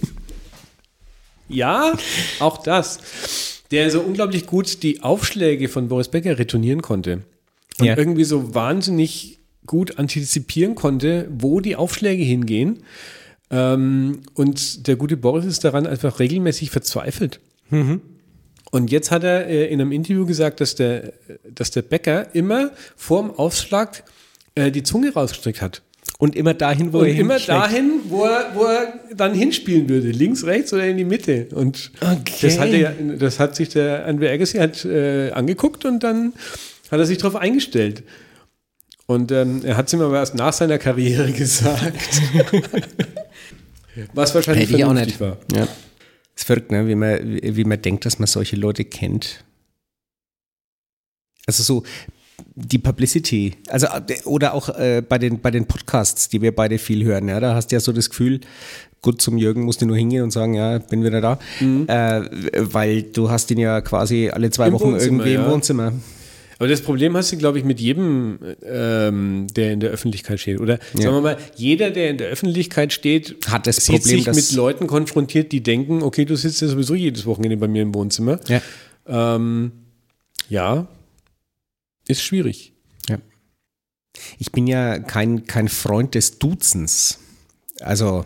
ja, 1.50 1.94
auch 2.40 2.58
das. 2.64 3.62
Der 3.72 3.92
so 3.92 4.02
unglaublich 4.02 4.48
gut 4.48 4.82
die 4.82 5.02
Aufschläge 5.04 5.70
von 5.70 5.88
Boris 5.88 6.10
Becker 6.10 6.38
retournieren 6.40 6.82
konnte. 6.82 7.24
Und 7.80 7.86
Ja. 7.86 7.98
irgendwie 7.98 8.24
so 8.24 8.54
wahnsinnig 8.54 9.40
gut 9.66 9.98
antizipieren 10.00 10.76
konnte, 10.76 11.28
wo 11.32 11.60
die 11.60 11.76
Aufschläge 11.76 12.24
hingehen. 12.24 12.80
Ähm, 13.52 14.22
und 14.36 14.88
der 14.88 14.96
gute 14.96 15.18
Boris 15.18 15.46
ist 15.46 15.64
daran 15.64 15.88
einfach 15.88 16.20
regelmäßig 16.20 16.72
verzweifelt. 16.72 17.40
Und 18.72 18.92
jetzt 18.92 19.12
hat 19.12 19.24
er 19.24 19.48
äh, 19.48 19.66
in 19.68 19.80
einem 19.80 19.92
Interview 19.92 20.26
gesagt, 20.26 20.60
dass 20.60 20.74
der, 20.76 21.14
dass 21.54 21.70
der 21.72 21.84
Becker 21.84 22.34
immer 22.34 22.72
vorm 22.96 23.30
Aufschlag 23.32 24.04
äh, 24.56 24.72
die 24.72 24.82
Zunge 24.84 25.14
rausgestreckt 25.14 25.62
hat. 25.62 25.82
Und 26.18 26.36
immer 26.36 26.54
dahin, 26.56 26.92
wo 26.92 27.00
Und 27.00 27.06
er 27.08 27.16
immer 27.16 27.40
dahin, 27.40 27.92
wo 28.10 28.26
er, 28.26 28.52
wo 28.56 28.64
er 28.64 28.94
dann 29.16 29.34
hinspielen 29.34 29.88
würde. 29.88 30.10
Links, 30.10 30.44
rechts 30.46 30.74
oder 30.74 30.86
in 30.88 30.98
die 30.98 31.06
Mitte. 31.06 31.48
Und 31.54 31.92
Okay. 32.02 32.34
das, 32.42 32.60
hat 32.60 32.70
er, 32.70 32.92
das 33.18 33.40
hat 33.40 33.56
sich 33.56 33.70
der 33.70 34.06
Andrew 34.06 34.28
Agassi 34.28 34.58
hat, 34.58 34.84
äh, 34.84 35.30
angeguckt 35.32 35.86
und 35.86 36.04
dann 36.04 36.34
hat 36.92 37.00
er 37.00 37.06
sich 37.06 37.18
darauf 37.18 37.36
eingestellt. 37.36 38.04
Und 39.06 39.32
ähm, 39.32 39.62
er 39.64 39.76
hat 39.76 39.88
es 39.88 39.94
ihm 39.94 40.02
aber 40.02 40.18
erst 40.18 40.36
nach 40.36 40.54
seiner 40.54 40.78
Karriere 40.78 41.32
gesagt. 41.34 42.22
Was 44.14 44.36
wahrscheinlich 44.36 44.70
Hätte 44.70 44.78
ich 44.78 44.86
auch 44.86 44.94
nicht. 44.94 45.20
war. 45.20 45.38
Ja. 45.52 45.64
Es 45.64 46.44
ist 46.44 46.44
verrückt, 46.46 46.72
ne? 46.72 46.88
wie, 46.88 46.96
man, 46.96 47.20
wie 47.20 47.56
wie 47.56 47.64
man 47.64 47.82
denkt, 47.82 48.06
dass 48.06 48.20
man 48.20 48.28
solche 48.28 48.56
Leute 48.56 48.86
kennt. 48.86 49.44
Also 51.48 51.64
so 51.64 51.84
die 52.56 52.78
Publicity, 52.78 53.56
also 53.68 53.88
äh, 53.88 54.22
oder 54.26 54.54
auch 54.54 54.70
äh, 54.70 55.02
bei 55.02 55.18
den 55.18 55.42
bei 55.42 55.52
den 55.52 55.66
Podcasts, 55.66 56.30
die 56.30 56.42
wir 56.42 56.56
beide 56.56 56.78
viel 56.78 57.04
hören, 57.04 57.28
ja, 57.28 57.40
da 57.40 57.56
hast 57.56 57.72
du 57.72 57.76
ja 57.76 57.80
so 57.80 57.92
das 57.92 58.10
Gefühl, 58.10 58.42
gut 59.02 59.22
zum 59.22 59.38
Jürgen, 59.38 59.64
musste 59.64 59.86
nur 59.86 59.98
hingehen 59.98 60.24
und 60.24 60.32
sagen, 60.32 60.54
ja, 60.54 60.78
bin 60.78 61.04
wieder 61.04 61.22
da. 61.22 61.40
Mhm. 61.60 61.86
Äh, 61.88 62.22
weil 62.60 63.04
du 63.04 63.30
hast 63.30 63.50
ihn 63.52 63.60
ja 63.60 63.82
quasi 63.82 64.30
alle 64.30 64.50
zwei 64.52 64.68
Im 64.68 64.74
Wochen 64.74 64.92
Wohnzimmer, 64.94 65.06
irgendwie 65.06 65.34
ja. 65.34 65.44
im 65.44 65.52
Wohnzimmer. 65.52 65.94
Aber 66.60 66.68
das 66.68 66.82
Problem 66.82 67.16
hast 67.16 67.32
du, 67.32 67.38
glaube 67.38 67.58
ich, 67.58 67.64
mit 67.64 67.80
jedem, 67.80 68.38
ähm, 68.64 69.48
der 69.56 69.74
in 69.74 69.80
der 69.80 69.90
Öffentlichkeit 69.92 70.40
steht. 70.40 70.60
Oder 70.60 70.78
sagen 70.94 71.16
wir 71.16 71.22
mal, 71.22 71.38
jeder, 71.56 71.90
der 71.90 72.10
in 72.10 72.18
der 72.18 72.28
Öffentlichkeit 72.28 72.92
steht, 72.94 73.38
Hat 73.48 73.66
das 73.66 73.86
Problem, 73.86 74.02
sich 74.02 74.28
mit 74.28 74.52
Leuten 74.52 74.86
konfrontiert, 74.86 75.54
die 75.54 75.64
denken, 75.64 76.04
okay, 76.04 76.26
du 76.26 76.36
sitzt 76.36 76.62
ja 76.62 76.68
sowieso 76.68 76.96
jedes 76.96 77.26
Wochenende 77.26 77.56
bei 77.58 77.68
mir 77.68 77.82
im 77.82 77.96
Wohnzimmer. 77.96 78.40
Ja. 78.48 78.62
Ähm, 79.08 79.72
ja, 80.50 80.88
ist 82.08 82.22
schwierig. 82.22 82.74
Ich 84.38 84.52
bin 84.52 84.68
ja 84.68 85.00
kein, 85.00 85.46
kein 85.46 85.70
Freund 85.70 86.16
des 86.16 86.40
Duzens. 86.40 87.20
Also 87.80 88.26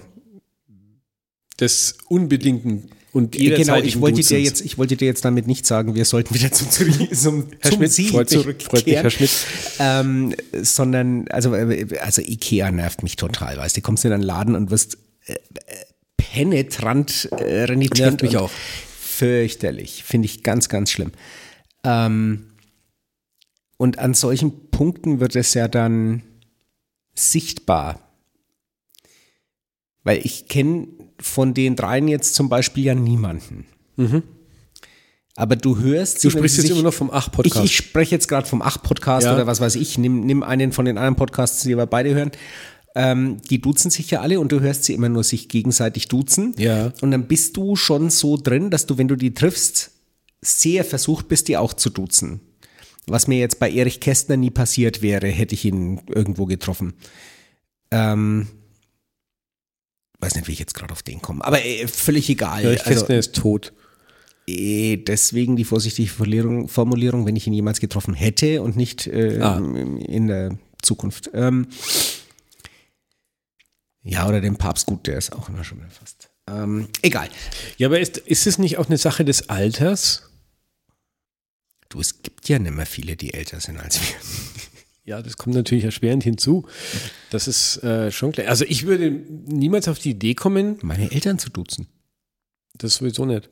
Des 1.60 1.98
unbedingten 2.08 2.90
und 3.14 3.32
genau, 3.32 3.78
ich 3.78 4.02
wollte 4.02 4.18
dir 4.18 4.24
Duzens. 4.24 4.44
jetzt, 4.44 4.62
ich 4.62 4.80
wollte 4.80 4.98
dir 4.98 5.06
jetzt 5.06 5.24
damit 5.24 5.46
nicht 5.46 5.68
sagen, 5.68 5.94
wir 5.94 6.04
sollten 6.04 6.34
wieder 6.34 6.52
zum, 6.52 6.72
zum, 6.72 6.92
zum, 7.14 7.48
Herr 7.60 7.70
zum 7.70 7.78
Schmidt, 7.78 7.94
Sie 7.94 8.08
freut 8.10 8.32
mich, 8.32 8.42
zurückkehren. 8.42 8.72
freut 8.72 8.86
mich, 8.88 8.96
Herr 8.96 9.10
Schmidt. 9.12 9.32
Ähm, 9.78 10.36
sondern, 10.64 11.28
also, 11.28 11.54
also 11.54 12.22
Ikea 12.24 12.72
nervt 12.72 13.04
mich 13.04 13.16
total, 13.16 13.58
weißt 13.58 13.78
du, 13.78 13.82
kommst 13.82 14.04
in 14.04 14.14
einen 14.14 14.24
Laden 14.24 14.56
und 14.56 14.72
wirst 14.72 14.98
äh, 15.28 15.36
penetrant 16.18 17.30
äh, 17.32 17.66
renitent. 17.66 18.00
Nervt 18.00 18.24
mich 18.24 18.38
auch. 18.38 18.50
Fürchterlich, 19.00 20.04
finde 20.04 20.26
ich 20.26 20.42
ganz, 20.42 20.68
ganz 20.68 20.90
schlimm. 20.90 21.12
Ähm, 21.84 22.48
und 23.78 24.00
an 24.00 24.16
solchen 24.16 24.72
Punkten 24.72 25.20
wird 25.20 25.36
es 25.36 25.54
ja 25.54 25.68
dann 25.68 26.24
sichtbar. 27.14 28.00
Weil 30.04 30.20
ich 30.24 30.48
kenne 30.48 30.88
von 31.20 31.54
den 31.54 31.76
dreien 31.76 32.08
jetzt 32.08 32.36
zum 32.36 32.50
Beispiel 32.50 32.84
ja 32.86 32.96
niemanden. 32.96 33.66
Aber 35.36 35.56
du 35.56 35.80
hörst 35.80 36.20
sie, 36.22 36.28
Mhm. 36.28 36.32
Du 36.32 36.38
sprichst 36.40 36.58
jetzt 36.58 36.68
sich- 36.68 36.76
immer 36.76 36.84
noch 36.84 36.94
vom 36.94 37.08
ich, 37.08 37.14
Ach-Podcast. 37.14 37.66
ich 37.66 37.76
spreche 37.76 38.12
jetzt 38.12 38.28
gerade 38.28 38.48
vom 38.48 38.62
Ach-Podcast 38.62 39.26
Ja. 39.26 39.34
oder 39.34 39.48
was 39.48 39.60
weiß 39.62 39.76
ich. 39.76 39.98
Nimm, 39.98 40.22
nimm 40.26 40.44
einen 40.44 40.72
von 40.72 40.86
den 40.86 40.98
anderen 40.98 41.16
Podcasts, 41.16 41.64
die 41.64 41.76
wir 41.78 41.86
beide 41.86 42.14
hören. 42.14 42.32
Ähm, 42.96 43.42
die 43.50 43.60
duzen 43.60 43.90
sich 43.90 44.12
ja 44.12 44.22
alle 44.22 44.40
und 44.40 44.52
du 44.52 44.60
hörst 44.60 44.84
sie 44.84 44.94
immer 44.94 45.10
nur 45.10 45.24
sich 45.24 45.50
gegenseitig 45.50 46.08
duzen. 46.10 46.54
Ja. 46.60 46.92
Und 47.02 47.10
dann 47.10 47.28
bist 47.28 47.58
du 47.58 47.76
schon 47.76 48.12
so 48.12 48.38
drin, 48.38 48.70
dass 48.70 48.86
du, 48.86 49.00
wenn 49.00 49.08
du 49.08 49.16
die 49.16 49.34
triffst, 49.34 49.92
sehr 50.42 50.84
versucht 50.86 51.28
bist, 51.28 51.48
die 51.48 51.58
auch 51.58 51.74
zu 51.74 51.90
duzen. 51.90 52.42
Was 53.08 53.28
mir 53.28 53.40
jetzt 53.40 53.58
bei 53.60 53.72
Erich 53.72 54.00
Kästner 54.00 54.38
nie 54.38 54.52
passiert 54.52 55.02
wäre, 55.02 55.28
hätte 55.28 55.56
ich 55.56 55.66
ihn 55.66 56.02
irgendwo 56.08 56.46
getroffen. 56.46 56.94
Ähm, 57.90 58.48
weiß 60.24 60.36
nicht, 60.36 60.48
wie 60.48 60.54
ich 60.54 60.60
jetzt 60.60 60.74
gerade 60.74 60.92
auf 60.92 61.04
den 61.04 61.22
komme. 61.22 61.44
Aber 61.46 61.64
äh, 61.64 61.88
völlig 61.88 62.30
egal. 62.30 62.64
Ja, 62.64 62.72
ich 62.72 62.80
Also- 62.86 63.00
Kästner 63.02 63.18
ist 63.20 63.36
tot. 63.36 63.74
Eh, 64.48 64.98
Deswegen 64.98 65.56
die 65.56 65.64
vorsichtige 65.64 66.10
Formulierung, 66.10 67.26
wenn 67.26 67.36
ich 67.36 67.48
ihn 67.48 67.54
jemals 67.54 67.80
getroffen 67.80 68.14
hätte 68.14 68.62
und 68.62 68.76
nicht 68.76 69.08
äh, 69.08 69.40
Ah. 69.42 69.58
in 69.58 70.28
der 70.28 70.58
Zukunft. 70.82 71.30
Ähm, 71.34 71.68
ja, 74.04 74.28
oder 74.28 74.42
den 74.42 74.58
Papst, 74.58 74.86
gut, 74.86 75.08
der 75.08 75.18
ist 75.18 75.32
auch 75.34 75.48
immer 75.50 75.64
schon 75.64 75.80
fast. 75.90 76.30
Ähm, 76.50 76.90
egal. 77.02 77.30
Ja, 77.78 77.88
aber 77.88 78.00
ist, 78.02 78.18
ist 78.18 78.48
es 78.48 78.58
nicht 78.58 78.78
auch 78.78 78.88
eine 78.88 78.98
Sache 78.98 79.24
des 79.24 79.48
Alters? 79.50 80.24
Du, 81.88 82.02
es 82.02 82.22
gibt 82.22 82.50
ja 82.50 82.60
nicht 82.60 82.74
mehr 82.74 82.86
viele, 82.86 83.16
die 83.16 83.34
älter 83.34 83.62
sind 83.62 83.78
als 83.80 84.00
wir. 84.02 84.08
Ja, 85.06 85.22
das 85.22 85.36
kommt 85.38 85.56
natürlich 85.56 85.84
erschwerend 85.84 86.24
hinzu. 86.24 86.66
Das 87.30 87.48
ist 87.48 87.84
äh, 87.84 88.10
schon 88.12 88.32
klar. 88.32 88.48
Also 88.48 88.64
ich 88.68 88.86
würde 88.86 89.10
niemals 89.12 89.88
auf 89.90 90.00
die 90.00 90.12
Idee 90.12 90.34
kommen, 90.34 90.78
Meine 90.82 91.12
Eltern 91.12 91.40
zu 91.40 91.50
duzen. 91.50 91.88
das 92.78 92.96
sowieso 92.96 93.26
nicht. 93.26 93.50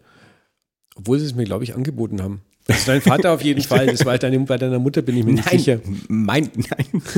Obwohl 0.96 1.20
sie 1.20 1.26
es 1.26 1.36
mir, 1.36 1.44
glaube 1.44 1.64
ich, 1.66 1.76
angeboten 1.76 2.22
haben. 2.22 2.42
Also 2.68 2.86
dein 2.86 3.02
Vater 3.02 3.32
auf 3.34 3.42
jeden 3.44 3.62
Fall, 3.72 3.88
das 3.88 4.06
war 4.06 4.18
deine, 4.18 4.40
bei 4.40 4.58
deiner 4.58 4.80
Mutter, 4.80 5.02
bin 5.02 5.18
ich 5.18 5.26
mir 5.26 5.34
nicht 5.34 5.46
Nein, 5.46 5.58
sicher. 5.60 5.80
mein, 6.08 6.50
nein. 6.56 7.02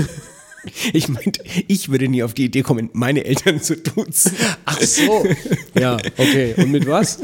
Ich 0.93 1.10
meinte, 1.10 1.43
ich 1.67 1.89
würde 1.89 2.08
nie 2.08 2.24
auf 2.24 2.34
die 2.34 2.46
Idee 2.46 2.62
kommen, 2.62 2.89
meine 2.93 3.26
Eltern 3.26 3.62
zu 3.62 3.76
duzen. 3.76 4.32
Ach 4.63 4.80
so. 4.80 5.26
Ja, 5.78 5.98
okay. 6.17 6.54
Und 6.56 6.72
mit 6.72 6.88
was? 6.88 7.19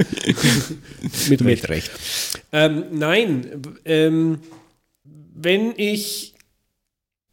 mit 1.30 1.42
Recht. 1.46 1.62
Mit 1.62 1.70
Recht. 1.70 1.90
Ähm, 2.52 2.84
nein, 2.92 3.48
ähm, 3.86 4.40
wenn 5.34 5.72
ich, 5.78 6.34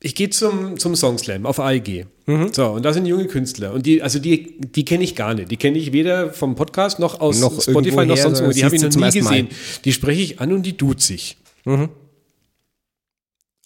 ich 0.00 0.14
gehe 0.14 0.30
zum, 0.30 0.78
zum 0.78 0.94
Songslam 0.94 1.46
auf 1.46 1.58
AEG. 1.58 2.06
Mhm. 2.26 2.52
So, 2.52 2.66
und 2.68 2.82
da 2.84 2.92
sind 2.92 3.06
junge 3.06 3.26
Künstler. 3.26 3.72
Und 3.72 3.86
die, 3.86 4.02
also 4.02 4.18
die, 4.18 4.60
die 4.60 4.84
kenne 4.84 5.04
ich 5.04 5.16
gar 5.16 5.34
nicht. 5.34 5.50
Die 5.50 5.56
kenne 5.56 5.78
ich 5.78 5.92
weder 5.92 6.32
vom 6.32 6.54
Podcast 6.54 6.98
noch 6.98 7.20
aus 7.20 7.40
Noch 7.40 7.60
Spotify 7.62 8.04
noch 8.04 8.16
sonst 8.16 8.42
wo. 8.42 8.50
Die 8.50 8.64
habe 8.64 8.76
ich 8.76 8.82
noch 8.82 8.94
nie 8.94 9.10
gesehen. 9.10 9.48
Die 9.84 9.92
spreche 9.92 10.20
ich 10.20 10.40
an 10.40 10.52
und 10.52 10.64
die 10.64 10.76
tut 10.76 11.00
sich. 11.00 11.38
Mhm. 11.64 11.88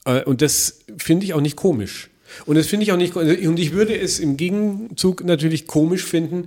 Äh, 0.04 0.22
Und 0.24 0.40
das 0.40 0.80
finde 0.98 1.24
ich 1.24 1.34
auch 1.34 1.40
nicht 1.40 1.56
komisch. 1.56 2.10
Und 2.46 2.56
das 2.56 2.66
finde 2.68 2.84
ich 2.84 2.92
auch 2.92 2.96
nicht, 2.96 3.16
und 3.16 3.58
ich 3.58 3.72
würde 3.72 3.98
es 3.98 4.20
im 4.20 4.36
Gegenzug 4.36 5.24
natürlich 5.24 5.66
komisch 5.66 6.04
finden, 6.04 6.46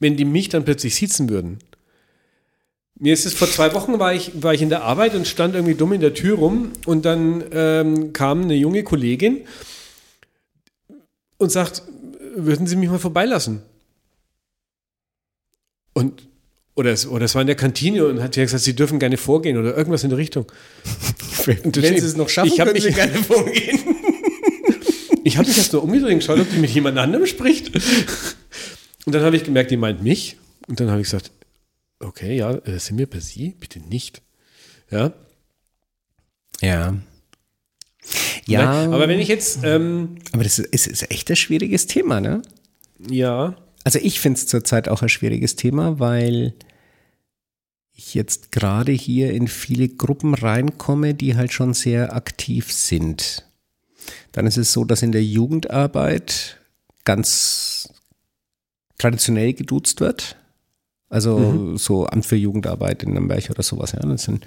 wenn 0.00 0.16
die 0.16 0.24
mich 0.24 0.48
dann 0.48 0.64
plötzlich 0.64 0.96
sitzen 0.96 1.30
würden. 1.30 1.58
Mir 3.02 3.14
ist 3.14 3.26
es 3.26 3.34
vor 3.34 3.50
zwei 3.50 3.74
Wochen 3.74 3.98
war 3.98 4.14
ich, 4.14 4.30
war 4.44 4.54
ich 4.54 4.62
in 4.62 4.68
der 4.68 4.84
Arbeit 4.84 5.16
und 5.16 5.26
stand 5.26 5.56
irgendwie 5.56 5.74
dumm 5.74 5.92
in 5.92 6.00
der 6.00 6.14
Tür 6.14 6.36
rum 6.38 6.70
und 6.86 7.04
dann 7.04 7.42
ähm, 7.50 8.12
kam 8.12 8.42
eine 8.42 8.54
junge 8.54 8.84
Kollegin 8.84 9.40
und 11.36 11.50
sagt, 11.50 11.82
würden 12.36 12.68
Sie 12.68 12.76
mich 12.76 12.88
mal 12.88 13.00
vorbeilassen? 13.00 13.62
Und 15.94 16.28
oder 16.76 16.92
es, 16.92 17.04
oder 17.08 17.24
es 17.24 17.34
war 17.34 17.40
in 17.42 17.48
der 17.48 17.56
Kantine 17.56 18.06
und 18.06 18.22
hat 18.22 18.36
ja 18.36 18.44
gesagt, 18.44 18.62
Sie 18.62 18.76
dürfen 18.76 19.00
gerne 19.00 19.16
vorgehen 19.16 19.56
oder 19.56 19.76
irgendwas 19.76 20.04
in 20.04 20.10
der 20.10 20.18
Richtung. 20.20 20.46
Und 21.64 21.76
Wenn 21.82 21.98
sie 21.98 22.06
es 22.06 22.16
noch 22.16 22.28
schaffen, 22.28 22.52
ich 22.52 22.56
können 22.56 22.80
sie 22.80 22.86
mich- 22.86 22.94
gerne 22.94 23.14
vorgehen. 23.14 23.80
Ich 25.24 25.36
habe 25.38 25.48
mich 25.48 25.56
erst 25.58 25.72
nur 25.72 25.82
umgedreht 25.82 26.12
und 26.12 26.18
geschaut, 26.18 26.38
ob 26.40 26.50
die 26.50 26.58
mit 26.58 26.70
jemand 26.70 26.98
anderem 26.98 27.26
spricht. 27.26 27.74
Und 29.06 29.12
dann 29.14 29.22
habe 29.22 29.36
ich 29.36 29.44
gemerkt, 29.44 29.70
die 29.72 29.76
meint 29.76 30.02
mich. 30.02 30.36
Und 30.68 30.78
dann 30.80 30.90
habe 30.90 31.00
ich 31.00 31.06
gesagt, 31.06 31.30
okay, 32.02 32.36
ja, 32.36 32.52
äh, 32.52 32.78
sind 32.78 32.98
wir 32.98 33.08
bei 33.08 33.20
Sie? 33.20 33.54
Bitte 33.58 33.80
nicht. 33.80 34.22
Ja. 34.90 35.12
Ja. 36.60 36.96
Ja, 38.46 38.86
Weil- 38.88 38.94
Aber 38.94 39.08
wenn 39.08 39.20
ich 39.20 39.28
jetzt, 39.28 39.60
ähm, 39.62 40.16
aber 40.32 40.42
das 40.42 40.58
ist, 40.58 40.86
ist 40.86 41.10
echt 41.10 41.30
ein 41.30 41.36
schwieriges 41.36 41.86
Thema, 41.86 42.20
ne? 42.20 42.42
ja, 43.08 43.56
Also 43.84 43.98
ich 44.00 44.20
finde 44.20 44.38
es 44.38 44.46
zurzeit 44.46 44.88
auch 44.88 45.02
ein 45.02 45.08
schwieriges 45.08 45.56
Thema, 45.56 45.98
weil 45.98 46.54
ich 47.94 48.14
jetzt 48.14 48.52
gerade 48.52 48.92
hier 48.92 49.32
in 49.32 49.48
viele 49.48 49.88
Gruppen 49.88 50.34
reinkomme, 50.34 51.14
die 51.14 51.36
halt 51.36 51.52
schon 51.52 51.74
sehr 51.74 52.14
aktiv 52.14 52.72
sind. 52.72 53.44
Dann 54.32 54.46
ist 54.46 54.56
es 54.56 54.72
so, 54.72 54.84
dass 54.84 55.02
in 55.02 55.12
der 55.12 55.24
Jugendarbeit 55.24 56.58
ganz 57.04 57.88
traditionell 58.98 59.52
geduzt 59.52 60.00
wird. 60.00 60.36
Also 61.12 61.76
so 61.76 62.06
Amt 62.06 62.24
für 62.24 62.36
Jugendarbeit 62.36 63.02
in 63.02 63.12
Nürnberg 63.12 63.50
oder 63.50 63.62
sowas. 63.62 63.92
Ja, 63.92 64.00
das 64.00 64.22
sind 64.22 64.46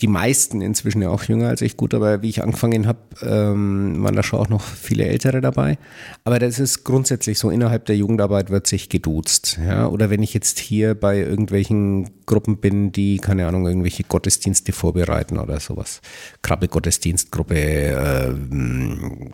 die 0.00 0.06
meisten 0.06 0.60
inzwischen 0.60 1.02
ja 1.02 1.08
auch 1.08 1.24
jünger 1.24 1.48
als 1.48 1.62
ich. 1.62 1.76
Gut, 1.76 1.94
aber 1.94 2.22
wie 2.22 2.28
ich 2.28 2.42
angefangen 2.42 2.86
habe, 2.86 3.00
ähm, 3.22 4.02
waren 4.04 4.14
da 4.14 4.22
schon 4.22 4.38
auch 4.38 4.48
noch 4.48 4.62
viele 4.62 5.06
Ältere 5.06 5.40
dabei. 5.40 5.78
Aber 6.22 6.38
das 6.38 6.60
ist 6.60 6.84
grundsätzlich 6.84 7.40
so, 7.40 7.50
innerhalb 7.50 7.86
der 7.86 7.96
Jugendarbeit 7.96 8.50
wird 8.50 8.68
sich 8.68 8.88
geduzt. 8.88 9.58
Ja? 9.66 9.88
Oder 9.88 10.08
wenn 10.08 10.22
ich 10.22 10.32
jetzt 10.32 10.60
hier 10.60 10.94
bei 10.94 11.18
irgendwelchen 11.18 12.08
Gruppen 12.24 12.58
bin, 12.58 12.92
die, 12.92 13.16
keine 13.16 13.48
Ahnung, 13.48 13.66
irgendwelche 13.66 14.04
Gottesdienste 14.04 14.72
vorbereiten 14.72 15.38
oder 15.38 15.58
sowas. 15.58 16.00
Krabbe-Gottesdienstgruppe, 16.42 17.56
ähm, 17.56 19.32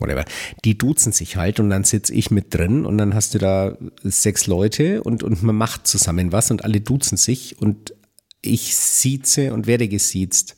whatever. 0.00 0.24
Die 0.64 0.76
duzen 0.76 1.12
sich 1.12 1.36
halt 1.36 1.60
und 1.60 1.70
dann 1.70 1.84
sitze 1.84 2.14
ich 2.14 2.30
mit 2.30 2.54
drin 2.54 2.86
und 2.86 2.98
dann 2.98 3.14
hast 3.14 3.34
du 3.34 3.38
da 3.38 3.76
sechs 4.02 4.46
Leute 4.46 5.02
und, 5.02 5.22
und 5.22 5.42
man 5.42 5.56
macht 5.56 5.86
zusammen 5.86 6.32
was 6.32 6.50
und 6.50 6.64
alle 6.64 6.80
duzen 6.80 7.16
sich 7.16 7.60
und 7.60 7.94
ich 8.42 8.76
sieze 8.76 9.52
und 9.52 9.66
werde 9.66 9.88
gesiezt. 9.88 10.56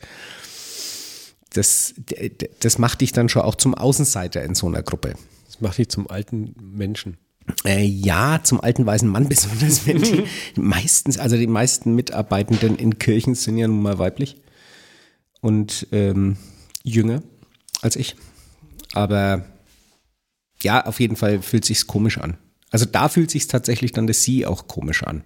Das, 1.50 1.94
das 2.60 2.78
macht 2.78 3.00
dich 3.02 3.12
dann 3.12 3.28
schon 3.28 3.42
auch 3.42 3.56
zum 3.56 3.74
Außenseiter 3.74 4.42
in 4.42 4.54
so 4.54 4.66
einer 4.68 4.82
Gruppe. 4.82 5.14
das 5.46 5.60
macht 5.60 5.78
dich 5.78 5.88
zum 5.88 6.08
alten 6.08 6.54
Menschen. 6.60 7.18
Äh, 7.64 7.84
ja, 7.84 8.40
zum 8.42 8.60
alten 8.60 8.86
weißen 8.86 9.08
Mann 9.08 9.28
besonders, 9.28 9.86
wenn 9.86 10.00
die 10.00 10.24
meistens, 10.60 11.18
also 11.18 11.36
die 11.36 11.46
meisten 11.46 11.94
Mitarbeitenden 11.94 12.76
in 12.76 12.98
Kirchen 12.98 13.34
sind 13.34 13.58
ja 13.58 13.66
nun 13.66 13.82
mal 13.82 13.98
weiblich 13.98 14.36
und 15.40 15.88
ähm, 15.92 16.36
jünger 16.82 17.22
als 17.82 17.96
ich. 17.96 18.16
Aber 18.94 19.44
ja, 20.62 20.84
auf 20.86 21.00
jeden 21.00 21.16
Fall 21.16 21.42
fühlt 21.42 21.64
sich's 21.64 21.86
komisch 21.86 22.18
an. 22.18 22.36
Also 22.70 22.86
da 22.86 23.08
fühlt 23.08 23.30
sich's 23.30 23.48
tatsächlich 23.48 23.92
dann 23.92 24.06
das 24.06 24.22
Sie 24.22 24.46
auch 24.46 24.68
komisch 24.68 25.02
an. 25.02 25.22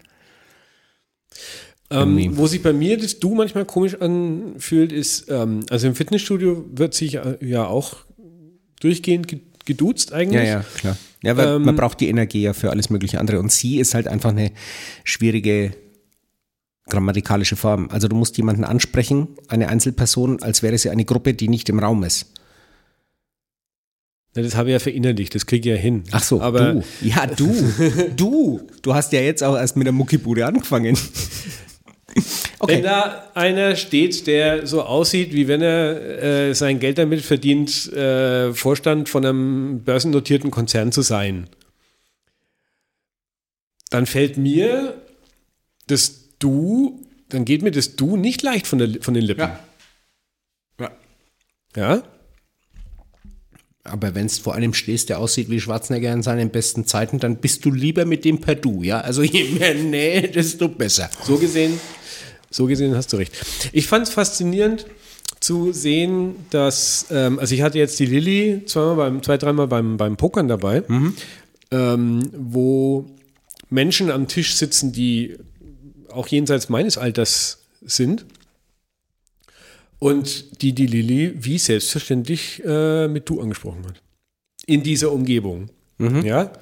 Ähm, 1.90 2.36
wo 2.36 2.46
sich 2.48 2.62
bei 2.62 2.72
mir 2.72 2.98
das 2.98 3.20
Du 3.20 3.34
manchmal 3.34 3.64
komisch 3.64 3.94
anfühlt, 4.00 4.90
ist, 4.92 5.30
ähm, 5.30 5.64
also 5.70 5.86
im 5.86 5.94
Fitnessstudio 5.94 6.64
wird 6.72 6.94
sich 6.94 7.14
äh, 7.14 7.36
ja 7.40 7.66
auch 7.66 7.98
durchgehend 8.80 9.28
ge- 9.28 9.42
geduzt 9.64 10.12
eigentlich. 10.12 10.42
Ja, 10.48 10.60
ja, 10.60 10.64
klar. 10.76 10.96
Ja, 11.22 11.36
weil 11.36 11.46
Ähm, 11.46 11.62
man 11.64 11.76
braucht 11.76 12.00
die 12.00 12.08
Energie 12.08 12.42
ja 12.42 12.54
für 12.54 12.70
alles 12.70 12.90
mögliche 12.90 13.20
andere. 13.20 13.38
Und 13.38 13.52
sie 13.52 13.78
ist 13.78 13.94
halt 13.94 14.08
einfach 14.08 14.30
eine 14.30 14.50
schwierige 15.04 15.72
grammatikalische 16.88 17.56
Form. 17.56 17.88
Also 17.90 18.08
du 18.08 18.16
musst 18.16 18.36
jemanden 18.36 18.64
ansprechen, 18.64 19.28
eine 19.48 19.68
Einzelperson, 19.68 20.42
als 20.42 20.62
wäre 20.62 20.78
sie 20.78 20.90
eine 20.90 21.04
Gruppe, 21.04 21.34
die 21.34 21.48
nicht 21.48 21.68
im 21.68 21.78
Raum 21.78 22.02
ist. 22.04 22.32
Ja, 24.36 24.42
das 24.42 24.54
habe 24.54 24.68
ich 24.68 24.74
ja 24.74 24.78
verinnerlicht, 24.78 25.34
das 25.34 25.46
kriege 25.46 25.70
ich 25.70 25.76
ja 25.76 25.80
hin. 25.80 26.04
Ach 26.10 26.22
so, 26.22 26.42
aber 26.42 26.74
du. 26.74 26.84
Ja, 27.00 27.26
du. 27.36 27.72
du. 28.14 28.60
Du 28.82 28.94
hast 28.94 29.12
ja 29.12 29.20
jetzt 29.20 29.42
auch 29.42 29.56
erst 29.56 29.76
mit 29.76 29.86
der 29.86 29.92
Muckibude 29.92 30.44
angefangen. 30.44 30.96
Wenn 32.66 32.82
da 32.82 33.30
einer 33.34 33.76
steht, 33.76 34.26
der 34.26 34.66
so 34.66 34.82
aussieht, 34.82 35.34
wie 35.34 35.46
wenn 35.48 35.60
er 35.60 36.48
äh, 36.48 36.54
sein 36.54 36.80
Geld 36.80 36.96
damit 36.96 37.20
verdient, 37.20 37.92
äh, 37.92 38.54
Vorstand 38.54 39.10
von 39.10 39.24
einem 39.24 39.80
börsennotierten 39.84 40.50
Konzern 40.50 40.90
zu 40.92 41.02
sein, 41.02 41.48
dann 43.90 44.06
fällt 44.06 44.38
mir 44.38 44.94
das 45.86 46.22
Du, 46.38 47.04
dann 47.28 47.44
geht 47.44 47.62
mir 47.62 47.70
das 47.70 47.96
Du 47.96 48.16
nicht 48.16 48.42
leicht 48.42 48.66
von, 48.66 48.78
der, 48.78 49.02
von 49.02 49.14
den 49.14 49.24
Lippen. 49.24 49.48
Ja. 50.78 50.90
Ja? 51.76 52.02
Aber 53.90 54.14
wenn 54.14 54.26
es 54.26 54.38
vor 54.38 54.54
einem 54.54 54.74
stehst, 54.74 55.08
der 55.08 55.18
aussieht 55.18 55.50
wie 55.50 55.60
Schwarzenegger 55.60 56.12
in 56.12 56.22
seinen 56.22 56.50
besten 56.50 56.86
Zeiten, 56.86 57.18
dann 57.18 57.36
bist 57.36 57.64
du 57.64 57.70
lieber 57.70 58.04
mit 58.04 58.24
dem 58.24 58.40
per 58.40 58.54
Du, 58.54 58.82
ja? 58.82 59.00
Also 59.00 59.22
je 59.22 59.44
mehr 59.44 59.74
Nähe, 59.74 60.28
desto 60.28 60.68
besser. 60.68 61.10
So 61.24 61.38
gesehen, 61.38 61.78
so 62.50 62.66
gesehen 62.66 62.94
hast 62.94 63.12
du 63.12 63.16
recht. 63.16 63.32
Ich 63.72 63.86
fand 63.86 64.06
es 64.06 64.12
faszinierend 64.12 64.86
zu 65.40 65.72
sehen, 65.72 66.36
dass, 66.50 67.06
ähm, 67.10 67.38
also 67.38 67.54
ich 67.54 67.62
hatte 67.62 67.78
jetzt 67.78 67.98
die 67.98 68.06
Lilly 68.06 68.62
zweimal 68.66 68.96
beim, 68.96 69.22
zwei, 69.22 69.36
dreimal 69.36 69.68
beim, 69.68 69.96
beim 69.96 70.16
Pokern 70.16 70.48
dabei, 70.48 70.82
ähm, 71.70 72.22
wo 72.32 73.06
Menschen 73.68 74.10
am 74.10 74.28
Tisch 74.28 74.54
sitzen, 74.54 74.92
die 74.92 75.36
auch 76.10 76.28
jenseits 76.28 76.68
meines 76.68 76.98
Alters 76.98 77.58
sind. 77.82 78.24
Und 79.98 80.60
die 80.62 80.72
die 80.74 80.86
Lilly 80.86 81.34
wie 81.36 81.58
selbstverständlich 81.58 82.62
äh, 82.64 83.08
mit 83.08 83.28
du 83.28 83.40
angesprochen 83.40 83.86
hat. 83.86 84.02
In 84.66 84.82
dieser 84.82 85.12
Umgebung. 85.12 85.70
Ja. 85.98 86.52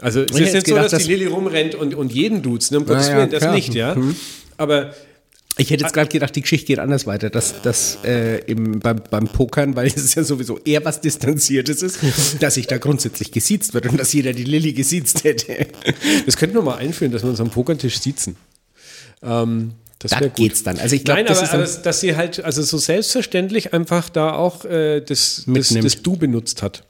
Also 0.00 0.22
es 0.22 0.36
Ich 0.36 0.46
ist 0.46 0.54
nicht 0.54 0.66
so, 0.66 0.74
gedacht, 0.74 0.92
dass 0.92 1.02
die 1.04 1.08
dass- 1.12 1.18
Lilly 1.18 1.26
rumrennt 1.26 1.74
und, 1.74 1.94
und 1.94 2.12
jeden 2.12 2.42
duzt, 2.42 2.72
ne? 2.72 2.78
um 2.78 2.86
Gottes 2.86 3.08
ja, 3.08 3.16
Willen, 3.18 3.30
das 3.30 3.40
klar. 3.42 3.54
nicht, 3.54 3.74
ja. 3.74 3.96
Aber 4.56 4.94
Ich 5.56 5.70
hätte 5.70 5.84
jetzt 5.84 5.92
gerade 5.92 6.08
gedacht, 6.08 6.34
die 6.34 6.40
Geschichte 6.42 6.66
geht 6.66 6.78
anders 6.80 7.06
weiter, 7.06 7.30
dass 7.30 7.62
das 7.62 7.98
äh, 8.04 8.38
im, 8.46 8.80
beim, 8.80 9.00
beim 9.10 9.26
Pokern, 9.28 9.76
weil 9.76 9.86
es 9.94 10.14
ja 10.14 10.24
sowieso 10.24 10.58
eher 10.64 10.84
was 10.84 11.00
Distanziertes 11.00 11.82
ist, 11.82 11.98
dass 12.40 12.54
sich 12.54 12.66
da 12.66 12.78
grundsätzlich 12.78 13.30
gesiezt 13.30 13.74
wird 13.74 13.86
und 13.86 13.98
dass 14.00 14.12
jeder 14.12 14.32
die 14.32 14.44
Lilly 14.44 14.72
gesiezt 14.72 15.22
hätte. 15.24 15.66
das 16.26 16.36
könnten 16.36 16.56
wir 16.56 16.62
mal 16.62 16.76
einführen, 16.78 17.12
dass 17.12 17.22
wir 17.22 17.30
uns 17.30 17.40
am 17.40 17.50
Pokertisch 17.50 18.00
sitzen. 18.00 18.36
Ähm, 19.22 19.72
das 19.98 20.12
Da 20.12 20.28
geht's 20.28 20.62
dann. 20.62 20.78
Also 20.78 20.94
ich 20.94 21.04
glaube, 21.04 21.20
Nein, 21.20 21.26
das 21.26 21.38
aber, 21.52 21.64
ist 21.64 21.76
aber 21.76 21.82
dass 21.84 22.00
sie 22.00 22.16
halt, 22.16 22.44
also 22.44 22.62
so 22.62 22.78
selbstverständlich 22.78 23.72
einfach 23.72 24.08
da 24.08 24.32
auch 24.32 24.64
äh, 24.64 25.00
das, 25.00 25.44
das, 25.46 25.68
das 25.68 26.02
Du 26.02 26.16
benutzt 26.16 26.62
hat. 26.62 26.84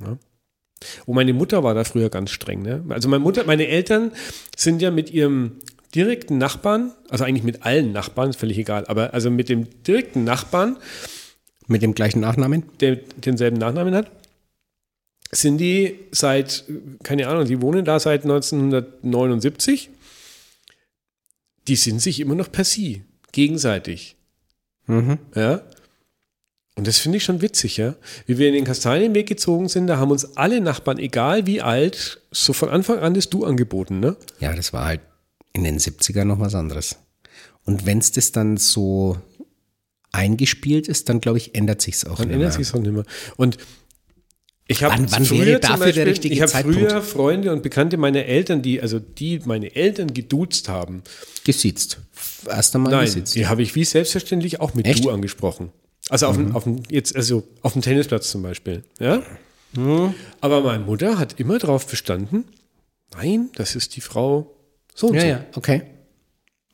ja. 0.00 0.18
Und 1.06 1.14
meine 1.14 1.32
Mutter 1.32 1.62
war 1.62 1.72
da 1.74 1.84
früher 1.84 2.10
ganz 2.10 2.30
streng. 2.30 2.62
Ne? 2.62 2.84
Also 2.90 3.08
meine 3.08 3.22
Mutter, 3.22 3.44
meine 3.44 3.68
Eltern 3.68 4.12
sind 4.56 4.82
ja 4.82 4.90
mit 4.90 5.10
ihrem 5.10 5.52
direkten 5.94 6.38
Nachbarn, 6.38 6.92
also 7.08 7.24
eigentlich 7.24 7.44
mit 7.44 7.64
allen 7.64 7.92
Nachbarn, 7.92 8.30
ist 8.30 8.40
völlig 8.40 8.58
egal, 8.58 8.84
aber 8.86 9.14
also 9.14 9.30
mit 9.30 9.48
dem 9.48 9.68
direkten 9.84 10.24
Nachbarn, 10.24 10.76
mit 11.66 11.82
dem 11.82 11.94
gleichen 11.94 12.20
Nachnamen. 12.20 12.64
der 12.80 12.96
denselben 12.96 13.56
Nachnamen 13.56 13.94
hat, 13.94 14.10
sind 15.30 15.58
die 15.58 16.00
seit, 16.10 16.64
keine 17.02 17.28
Ahnung, 17.28 17.46
die 17.46 17.60
wohnen 17.62 17.84
da 17.84 17.98
seit 17.98 18.24
1979. 18.24 19.90
Die 21.68 21.76
sind 21.76 22.00
sich 22.00 22.20
immer 22.20 22.34
noch 22.34 22.50
per 22.52 22.64
Sie, 22.64 23.04
gegenseitig. 23.32 24.16
Mhm. 24.86 25.18
Ja. 25.34 25.62
Und 26.76 26.86
das 26.86 26.98
finde 26.98 27.18
ich 27.18 27.24
schon 27.24 27.40
witzig, 27.40 27.76
ja. 27.76 27.94
Wie 28.26 28.38
wir 28.38 28.48
in 28.48 28.54
den 28.54 28.64
Kastanienweg 28.64 29.26
gezogen 29.28 29.68
sind, 29.68 29.86
da 29.86 29.98
haben 29.98 30.10
uns 30.10 30.36
alle 30.36 30.60
Nachbarn, 30.60 30.98
egal 30.98 31.46
wie 31.46 31.62
alt, 31.62 32.20
so 32.32 32.52
von 32.52 32.68
Anfang 32.68 32.98
an 32.98 33.14
das 33.14 33.30
Du 33.30 33.44
angeboten, 33.44 34.00
ne? 34.00 34.16
Ja, 34.40 34.54
das 34.54 34.72
war 34.72 34.84
halt 34.86 35.00
in 35.52 35.62
den 35.64 35.78
70ern 35.78 36.24
noch 36.24 36.40
was 36.40 36.54
anderes. 36.54 36.96
Und 37.64 37.86
wenn 37.86 37.98
es 37.98 38.10
das 38.10 38.32
dann 38.32 38.56
so 38.56 39.18
eingespielt 40.10 40.88
ist, 40.88 41.08
dann 41.08 41.20
glaube 41.20 41.38
ich, 41.38 41.54
ändert 41.54 41.80
sich's 41.80 42.04
auch 42.04 42.16
Dann 42.16 42.28
nicht 42.28 42.34
ändert 42.34 42.50
mehr. 42.50 42.58
sich 42.58 42.68
es 42.68 42.74
auch 42.74 42.80
nicht 42.80 42.92
mehr. 42.92 43.04
Und 43.36 43.56
ich 44.66 44.82
habe 44.82 44.94
Wann- 44.94 45.10
wann 45.12 45.24
früher 45.24 45.58
dafür 45.58 45.76
der 45.78 45.84
Beispiel- 45.86 46.02
richtige 46.04 46.34
Ich 46.34 46.46
Zeitpunkt? 46.46 46.78
früher 46.78 47.02
Freunde 47.02 47.52
und 47.52 47.62
Bekannte 47.62 47.96
meiner 47.96 48.24
Eltern, 48.24 48.62
die, 48.62 48.80
also 48.80 48.98
die 48.98 49.40
meine 49.44 49.74
Eltern 49.76 50.12
geduzt 50.14 50.68
haben. 50.68 51.02
Gesiezt. 51.44 51.98
Erst 52.46 52.74
einmal 52.74 52.92
Nein, 52.92 53.04
gesiezt. 53.06 53.34
die 53.34 53.46
habe 53.46 53.62
ich 53.62 53.74
wie 53.74 53.84
selbstverständlich 53.84 54.60
auch 54.60 54.74
mit 54.74 54.86
Echt? 54.86 55.04
Du 55.04 55.10
angesprochen. 55.10 55.70
Also 56.08 56.26
auf, 56.26 56.36
dem, 56.36 56.54
auf 56.54 56.64
dem, 56.64 56.82
jetzt, 56.90 57.14
also 57.16 57.42
auf 57.62 57.72
dem 57.74 57.82
Tennisplatz 57.82 58.30
zum 58.30 58.42
Beispiel. 58.42 58.82
Ja? 59.00 59.22
Aber 60.40 60.60
meine 60.62 60.84
Mutter 60.84 61.18
hat 61.18 61.40
immer 61.40 61.58
darauf 61.58 61.86
bestanden, 61.86 62.44
nein, 63.14 63.50
das 63.56 63.74
ist 63.74 63.96
die 63.96 64.00
Frau 64.00 64.54
so 64.94 65.08
und 65.08 65.14
Ja, 65.16 65.20
so. 65.20 65.26
ja, 65.26 65.44
okay. 65.56 65.82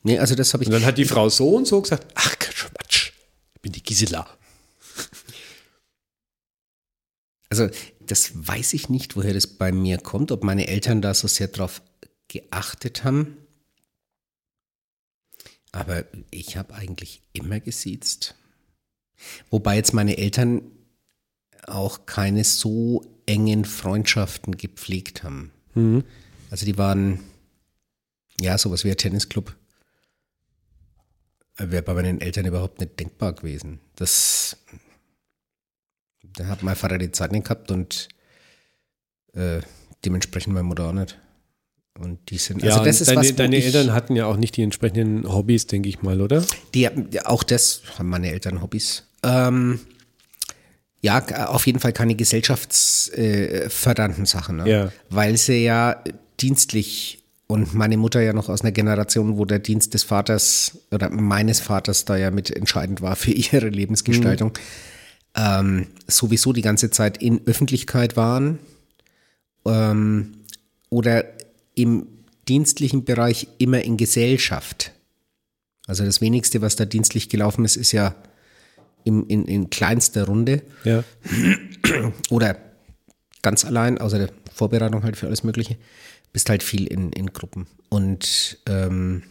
Nee, 0.03 0.19
also 0.19 0.35
das 0.35 0.53
habe 0.53 0.63
ich. 0.63 0.67
Und 0.67 0.73
dann 0.73 0.85
hat 0.85 0.97
die 0.97 1.05
Frau 1.05 1.29
so 1.29 1.49
und 1.55 1.67
so 1.67 1.81
gesagt, 1.81 2.07
ach 2.15 2.35
Quatsch, 2.39 3.11
ich 3.55 3.61
bin 3.61 3.71
die 3.71 3.81
Gisela. 3.83 4.27
Also, 7.51 7.69
das 7.99 8.47
weiß 8.47 8.71
ich 8.73 8.87
nicht, 8.87 9.17
woher 9.17 9.33
das 9.33 9.45
bei 9.45 9.73
mir 9.73 9.97
kommt, 9.97 10.31
ob 10.31 10.41
meine 10.43 10.67
Eltern 10.67 11.01
da 11.01 11.13
so 11.13 11.27
sehr 11.27 11.49
drauf 11.49 11.81
geachtet 12.29 13.03
haben. 13.03 13.35
Aber 15.73 16.05
ich 16.31 16.55
habe 16.55 16.73
eigentlich 16.73 17.21
immer 17.33 17.59
gesiezt. 17.59 18.35
Wobei 19.49 19.75
jetzt 19.75 19.93
meine 19.93 20.17
Eltern 20.17 20.61
auch 21.67 22.05
keine 22.05 22.45
so 22.45 23.05
engen 23.25 23.65
Freundschaften 23.65 24.55
gepflegt 24.55 25.23
haben. 25.23 25.51
Also 26.49 26.65
die 26.65 26.77
waren, 26.77 27.19
ja, 28.39 28.57
sowas 28.57 28.85
wie 28.85 28.91
ein 28.91 28.97
Tennisclub. 28.97 29.55
Wäre 31.57 31.83
bei 31.83 31.93
meinen 31.93 32.21
Eltern 32.21 32.45
überhaupt 32.45 32.79
nicht 32.79 32.97
denkbar 32.97 33.33
gewesen. 33.33 33.81
Das 33.95 34.55
da 36.35 36.47
hat 36.47 36.63
mein 36.63 36.75
Vater 36.75 36.97
die 36.97 37.11
Zeit 37.11 37.31
nicht 37.31 37.45
gehabt 37.45 37.69
und 37.71 38.09
äh, 39.33 39.61
dementsprechend 40.05 40.53
meine 40.53 40.63
Mutter 40.63 40.89
auch 40.89 40.93
nicht. 40.93 41.17
Und 41.99 42.19
die 42.29 42.37
sind, 42.37 42.63
Ja, 42.63 42.71
also 42.73 42.85
das 42.85 43.01
ist 43.01 43.09
deine, 43.09 43.19
was, 43.19 43.35
deine 43.35 43.57
ich, 43.57 43.65
Eltern 43.65 43.93
hatten 43.93 44.15
ja 44.15 44.25
auch 44.25 44.37
nicht 44.37 44.55
die 44.55 44.63
entsprechenden 44.63 45.29
Hobbys, 45.31 45.67
denke 45.67 45.89
ich 45.89 46.01
mal, 46.01 46.21
oder? 46.21 46.43
die, 46.73 46.89
ja, 47.11 47.25
auch 47.25 47.43
das 47.43 47.81
haben 47.97 48.07
meine 48.09 48.31
Eltern 48.31 48.61
Hobbys. 48.61 49.03
Ähm, 49.23 49.81
ja, 51.01 51.23
auf 51.47 51.67
jeden 51.67 51.79
Fall 51.79 51.93
keine 51.93 52.15
gesellschaftsfördernden 52.15 54.23
äh, 54.23 54.27
Sachen, 54.27 54.57
ne? 54.57 54.69
Ja. 54.69 54.91
weil 55.09 55.37
sie 55.37 55.63
ja 55.63 56.03
dienstlich 56.39 57.23
und 57.47 57.73
meine 57.73 57.97
Mutter 57.97 58.21
ja 58.21 58.33
noch 58.33 58.47
aus 58.47 58.61
einer 58.61 58.71
Generation, 58.71 59.37
wo 59.37 59.45
der 59.45 59.59
Dienst 59.59 59.93
des 59.93 60.03
Vaters 60.03 60.77
oder 60.91 61.09
meines 61.09 61.59
Vaters 61.59 62.05
da 62.05 62.15
ja 62.15 62.31
mit 62.31 62.49
entscheidend 62.49 63.01
war 63.01 63.17
für 63.17 63.31
ihre 63.31 63.67
Lebensgestaltung, 63.67 64.53
ähm, 65.35 65.87
sowieso 66.07 66.53
die 66.53 66.61
ganze 66.61 66.91
Zeit 66.91 67.21
in 67.21 67.45
Öffentlichkeit 67.45 68.17
waren 68.17 68.59
ähm, 69.65 70.33
oder 70.89 71.25
im 71.75 72.07
dienstlichen 72.47 73.05
Bereich 73.05 73.47
immer 73.57 73.81
in 73.81 73.97
Gesellschaft. 73.97 74.91
Also 75.87 76.03
das 76.03 76.21
wenigste, 76.21 76.61
was 76.61 76.75
da 76.75 76.85
dienstlich 76.85 77.29
gelaufen 77.29 77.65
ist, 77.65 77.75
ist 77.75 77.91
ja 77.91 78.15
im, 79.03 79.27
in, 79.27 79.45
in 79.45 79.69
kleinster 79.69 80.25
Runde 80.25 80.61
Ja. 80.83 81.03
oder 82.29 82.57
ganz 83.41 83.65
allein, 83.65 83.97
außer 83.97 84.19
der 84.19 84.29
Vorbereitung 84.53 85.03
halt 85.03 85.17
für 85.17 85.27
alles 85.27 85.43
Mögliche, 85.43 85.77
bist 86.33 86.49
halt 86.49 86.63
viel 86.63 86.87
in, 86.87 87.11
in 87.11 87.27
Gruppen. 87.33 87.67
Und 87.89 88.59
ähm, 88.67 89.23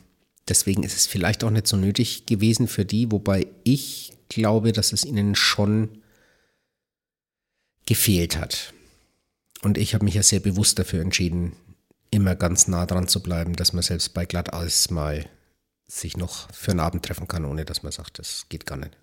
deswegen 0.49 0.83
ist 0.83 0.97
es 0.97 1.07
vielleicht 1.07 1.45
auch 1.45 1.51
nicht 1.51 1.67
so 1.67 1.77
nötig 1.77 2.27
gewesen 2.27 2.69
für 2.69 2.85
die, 2.85 3.11
wobei 3.11 3.47
ich 3.65 4.13
glaube, 4.31 4.73
dass 4.73 4.95
es 4.95 5.05
ihnen 5.05 5.35
schon 5.35 6.03
gefehlt 7.85 8.39
hat. 8.39 8.73
Und 9.63 9.77
ich 9.77 9.93
habe 9.93 10.07
mich 10.07 10.15
ja 10.15 10.23
sehr 10.23 10.41
bewusst 10.41 10.79
dafür 10.79 11.03
entschieden, 11.03 11.53
immer 12.11 12.35
ganz 12.35 12.67
nah 12.67 12.87
dran 12.87 13.09
zu 13.09 13.23
bleiben, 13.23 13.55
dass 13.55 13.75
man 13.75 13.83
selbst 13.83 14.15
bei 14.15 14.25
Glatteis 14.25 14.91
mal 14.91 15.27
sich 15.87 16.17
noch 16.17 16.51
für 16.53 16.71
einen 16.71 16.81
Abend 16.81 17.05
treffen 17.05 17.29
kann, 17.29 17.45
ohne 17.45 17.65
dass 17.65 17.83
man 17.83 17.93
sagt, 17.93 18.19
das 18.19 18.47
geht 18.49 18.65
gar 18.65 18.79
nicht. 18.79 18.97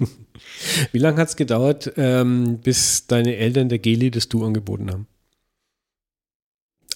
Wie 0.92 0.98
lange 0.98 1.18
hat 1.18 1.28
es 1.28 1.36
gedauert, 1.36 1.92
ähm, 1.96 2.58
bis 2.58 3.06
deine 3.06 3.36
Eltern 3.36 3.68
der 3.68 3.78
Geli 3.78 4.10
das 4.10 4.28
Du 4.28 4.44
angeboten 4.44 4.90
haben? 4.90 5.06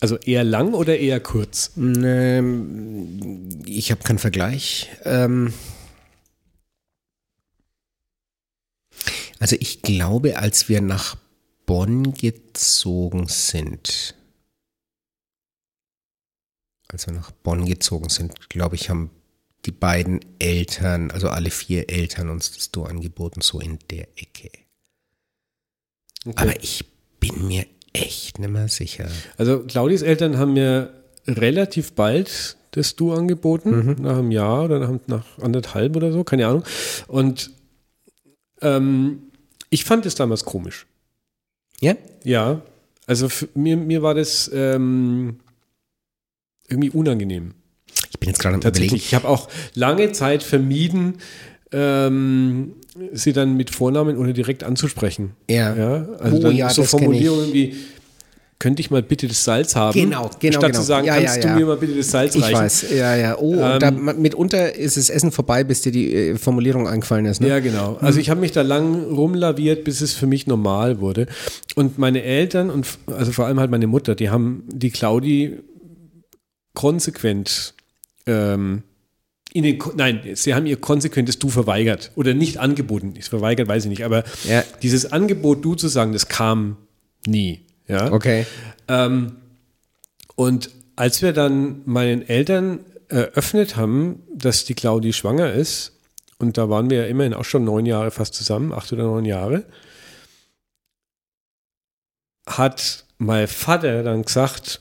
Also 0.01 0.17
eher 0.19 0.45
lang 0.45 0.75
oder 0.75 0.99
eher 0.99 1.21
kurz? 1.21 1.71
Ähm, 1.77 3.49
ich 3.65 3.91
habe 3.93 4.03
keinen 4.03 4.19
Vergleich. 4.19 4.91
Ähm, 5.05 5.55
also 9.39 9.57
ich 9.59 9.83
glaube, 9.83 10.39
als 10.39 10.69
wir 10.69 10.81
nach 10.81 11.17
Bonn 11.67 12.15
gezogen 12.15 13.29
sind, 13.29 14.15
als 16.89 17.07
wir 17.07 17.15
nach 17.15 17.31
Bonn 17.31 17.67
gezogen 17.67 18.09
sind, 18.09 18.49
glaube 18.49 18.77
ich, 18.77 18.89
haben 18.89 19.11
die 19.65 19.73
beiden 19.73 20.21
Eltern, 20.39 21.11
also 21.11 21.29
alle 21.29 21.51
vier 21.51 21.91
Eltern 21.91 22.31
uns 22.31 22.53
das 22.53 22.71
Du 22.71 22.85
angeboten, 22.85 23.41
so 23.41 23.61
in 23.61 23.79
der 23.91 24.09
Ecke. 24.17 24.51
Okay. 26.25 26.35
Aber 26.37 26.63
ich 26.63 26.85
bin 27.19 27.49
mir 27.49 27.67
echt 27.93 28.39
nicht 28.39 28.51
mehr 28.51 28.69
sicher. 28.69 29.09
Also 29.37 29.61
Claudis 29.65 30.03
Eltern 30.03 30.39
haben 30.39 30.53
mir 30.53 30.93
relativ 31.27 31.93
bald 31.93 32.57
das 32.73 32.95
Du 32.95 33.13
angeboten, 33.13 33.97
nach 34.01 34.19
einem 34.19 34.31
Jahr 34.31 34.65
oder 34.67 34.79
nach, 34.79 35.01
nach 35.07 35.39
anderthalb 35.39 35.97
oder 35.97 36.13
so, 36.13 36.25
keine 36.25 36.47
Ahnung. 36.47 36.65
Und 37.09 37.51
ähm, 38.61 39.26
ich 39.77 39.85
fand 39.85 40.07
es 40.07 40.15
damals 40.15 40.47
komisch. 40.47 40.87
Ja? 41.81 41.97
Ja, 42.25 42.63
also 43.07 43.29
mir, 43.53 43.77
mir 43.77 44.01
war 44.01 44.15
das 44.15 44.51
ähm, 44.55 45.39
irgendwie 46.67 46.89
unangenehm. 46.89 47.53
Ich 48.11 48.19
bin 48.19 48.31
jetzt 48.31 48.39
gerade 48.39 48.55
am 48.55 48.63
Tatsächlich. 48.63 48.93
überlegen. 48.93 49.07
Ich 49.07 49.15
habe 49.15 49.29
auch 49.29 49.51
lange 49.75 50.13
Zeit 50.13 50.43
vermieden, 50.43 51.19
ähm, 51.73 52.73
sie 53.13 53.35
dann 53.35 53.59
mit 53.59 53.69
Vornamen 53.69 54.17
oder 54.17 54.33
direkt 54.33 54.65
anzusprechen. 54.65 55.35
Ja. 55.51 55.77
Ja, 55.77 56.09
also 56.21 56.39
Oh 56.39 56.41
dann 56.41 56.57
ja, 56.57 56.71
so 56.71 56.85
Formulierungen 56.85 57.53
wie, 57.53 57.77
könnte 58.59 58.81
ich 58.81 58.91
mal 58.91 59.03
bitte 59.03 59.29
das 59.29 59.45
Salz 59.45 59.77
haben? 59.77 59.93
Genau, 59.99 60.31
genau, 60.41 60.53
Statt 60.59 60.73
genau. 60.73 60.79
zu 60.81 60.87
sagen, 60.87 61.07
Ja, 61.07 61.17
kannst 61.17 61.37
ja, 61.37 61.43
du 61.43 61.49
ja. 61.49 61.55
mir 61.57 61.67
mal 61.67 61.77
bitte 61.77 61.95
das 61.95 62.11
Salz 62.11 62.35
Ich 62.35 62.43
reichen? 62.43 62.55
weiß, 62.59 62.87
ja, 62.97 63.15
ja. 63.15 63.39
Oh, 63.39 63.53
und 63.53 63.83
da, 63.83 63.91
mitunter 63.91 64.75
ist 64.75 64.97
das 64.97 65.11
Essen 65.11 65.31
vorbei, 65.31 65.63
bis 65.63 65.83
dir 65.83 65.93
die 65.93 66.15
äh, 66.15 66.37
Formulierung 66.39 66.89
eingefallen 66.89 67.27
ist. 67.27 67.41
Ne? 67.41 67.49
Ja, 67.49 67.61
genau. 67.61 67.97
Also 68.01 68.19
ich 68.19 68.31
habe 68.31 68.41
mich 68.41 68.53
da 68.53 68.63
lang 68.63 69.05
rumlaviert, 69.13 69.85
bis 69.85 70.01
es 70.01 70.15
für 70.15 70.27
mich 70.27 70.47
normal 70.47 71.01
wurde. 71.01 71.27
Und 71.75 71.99
meine 71.99 72.23
Eltern 72.23 72.71
und 72.71 72.87
also 73.07 73.31
vor 73.33 73.45
allem 73.47 73.61
halt 73.61 73.71
meine 73.71 73.87
Mutter, 73.87 74.15
die 74.15 74.31
haben 74.31 74.65
die 74.73 74.91
Claudi 74.91 75.59
konsequent 76.75 77.75
ähm, 78.27 78.83
ko- 79.79 79.93
nein, 79.97 80.21
sie 80.35 80.55
haben 80.55 80.67
ihr 80.67 80.77
konsequentes 80.77 81.39
Du 81.39 81.49
verweigert 81.49 82.11
oder 82.17 82.35
nicht 82.35 82.59
angeboten. 82.59 83.15
Ist 83.17 83.29
verweigert, 83.29 83.69
weiß 83.69 83.85
ich 83.85 83.89
nicht, 83.91 84.05
aber 84.05 84.25
Ja. 84.49 84.63
dieses 84.83 85.13
Angebot 85.13 85.65
Du 85.65 85.75
zu 85.75 85.89
sagen, 85.89 86.13
das 86.13 86.29
kam 86.29 86.77
nie. 87.27 87.66
Ja. 87.89 88.13
Okay. 88.13 88.47
Ähm, 88.89 89.37
und 90.35 90.71
als 90.97 91.23
wir 91.23 91.33
dann 91.33 91.83
meinen 91.85 92.27
Eltern 92.27 92.81
eröffnet 93.09 93.77
haben, 93.77 94.23
dass 94.35 94.65
die 94.65 94.75
Claudi 94.75 95.13
schwanger 95.13 95.53
ist, 95.53 95.93
und 96.39 96.59
da 96.59 96.69
waren 96.69 96.91
wir 96.91 97.03
ja 97.03 97.07
immerhin 97.07 97.35
auch 97.35 97.45
schon 97.45 97.65
neun 97.65 97.87
Jahre 97.87 98.11
fast 98.11 98.35
zusammen, 98.35 98.73
acht 98.73 98.93
oder 98.93 99.05
neun 99.05 99.25
Jahre, 99.25 99.65
hat 102.47 103.05
mein 103.19 103.49
Vater 103.49 104.03
dann 104.03 104.23
gesagt, 104.23 104.81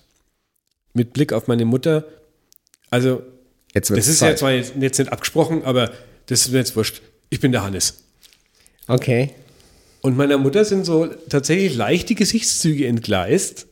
mit 0.94 1.14
Blick 1.14 1.34
auf 1.34 1.48
meine 1.48 1.66
Mutter, 1.66 2.06
also 2.90 3.22
das 3.74 3.90
ist 3.90 4.22
ja 4.22 4.36
zwar 4.36 4.52
jetzt, 4.52 4.76
jetzt 4.80 5.00
nicht 5.00 5.12
abgesprochen, 5.12 5.64
aber 5.66 5.92
das 6.28 6.42
ist 6.42 6.52
mir 6.52 6.60
jetzt 6.60 6.76
wurscht. 6.76 7.02
Ich 7.30 7.42
bin 7.42 7.52
der 7.52 7.64
Hannes. 7.64 8.04
Okay. 8.88 9.34
Und 10.06 10.18
meiner 10.18 10.38
Mutter 10.38 10.64
sind 10.66 10.86
so 10.86 11.08
tatsächlich 11.30 11.76
leicht 11.76 12.10
die 12.10 12.16
Gesichtszüge 12.16 12.86
entgleist. 12.86 13.66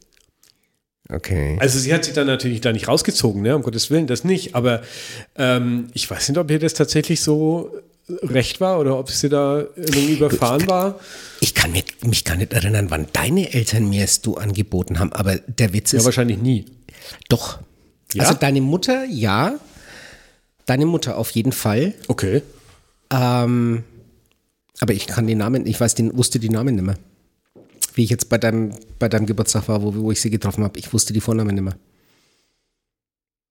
Okay. 1.07 1.57
Also 1.59 1.77
sie 1.77 1.93
hat 1.93 2.05
sich 2.05 2.15
dann 2.15 2.25
natürlich 2.25 2.59
da 2.59 2.71
nicht 2.73 2.87
rausgezogen, 2.87 3.43
ne? 3.43 3.55
um 3.55 3.61
Gottes 3.61 3.91
Willen, 3.91 4.07
das 4.07 4.23
nicht. 4.23 4.55
Aber 4.55 4.81
ähm, 5.35 5.89
ich 5.93 6.09
weiß 6.09 6.29
nicht, 6.29 6.39
ob 6.39 6.49
ihr 6.49 6.57
das 6.57 6.73
tatsächlich 6.73 7.21
so 7.21 7.71
recht 8.23 8.59
war 8.61 8.79
oder 8.79 8.97
ob 8.97 9.11
sie 9.11 9.29
da 9.29 9.59
irgendwie 9.75 10.13
überfahren 10.13 10.65
war. 10.67 10.99
Ich 11.39 11.53
kann 11.53 11.71
mir, 11.71 11.83
mich 12.03 12.25
gar 12.25 12.35
nicht 12.35 12.51
erinnern, 12.51 12.87
wann 12.89 13.05
deine 13.13 13.53
Eltern 13.53 13.87
mir 13.87 14.03
es 14.03 14.21
du 14.21 14.35
angeboten 14.35 14.97
haben, 14.97 15.13
aber 15.13 15.35
der 15.35 15.71
Witz 15.73 15.91
Ja, 15.91 15.99
ist 15.99 16.05
wahrscheinlich 16.05 16.39
nie. 16.39 16.65
doch. 17.29 17.59
Ja? 18.13 18.23
Also 18.23 18.33
deine 18.33 18.61
Mutter, 18.61 19.05
ja. 19.05 19.53
Deine 20.65 20.87
Mutter 20.87 21.15
auf 21.17 21.29
jeden 21.29 21.51
Fall. 21.51 21.93
Okay. 22.07 22.41
Ähm, 23.11 23.83
aber 24.79 24.93
ich 24.93 25.07
kann 25.07 25.27
den 25.27 25.37
Namen, 25.37 25.65
ich 25.67 25.79
weiß 25.79 25.95
den, 25.95 26.15
wusste 26.17 26.39
die 26.39 26.49
Namen 26.49 26.75
nicht 26.75 26.83
mehr. 26.83 26.97
Wie 27.95 28.03
ich 28.03 28.09
jetzt 28.09 28.29
bei 28.29 28.37
deinem, 28.37 28.73
bei 28.99 29.07
deinem 29.07 29.25
Geburtstag 29.27 29.67
war, 29.67 29.81
wo, 29.83 29.93
wo 29.95 30.11
ich 30.11 30.19
sie 30.19 30.29
getroffen 30.31 30.63
habe. 30.63 30.79
Ich 30.79 30.91
wusste 30.93 31.13
die 31.13 31.21
Vornamen 31.21 31.53
nicht 31.53 31.63
mehr. 31.63 31.77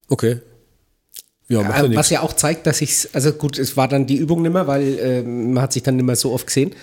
Okay. 0.09 0.41
Ja, 1.47 1.61
ja 1.61 1.83
Äh, 1.85 1.95
was 1.95 2.09
ja 2.09 2.21
auch 2.21 2.33
zeigt, 2.33 2.67
dass 2.67 2.81
ich 2.81 3.09
also 3.13 3.31
gut, 3.33 3.57
es 3.57 3.77
war 3.77 3.87
dann 3.87 4.05
die 4.05 4.17
Übung 4.17 4.41
nicht 4.41 4.51
mehr, 4.53 4.67
weil 4.67 4.99
äh, 4.99 5.23
man 5.23 5.61
hat 5.63 5.73
sich 5.73 5.83
dann 5.83 5.95
nicht 5.95 6.05
mehr 6.05 6.15
so 6.15 6.33
oft 6.33 6.47
gesehen. 6.47 6.75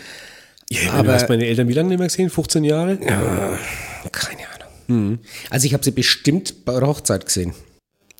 Ja, 0.70 0.92
aber- 0.92 1.08
du 1.08 1.12
hast 1.14 1.28
meine 1.28 1.44
Eltern 1.46 1.68
wie 1.68 1.72
lange 1.74 1.88
nicht 1.90 1.98
mehr 1.98 2.08
gesehen? 2.08 2.30
15 2.30 2.64
Jahre? 2.64 2.96
Keine 2.96 4.40
Ahnung. 4.88 5.18
Also 5.50 5.66
ich 5.66 5.74
habe 5.74 5.84
sie 5.84 5.90
bestimmt 5.92 6.64
bei 6.64 6.72
eurer 6.72 6.88
Hochzeit 6.88 7.24
gesehen. 7.26 7.54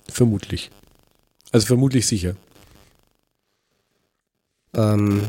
Vermutlich. 0.07 0.69
Also 1.51 1.67
vermutlich 1.67 2.05
sicher. 2.07 2.35
Ähm, 4.73 5.23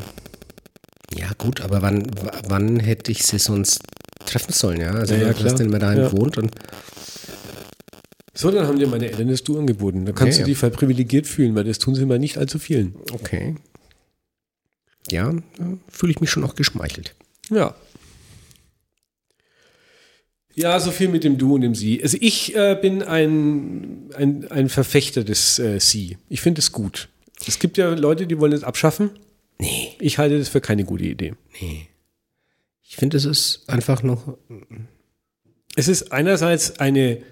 ja 1.17 1.31
gut, 1.39 1.61
aber 1.61 1.83
wann, 1.83 2.07
wann 2.49 2.79
hätte 2.81 3.11
ich 3.13 3.25
sie 3.25 3.39
sonst 3.39 3.81
treffen 4.27 4.53
sollen, 4.53 4.81
ja? 4.81 4.93
Also 4.93 5.15
Ja, 5.15 5.23
ja, 5.29 5.33
klar. 5.35 5.55
denn 5.55 5.67
immer 5.67 5.79
daheim 5.79 5.99
Ja. 6.01 6.09
gewohnt 6.09 6.39
und 6.39 6.53
So, 8.35 8.51
dann 8.51 8.67
haben 8.67 8.79
dir 8.79 8.87
meine 8.87 9.11
Eltern 9.11 9.29
das 9.29 9.43
Du 9.45 9.59
angeboten. 9.59 10.07
Da 10.07 10.13
kannst 10.13 10.37
Okay, 10.39 10.45
du 10.45 10.51
dich 10.51 10.59
verprivilegiert 10.59 11.27
fühlen, 11.27 11.55
weil 11.55 11.65
das 11.65 11.79
tun 11.79 11.95
sie 11.95 12.07
mal 12.07 12.19
nicht 12.19 12.39
allzu 12.39 12.59
vielen. 12.59 12.95
okay. 13.13 13.57
Ja, 15.11 15.33
da 15.59 15.67
fühle 15.89 16.13
ich 16.13 16.21
mich 16.21 16.31
schon 16.31 16.45
auch 16.45 16.55
geschmeichelt. 16.55 17.15
Ja. 17.51 17.75
Ja, 20.55 20.79
so 20.81 20.91
viel 20.91 21.09
mit 21.09 21.25
dem 21.25 21.39
Du 21.39 21.55
und 21.55 21.63
dem 21.63 21.75
Sie. 21.75 22.03
Also 22.03 22.19
ich 22.21 22.55
äh, 22.55 22.79
bin 22.81 23.03
ein, 23.03 24.11
ein, 24.15 24.51
ein 24.51 24.69
Verfechter 24.69 25.25
des 25.25 25.59
äh, 25.59 25.81
Sie. 25.81 26.19
Ich 26.29 26.41
finde 26.43 26.61
es 26.61 26.73
gut. 26.73 27.09
Es 27.47 27.59
gibt 27.59 27.79
ja 27.79 27.89
Leute, 27.95 28.27
die 28.27 28.39
wollen 28.39 28.53
es 28.53 28.63
abschaffen. 28.63 29.11
Nee, 29.63 29.95
Ich 30.01 30.19
halte 30.19 30.39
das 30.39 30.49
für 30.49 30.61
keine 30.61 30.85
gute 30.85 31.05
Idee. 31.05 31.35
nee. 31.61 31.89
Ich 32.85 32.97
finde, 32.97 33.17
es 33.17 33.25
ist 33.25 33.63
einfach 33.69 34.03
noch. 34.03 34.37
Es 35.77 35.89
ist 35.89 36.13
einerseits 36.13 36.79
eine, 36.79 37.23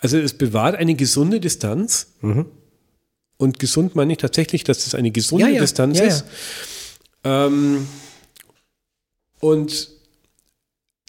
also 0.00 0.18
es 0.18 0.34
bewahrt 0.34 0.74
eine 0.74 0.96
gesunde 0.96 1.38
Distanz. 1.38 2.14
Mhm. 2.20 2.46
Und 3.36 3.60
gesund 3.60 3.94
meine 3.94 4.12
ich 4.12 4.18
tatsächlich, 4.18 4.64
dass 4.64 4.82
das 4.82 4.96
eine 4.96 5.12
gesunde 5.12 5.44
Ja, 5.46 5.52
ja, 5.52 5.60
Distanz 5.60 5.98
ja, 5.98 6.04
ja. 6.04 6.10
ist. 6.10 6.24
Ähm, 7.22 7.86
und 9.38 9.90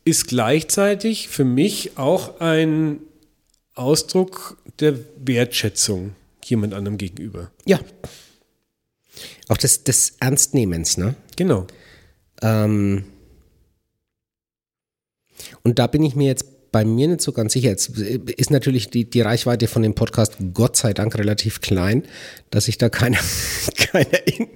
ist 0.03 0.28
gleichzeitig 0.28 1.28
für 1.30 1.45
mich 1.45 1.97
auch 1.97 2.39
ein 2.39 2.99
Ausdruck 3.73 4.57
der 4.80 4.99
Wertschätzung 5.17 6.15
jemand 6.45 6.73
anderem 6.75 6.97
gegenüber. 6.99 7.49
Ja. 7.65 7.80
Auch 9.47 9.57
des, 9.57 9.84
des 9.84 10.15
Ernstnehmens, 10.20 10.97
ne? 10.97 11.15
Genau. 11.36 11.68
Ähm, 12.41 13.05
und 15.63 15.80
da 15.80 15.88
bin 15.88 16.03
ich 16.03 16.15
mir 16.15 16.28
jetzt 16.28 16.72
bei 16.72 16.84
mir 16.86 17.07
nicht 17.07 17.22
so 17.22 17.32
ganz 17.32 17.53
sicher. 17.53 17.70
Jetzt 17.70 17.97
ist 17.97 18.51
natürlich 18.51 18.89
die, 18.89 19.09
die 19.09 19.22
Reichweite 19.22 19.68
von 19.68 19.82
dem 19.82 19.95
Podcast 19.95 20.38
Gott 20.53 20.76
sei 20.76 20.93
Dank 20.93 21.18
relativ 21.18 21.61
klein, 21.61 22.03
dass 22.49 22.65
sich 22.65 22.78
da 22.78 22.89
keiner, 22.89 23.20
keiner 23.76 24.28
in, 24.28 24.47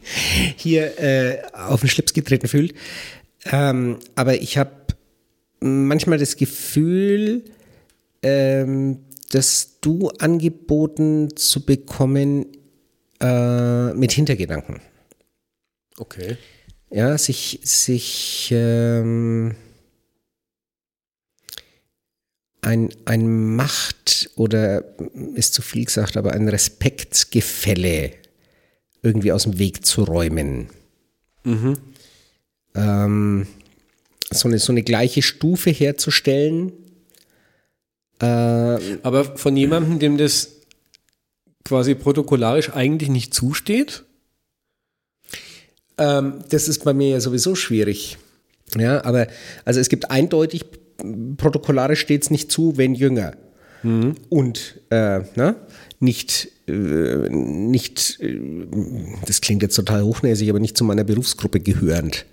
hier 0.55 0.99
äh, 0.99 1.41
auf 1.53 1.81
den 1.81 1.89
Schlips 1.89 2.13
getreten 2.13 2.47
fühlt. 2.47 2.73
Ähm, 3.51 3.97
aber 4.15 4.41
ich 4.41 4.57
habe 4.57 4.71
manchmal 5.61 6.17
das 6.17 6.35
Gefühl, 6.35 7.43
ähm, 8.21 8.99
das 9.31 9.79
Du 9.81 10.09
angeboten 10.19 11.29
zu 11.35 11.65
bekommen 11.65 12.45
äh, 13.21 13.93
mit 13.93 14.11
Hintergedanken. 14.11 14.81
Okay. 15.97 16.37
Ja, 16.89 17.17
sich, 17.17 17.59
sich 17.63 18.49
ähm, 18.51 19.55
ein, 22.61 22.89
ein 23.05 23.55
Macht 23.55 24.29
oder 24.35 24.83
ist 25.35 25.53
zu 25.53 25.61
viel 25.61 25.85
gesagt, 25.85 26.17
aber 26.17 26.33
ein 26.33 26.47
Respektgefälle 26.47 28.11
irgendwie 29.01 29.31
aus 29.31 29.43
dem 29.43 29.57
Weg 29.57 29.85
zu 29.85 30.03
räumen. 30.03 30.69
Ähm, 32.75 33.47
so, 34.31 34.47
eine, 34.47 34.59
so 34.59 34.71
eine 34.71 34.83
gleiche 34.83 35.21
Stufe 35.21 35.71
herzustellen. 35.71 36.71
Äh, 38.19 38.25
Aber 38.25 39.37
von 39.37 39.57
jemandem, 39.57 39.99
dem 39.99 40.17
das 40.17 40.60
quasi 41.63 41.95
protokollarisch 41.95 42.71
eigentlich 42.73 43.09
nicht 43.09 43.33
zusteht? 43.33 44.03
Ähm, 45.97 46.39
das 46.49 46.67
ist 46.67 46.83
bei 46.83 46.93
mir 46.93 47.09
ja 47.09 47.19
sowieso 47.19 47.55
schwierig. 47.55 48.17
Ja, 48.77 49.03
aber 49.03 49.27
also 49.65 49.79
es 49.79 49.89
gibt 49.89 50.11
eindeutig, 50.11 50.65
protokollarisch 51.37 51.99
steht 51.99 52.23
es 52.23 52.29
nicht 52.29 52.51
zu, 52.51 52.77
wenn 52.77 52.95
jünger. 52.95 53.33
Und 53.83 54.79
äh, 54.91 55.21
ne? 55.35 55.55
nicht, 55.99 56.49
äh, 56.67 57.29
nicht, 57.29 58.19
äh, 58.19 58.39
das 59.25 59.41
klingt 59.41 59.63
jetzt 59.63 59.75
total 59.75 60.03
hochnäsig, 60.03 60.49
aber 60.49 60.59
nicht 60.59 60.77
zu 60.77 60.83
meiner 60.83 61.03
Berufsgruppe 61.03 61.59
gehörend. 61.59 62.25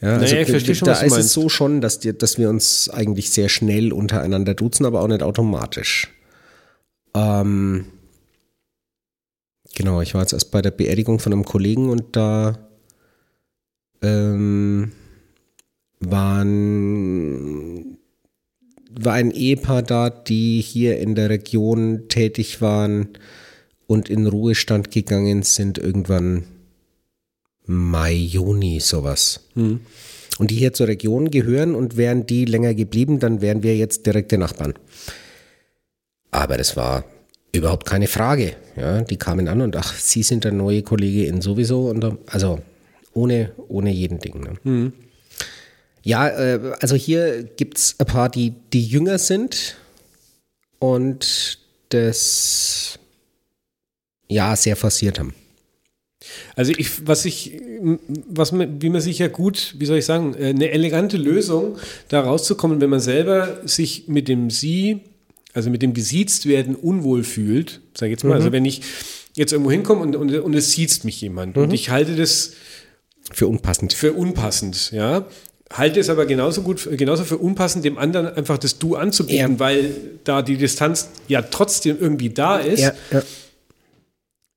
Ja, 0.00 0.14
also 0.14 0.26
Naja, 0.26 0.42
ich 0.42 0.50
verstehe 0.50 0.76
schon, 0.76 0.86
da 0.86 0.92
was 0.92 1.00
du 1.00 1.06
ist 1.06 1.12
meinst. 1.12 1.26
es 1.26 1.32
so 1.32 1.48
schon, 1.48 1.80
dass, 1.80 1.98
die, 1.98 2.16
dass 2.16 2.38
wir 2.38 2.48
uns 2.48 2.88
eigentlich 2.88 3.30
sehr 3.30 3.48
schnell 3.48 3.92
untereinander 3.92 4.54
duzen, 4.54 4.86
aber 4.86 5.00
auch 5.00 5.08
nicht 5.08 5.22
automatisch. 5.22 6.08
Ähm, 7.14 7.86
genau, 9.74 10.00
ich 10.00 10.14
war 10.14 10.22
jetzt 10.22 10.32
erst 10.32 10.50
bei 10.50 10.62
der 10.62 10.70
Beerdigung 10.70 11.18
von 11.18 11.32
einem 11.32 11.44
Kollegen 11.44 11.90
und 11.90 12.16
da 12.16 12.58
ähm, 14.02 14.92
waren 16.00 17.98
war 18.96 19.14
ein 19.14 19.30
Ehepaar 19.32 19.82
da, 19.82 20.08
die 20.10 20.60
hier 20.60 20.98
in 20.98 21.14
der 21.14 21.28
Region 21.30 22.08
tätig 22.08 22.60
waren 22.60 23.08
und 23.86 24.08
in 24.08 24.26
Ruhestand 24.26 24.90
gegangen 24.90 25.42
sind 25.42 25.78
irgendwann 25.78 26.44
Mai, 27.66 28.12
Juni, 28.12 28.80
sowas. 28.80 29.48
Hm. 29.54 29.80
Und 30.38 30.50
die 30.50 30.56
hier 30.56 30.72
zur 30.72 30.88
Region 30.88 31.30
gehören 31.30 31.74
und 31.74 31.96
wären 31.96 32.26
die 32.26 32.44
länger 32.44 32.74
geblieben, 32.74 33.20
dann 33.20 33.40
wären 33.40 33.62
wir 33.62 33.76
jetzt 33.76 34.06
direkte 34.06 34.36
Nachbarn. 34.36 34.74
Aber 36.30 36.56
das 36.56 36.76
war 36.76 37.04
überhaupt 37.54 37.86
keine 37.86 38.06
Frage. 38.06 38.56
Ja, 38.76 39.02
die 39.02 39.16
kamen 39.16 39.48
an 39.48 39.60
und 39.60 39.76
ach, 39.76 39.94
Sie 39.94 40.22
sind 40.22 40.44
der 40.44 40.52
neue 40.52 40.82
Kollege 40.82 41.26
in 41.26 41.40
sowieso 41.40 41.88
und 41.88 42.04
also 42.26 42.60
ohne, 43.12 43.52
ohne 43.68 43.90
jeden 43.90 44.18
Ding. 44.18 44.40
Ne? 44.40 44.92
Ja, 46.02 46.28
äh, 46.28 46.74
also 46.80 46.96
hier 46.96 47.44
gibt 47.44 47.78
es 47.78 47.96
ein 47.98 48.06
paar, 48.06 48.28
die, 48.28 48.54
die 48.72 48.84
jünger 48.84 49.18
sind 49.18 49.76
und 50.78 51.58
das 51.88 52.98
ja 54.28 54.54
sehr 54.56 54.76
forciert 54.76 55.18
haben. 55.18 55.34
Also 56.56 56.72
ich, 56.76 57.06
was 57.06 57.24
ich, 57.24 57.60
was 58.28 58.52
man, 58.52 58.80
wie 58.80 58.88
man 58.88 59.00
sich 59.00 59.18
ja 59.18 59.28
gut, 59.28 59.74
wie 59.78 59.86
soll 59.86 59.98
ich 59.98 60.06
sagen, 60.06 60.34
äh, 60.34 60.48
eine 60.48 60.70
elegante 60.70 61.16
Lösung, 61.16 61.76
da 62.08 62.20
rauszukommen, 62.20 62.80
wenn 62.80 62.90
man 62.90 63.00
selber 63.00 63.60
sich 63.64 64.08
mit 64.08 64.28
dem 64.28 64.50
Sie, 64.50 65.00
also 65.54 65.70
mit 65.70 65.80
dem 65.82 65.94
gesiezt 65.94 66.46
werden 66.46 66.74
unwohl 66.74 67.24
fühlt, 67.24 67.80
sag 67.96 68.06
ich 68.06 68.10
jetzt 68.12 68.24
mal, 68.24 68.34
also 68.34 68.52
wenn 68.52 68.64
ich 68.64 68.82
jetzt 69.34 69.52
irgendwo 69.52 69.70
hinkomme 69.70 70.02
und, 70.02 70.14
und, 70.16 70.34
und 70.38 70.54
es 70.54 70.72
siezt 70.72 71.04
mich 71.04 71.20
jemand 71.20 71.56
und 71.56 71.72
ich 71.72 71.88
halte 71.90 72.14
das 72.16 72.52
Für 73.32 73.46
unpassend. 73.48 73.92
für 73.94 74.12
unpassend, 74.12 74.90
ja. 74.92 75.26
Halte 75.72 75.98
es 75.98 76.08
aber 76.10 76.26
genauso 76.26 76.62
gut, 76.62 76.86
genauso 76.98 77.24
für 77.24 77.38
unpassend, 77.38 77.84
dem 77.84 77.98
anderen 77.98 78.26
einfach 78.28 78.58
das 78.58 78.78
Du 78.78 78.94
anzubieten, 78.96 79.52
Ja. 79.54 79.58
weil 79.58 79.94
da 80.22 80.42
die 80.42 80.56
Distanz 80.56 81.08
ja 81.26 81.40
trotzdem 81.42 81.98
irgendwie 81.98 82.28
da 82.30 82.58
ist 82.58 82.80
Ja, 82.80 82.92
ja. 83.10 83.22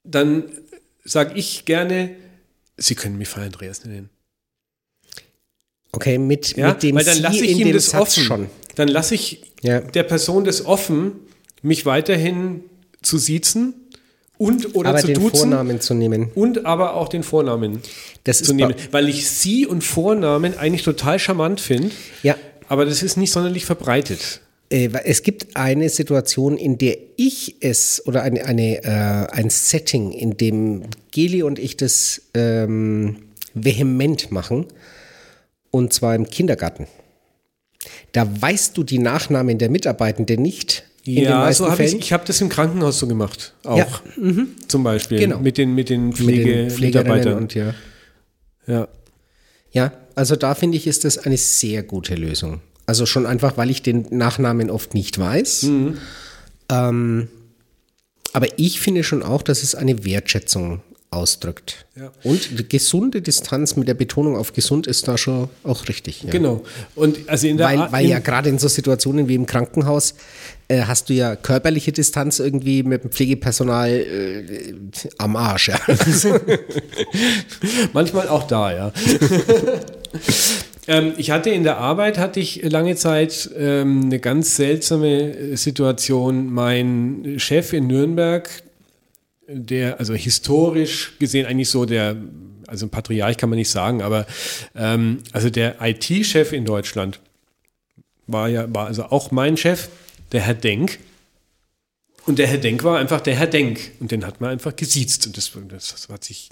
dann 0.04 0.44
sage 1.06 1.34
ich 1.36 1.66
gerne, 1.66 2.12
Sie 2.80 2.94
können 2.94 3.18
mich 3.18 3.28
Fall 3.30 3.46
Andreas 3.46 3.84
nennen. 3.86 4.10
Okay, 5.92 6.18
mit, 6.20 6.56
Ja? 6.58 6.70
mit 6.74 6.84
dem 6.84 6.96
Weil 6.96 7.06
dann 7.06 7.20
lasse 7.22 7.44
ich 7.44 7.52
in 7.60 7.68
ihm 7.68 7.74
das 7.74 7.88
Satz 7.88 8.02
offen. 8.02 8.24
schon. 8.24 8.50
Dann 8.78 8.88
lasse 8.88 9.14
ich 9.16 9.42
Ja. 9.62 9.82
der 9.82 10.04
Person 10.04 10.44
das 10.46 10.66
offen, 10.66 11.12
mich 11.62 11.86
weiterhin 11.86 12.62
zu 13.02 13.18
siezen 13.18 13.74
und 14.38 14.76
oder 14.76 14.90
Aber 14.92 15.00
zu 15.00 15.08
den 15.08 15.16
duzen 15.16 15.38
Vornamen 15.40 15.82
zu 15.82 15.94
nehmen. 15.96 16.32
und 16.36 16.66
aber 16.66 16.94
auch 16.94 17.10
den 17.10 17.24
Vornamen 17.24 17.82
Das 18.24 18.42
zu 18.44 18.54
nehmen. 18.54 18.76
Weil 18.92 19.10
ich 19.10 19.28
Sie 19.30 19.66
und 19.66 19.84
Vornamen 19.84 20.58
eigentlich 20.58 20.84
total 20.84 21.18
charmant 21.20 21.60
finde, 21.60 21.90
Ja. 22.24 22.36
aber 22.70 22.86
das 22.86 23.02
ist 23.04 23.18
nicht 23.18 23.32
sonderlich 23.32 23.66
verbreitet. 23.66 24.42
Äh, 24.70 24.90
es 25.06 25.24
gibt 25.24 25.56
eine 25.56 25.90
Situation, 25.90 26.58
in 26.58 26.78
der 26.78 26.98
ich 27.16 27.56
es 27.62 28.04
oder 28.06 28.22
eine, 28.24 28.46
eine, 28.46 28.84
äh, 28.84 29.32
ein 29.32 29.50
Setting, 29.50 30.12
in 30.12 30.38
dem 30.38 30.84
Geli 31.12 31.42
und 31.42 31.58
ich 31.58 31.78
das 31.78 32.22
ähm, 32.36 33.16
vehement 33.56 34.32
machen, 34.32 34.66
und 35.72 35.94
zwar 35.94 36.14
im 36.16 36.26
Kindergarten. 36.30 36.86
Da 38.12 38.28
weißt 38.42 38.78
du 38.78 38.84
die 38.84 39.00
Nachnamen 39.00 39.58
der 39.58 39.70
Mitarbeitenden 39.70 40.42
nicht. 40.42 40.84
Ja, 41.04 41.52
so 41.54 41.70
habe 41.72 41.84
ich, 41.86 41.96
ich 41.96 42.12
habe 42.12 42.26
das 42.28 42.42
im 42.42 42.50
Krankenhaus 42.50 43.00
so 43.00 43.08
gemacht, 43.08 43.54
auch 43.64 43.78
Ja, 43.78 43.88
zum 44.68 44.84
Beispiel 44.84 45.20
Genau. 45.20 45.40
mit 45.40 45.58
den 45.58 45.74
mit 45.74 45.90
den 45.90 46.08
mit 46.10 46.18
Pflege 46.18 46.44
den 46.44 46.70
Pflegerinnen 46.70 47.14
Mitarbeitern. 47.14 47.38
und 47.44 47.54
ja. 47.56 47.74
ja. 48.68 48.88
Ja, 49.72 49.92
also 50.16 50.36
da 50.36 50.54
finde 50.56 50.78
ich, 50.78 50.86
ist 50.88 51.06
das 51.06 51.18
eine 51.18 51.38
sehr 51.38 51.84
gute 51.84 52.16
Lösung. 52.16 52.62
Also 52.86 53.06
schon 53.06 53.26
einfach, 53.26 53.58
weil 53.58 53.70
ich 53.70 53.82
den 53.82 54.06
Nachnamen 54.12 54.70
oft 54.70 54.94
nicht 54.94 55.18
weiß. 55.20 55.64
Mhm. 55.64 55.98
Ähm, 56.70 57.28
aber 58.34 58.48
ich 58.58 58.80
finde 58.80 59.04
schon 59.04 59.24
auch, 59.24 59.42
dass 59.44 59.64
es 59.64 59.76
eine 59.76 60.04
Wertschätzung 60.04 60.82
ausdrückt. 61.10 61.86
Ja. 61.96 62.12
Und 62.24 62.60
die 62.60 62.68
gesunde 62.68 63.22
Distanz 63.22 63.76
mit 63.76 63.88
der 63.88 63.94
Betonung 63.94 64.36
auf 64.36 64.54
gesund 64.54 64.88
ist 64.88 65.08
da 65.08 65.18
schon 65.18 65.50
auch 65.64 65.88
richtig. 65.88 66.24
Ja. 66.24 66.32
Genau. 66.32 66.64
Und 66.96 67.30
also 67.30 67.48
in 67.48 67.58
der 67.58 67.68
Weil, 67.68 67.92
weil 67.92 68.06
in, 68.06 68.12
ja 68.12 68.20
gerade 68.20 68.50
in 68.50 68.60
so 68.60 68.68
Situationen 68.68 69.30
wie 69.30 69.36
im 69.36 69.46
Krankenhaus 69.46 70.16
äh, 70.68 70.82
hast 70.82 71.10
du 71.10 71.14
ja 71.14 71.38
körperliche 71.38 71.94
Distanz 71.94 72.40
irgendwie 72.40 72.84
mit 72.84 73.04
dem 73.04 73.12
Pflegepersonal 73.12 73.90
äh, 73.90 74.74
am 75.18 75.38
Arsch. 75.38 75.70
Ja. 75.70 75.80
manchmal 77.94 78.28
auch 78.28 78.46
da, 78.46 78.74
ja. 78.74 78.92
ähm, 80.88 81.14
ich 81.18 81.32
hatte 81.32 81.52
in 81.52 81.64
der 81.64 81.78
Arbeit 81.78 82.18
hatte 82.18 82.42
ich 82.42 82.64
lange 82.64 82.98
Zeit 82.98 83.50
ähm, 83.58 84.04
eine 84.06 84.20
ganz 84.20 84.58
seltsame 84.58 85.56
Situation. 85.56 86.54
Mein 86.54 87.36
Chef 87.38 87.72
in 87.72 87.88
Nürnberg, 87.88 88.50
der 89.48 90.00
also 90.00 90.14
historisch 90.14 91.14
gesehen 91.20 91.46
eigentlich 91.46 91.70
so 91.70 91.86
der 91.86 92.18
also 92.68 92.86
ein 92.86 92.90
Patriarch 92.90 93.38
kann 93.38 93.50
man 93.50 93.58
nicht 93.58 93.70
sagen, 93.70 94.02
aber 94.02 94.26
ähm, 94.76 95.20
also 95.32 95.50
der 95.50 95.78
IT-Chef 95.82 96.52
in 96.52 96.66
Deutschland 96.66 97.20
war 98.28 98.50
ja 98.50 98.68
war 98.74 98.88
also 98.88 99.04
auch 99.06 99.32
mein 99.32 99.56
Chef, 99.56 99.88
der 100.32 100.42
Herr 100.42 100.54
Denk. 100.54 101.00
Und 102.26 102.40
der 102.40 102.48
Herr 102.48 102.58
Denk 102.58 102.84
war 102.84 103.00
einfach 103.00 103.22
der 103.22 103.36
Herr 103.36 103.48
Denk. 103.48 103.80
Und 104.02 104.12
den 104.12 104.26
hat 104.26 104.42
man 104.42 104.50
einfach 104.50 104.76
gesiezt. 104.76 105.28
Und 105.28 105.38
das, 105.38 105.50
das, 105.70 106.10
hat 106.10 106.26
sich, 106.26 106.50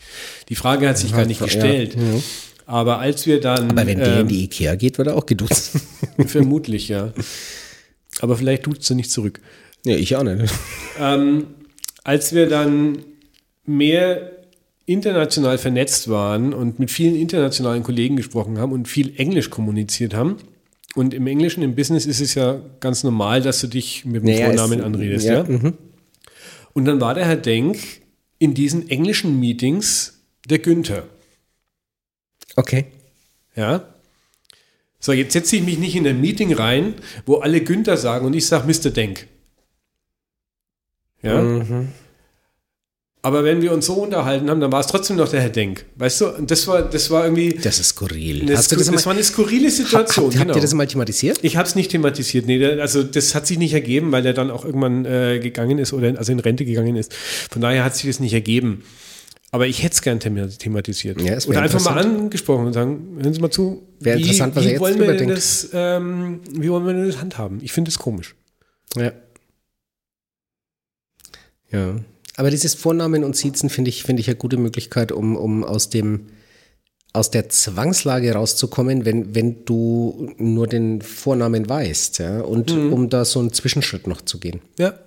die 0.48 0.56
Frage 0.56 0.88
hat 0.88 0.98
sich 0.98 1.12
gar 1.12 1.26
nicht 1.26 1.41
Ja, 1.41 1.48
gestellt. 1.48 1.96
ja. 1.96 2.22
Aber 2.66 3.00
als 3.00 3.26
wir 3.28 3.41
dann. 3.41 3.72
Aber 3.72 3.86
wenn 3.86 3.98
der 4.00 4.14
in 4.14 4.20
ähm, 4.22 4.28
die 4.30 4.46
Ikea 4.46 4.76
geht, 4.76 4.98
wird 4.98 5.10
er 5.10 5.18
auch 5.18 5.26
geduzt. 5.26 5.72
Vermutlich, 6.28 6.88
ja. 6.88 7.12
Aber 8.22 8.38
vielleicht 8.38 8.64
tut 8.64 8.86
sie 8.86 8.96
nicht 8.96 9.12
zurück. 9.12 9.41
ja, 9.86 9.98
ich 9.98 10.16
auch 10.16 10.24
nicht. 10.24 10.54
Ähm, 10.98 11.48
als 12.06 12.34
wir 12.34 12.47
dann 12.47 12.99
mehr 13.66 14.32
international 14.86 15.58
vernetzt 15.58 16.08
waren 16.08 16.53
und 16.53 16.80
mit 16.80 16.91
vielen 16.91 17.16
internationalen 17.16 17.84
Kollegen 17.84 18.16
gesprochen 18.16 18.58
haben 18.60 18.72
und 18.72 18.88
viel 18.88 19.20
Englisch 19.20 19.49
kommuniziert 19.49 20.14
haben. 20.14 20.38
Und 20.95 21.14
im 21.14 21.28
Englischen, 21.28 21.62
im 21.64 21.76
Business 21.76 22.06
ist 22.06 22.22
es 22.22 22.36
ja 22.36 22.62
ganz 22.80 23.03
normal, 23.03 23.41
dass 23.41 23.60
du 23.60 23.68
dich 23.68 24.06
mit 24.06 24.22
dem 24.22 24.26
Naja, 24.34 24.45
Vornamen 24.45 24.80
es- 24.80 24.86
anredest. 24.86 25.26
ja, 25.26 25.34
Ja, 25.38 25.43
mhm. 25.43 25.74
Und 26.74 26.86
dann 26.86 27.01
war 27.01 27.14
der 27.16 27.26
Herr 27.26 27.36
Denk 27.38 27.78
in 28.38 28.53
diesen 28.53 28.89
englischen 28.89 29.39
Meetings 29.39 30.20
der 30.47 30.60
Günther. 30.60 31.03
Okay. 32.56 32.86
Ja. 33.56 33.88
So, 34.99 35.12
jetzt 35.14 35.34
setze 35.34 35.56
ich 35.56 35.64
mich 35.64 35.80
nicht 35.80 35.95
in 35.95 36.06
ein 36.08 36.20
Meeting 36.22 36.53
rein, 36.53 36.93
wo 37.26 37.36
alle 37.38 37.62
Günther 37.62 37.97
sagen 37.97 38.26
und 38.26 38.34
ich 38.36 38.45
sage 38.45 38.68
Mr. 38.68 38.91
Denk. 38.91 39.28
Ja. 41.26 41.42
Mhm. 41.42 41.90
Aber 43.26 43.44
wenn 43.44 43.64
wir 43.64 43.72
uns 43.72 43.88
so 43.88 43.94
unterhalten 43.94 44.52
haben, 44.52 44.62
dann 44.62 44.72
war 44.72 44.82
es 44.82 44.86
trotzdem 44.86 45.16
noch 45.18 45.28
der 45.28 45.42
Herr 45.42 45.50
Denk. 45.50 45.86
Weißt 45.96 46.22
du, 46.22 46.28
und 46.28 46.52
das 46.52 46.68
war, 46.68 46.84
das 46.84 47.10
war 47.10 47.24
irgendwie. 47.24 47.58
Das 47.60 47.80
ist 47.80 47.88
skurril. 47.90 48.44
Eine, 48.44 48.56
Hast 48.56 48.72
du 48.72 48.76
das, 48.76 48.86
das, 48.86 49.06
war 49.08 49.14
eine 49.14 49.24
skurrile 49.24 49.72
Situation. 49.72 50.26
habt, 50.26 50.36
habt 50.36 50.46
genau. 50.46 50.56
ihr 50.56 50.62
das 50.62 50.76
mal 50.76 50.86
thematisiert? 50.86 51.40
ich 51.42 51.58
habe 51.58 51.68
es 51.68 51.74
nicht 51.74 51.90
thematisiert. 51.90 52.46
Nee, 52.46 52.64
also 52.64 53.02
das 53.02 53.34
hat 53.34 53.48
sich 53.48 53.58
nicht 53.58 53.74
ergeben, 53.74 54.12
weil 54.12 54.24
er 54.28 54.34
dann 54.34 54.52
auch 54.52 54.64
irgendwann 54.64 55.06
äh, 55.06 55.40
gegangen 55.40 55.80
ist 55.80 55.92
oder 55.92 56.16
also 56.20 56.32
in 56.32 56.40
Rente 56.40 56.66
gegangen 56.66 56.96
ist. 56.96 57.16
Von 57.16 57.64
daher 57.64 57.84
hat 57.84 57.96
sich 57.96 58.06
das 58.08 58.20
nicht 58.20 58.34
ergeben. 58.34 58.84
Aber 59.50 59.66
ich 59.66 59.82
hätte 59.82 59.94
es 59.94 60.02
gern 60.04 60.20
thema- 60.20 60.48
thematisiert. 60.48 61.20
Ja, 61.20 61.40
oder 61.48 61.64
einfach 61.64 61.84
mal 61.84 61.98
angesprochen 61.98 62.68
und 62.68 62.74
sagen, 62.74 63.18
hören 63.20 63.34
Sie 63.34 63.42
mal 63.42 63.50
zu, 63.50 63.88
Wär 64.02 64.18
wie, 64.18 64.22
interessant, 64.22 64.56
was 64.56 64.64
er 64.66 64.68
wie, 64.68 64.72
jetzt 64.74 64.82
wollen 64.82 65.00
wir 65.00 65.28
das, 65.28 65.70
ähm, 65.74 66.42
wie 66.52 66.70
wollen 66.70 66.86
wir 66.86 66.94
denn 66.94 67.08
das 67.08 67.22
handhaben? 67.22 67.58
Ich 67.64 67.72
finde 67.72 67.90
es 67.90 67.98
komisch. 67.98 68.36
Ja. 68.96 69.14
Ja. 71.76 71.96
Aber 72.38 72.52
dieses 72.52 72.74
Vornamen 72.74 73.24
und 73.24 73.36
Siezen 73.36 73.70
finde 73.70 73.90
ich, 73.90 74.04
finde 74.04 74.22
ich 74.22 74.28
eine 74.28 74.38
gute 74.38 74.58
Möglichkeit, 74.58 75.12
um, 75.12 75.36
um 75.36 75.64
aus 75.64 75.90
dem 75.90 76.28
aus 77.14 77.32
der 77.32 77.48
Zwangslage 77.48 78.34
rauszukommen, 78.34 79.06
wenn, 79.06 79.34
wenn 79.34 79.64
du 79.64 80.34
nur 80.38 80.68
den 80.68 81.02
Vornamen 81.02 81.70
weißt, 81.70 82.20
ja, 82.20 82.42
und 82.42 82.72
um 82.72 83.10
da 83.10 83.24
so 83.24 83.40
einen 83.40 83.54
Zwischenschritt 83.54 84.06
noch 84.06 84.22
zu 84.22 84.38
gehen. 84.38 84.60
Ja. 84.78 85.00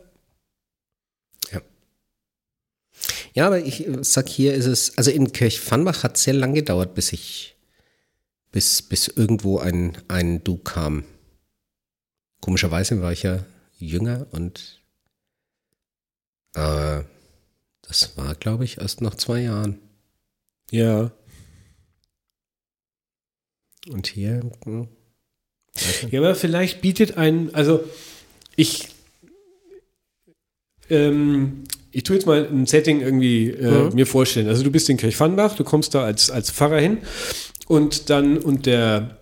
Ja, 3.35 3.47
aber 3.47 3.61
ich 3.61 3.87
äh, 3.87 4.03
sag 4.03 4.29
hier 4.29 4.55
ist 4.55 4.66
es, 4.66 4.99
also 4.99 5.11
in 5.11 5.33
Kirchpfannbach 5.33 6.03
hat 6.03 6.16
es 6.16 6.25
sehr 6.25 6.35
lang 6.35 6.55
gedauert, 6.55 6.95
bis 6.95 7.12
ich, 7.12 7.57
bis, 8.51 8.83
bis 8.83 9.07
irgendwo 9.07 9.59
ein, 9.59 9.97
ein 10.09 10.43
Du 10.43 10.57
kam. 10.57 11.05
Komischerweise 12.41 13.01
war 13.01 13.12
ich 13.12 13.23
ja 13.23 13.45
jünger 13.79 14.27
und 14.33 14.78
äh, 16.59 17.04
das 17.82 18.16
war, 18.16 18.34
glaube 18.34 18.64
ich, 18.64 18.78
erst 18.78 19.00
nach 19.00 19.14
zwei 19.14 19.40
Jahren. 19.42 19.78
Ja. 20.70 21.11
Und 23.88 24.06
hier. 24.09 24.50
Hm, 24.64 24.88
Ja, 26.11 26.20
aber 26.20 26.34
vielleicht 26.34 26.80
bietet 26.82 27.16
ein, 27.16 27.54
also 27.54 27.84
ich, 28.56 28.88
ähm, 30.90 31.64
ich 31.92 32.02
tue 32.02 32.16
jetzt 32.16 32.26
mal 32.26 32.46
ein 32.46 32.66
Setting 32.66 33.00
irgendwie 33.00 33.50
äh, 33.50 33.88
Mhm. 33.88 33.94
mir 33.94 34.06
vorstellen. 34.06 34.48
Also 34.48 34.62
du 34.62 34.70
bist 34.70 34.88
in 34.90 34.96
Kirchvanbach, 34.96 35.56
du 35.56 35.64
kommst 35.64 35.94
da 35.94 36.04
als, 36.04 36.30
als 36.30 36.50
Pfarrer 36.50 36.80
hin 36.80 36.98
und 37.66 38.11
dann, 38.11 38.38
und 38.38 38.66
der 38.66 39.18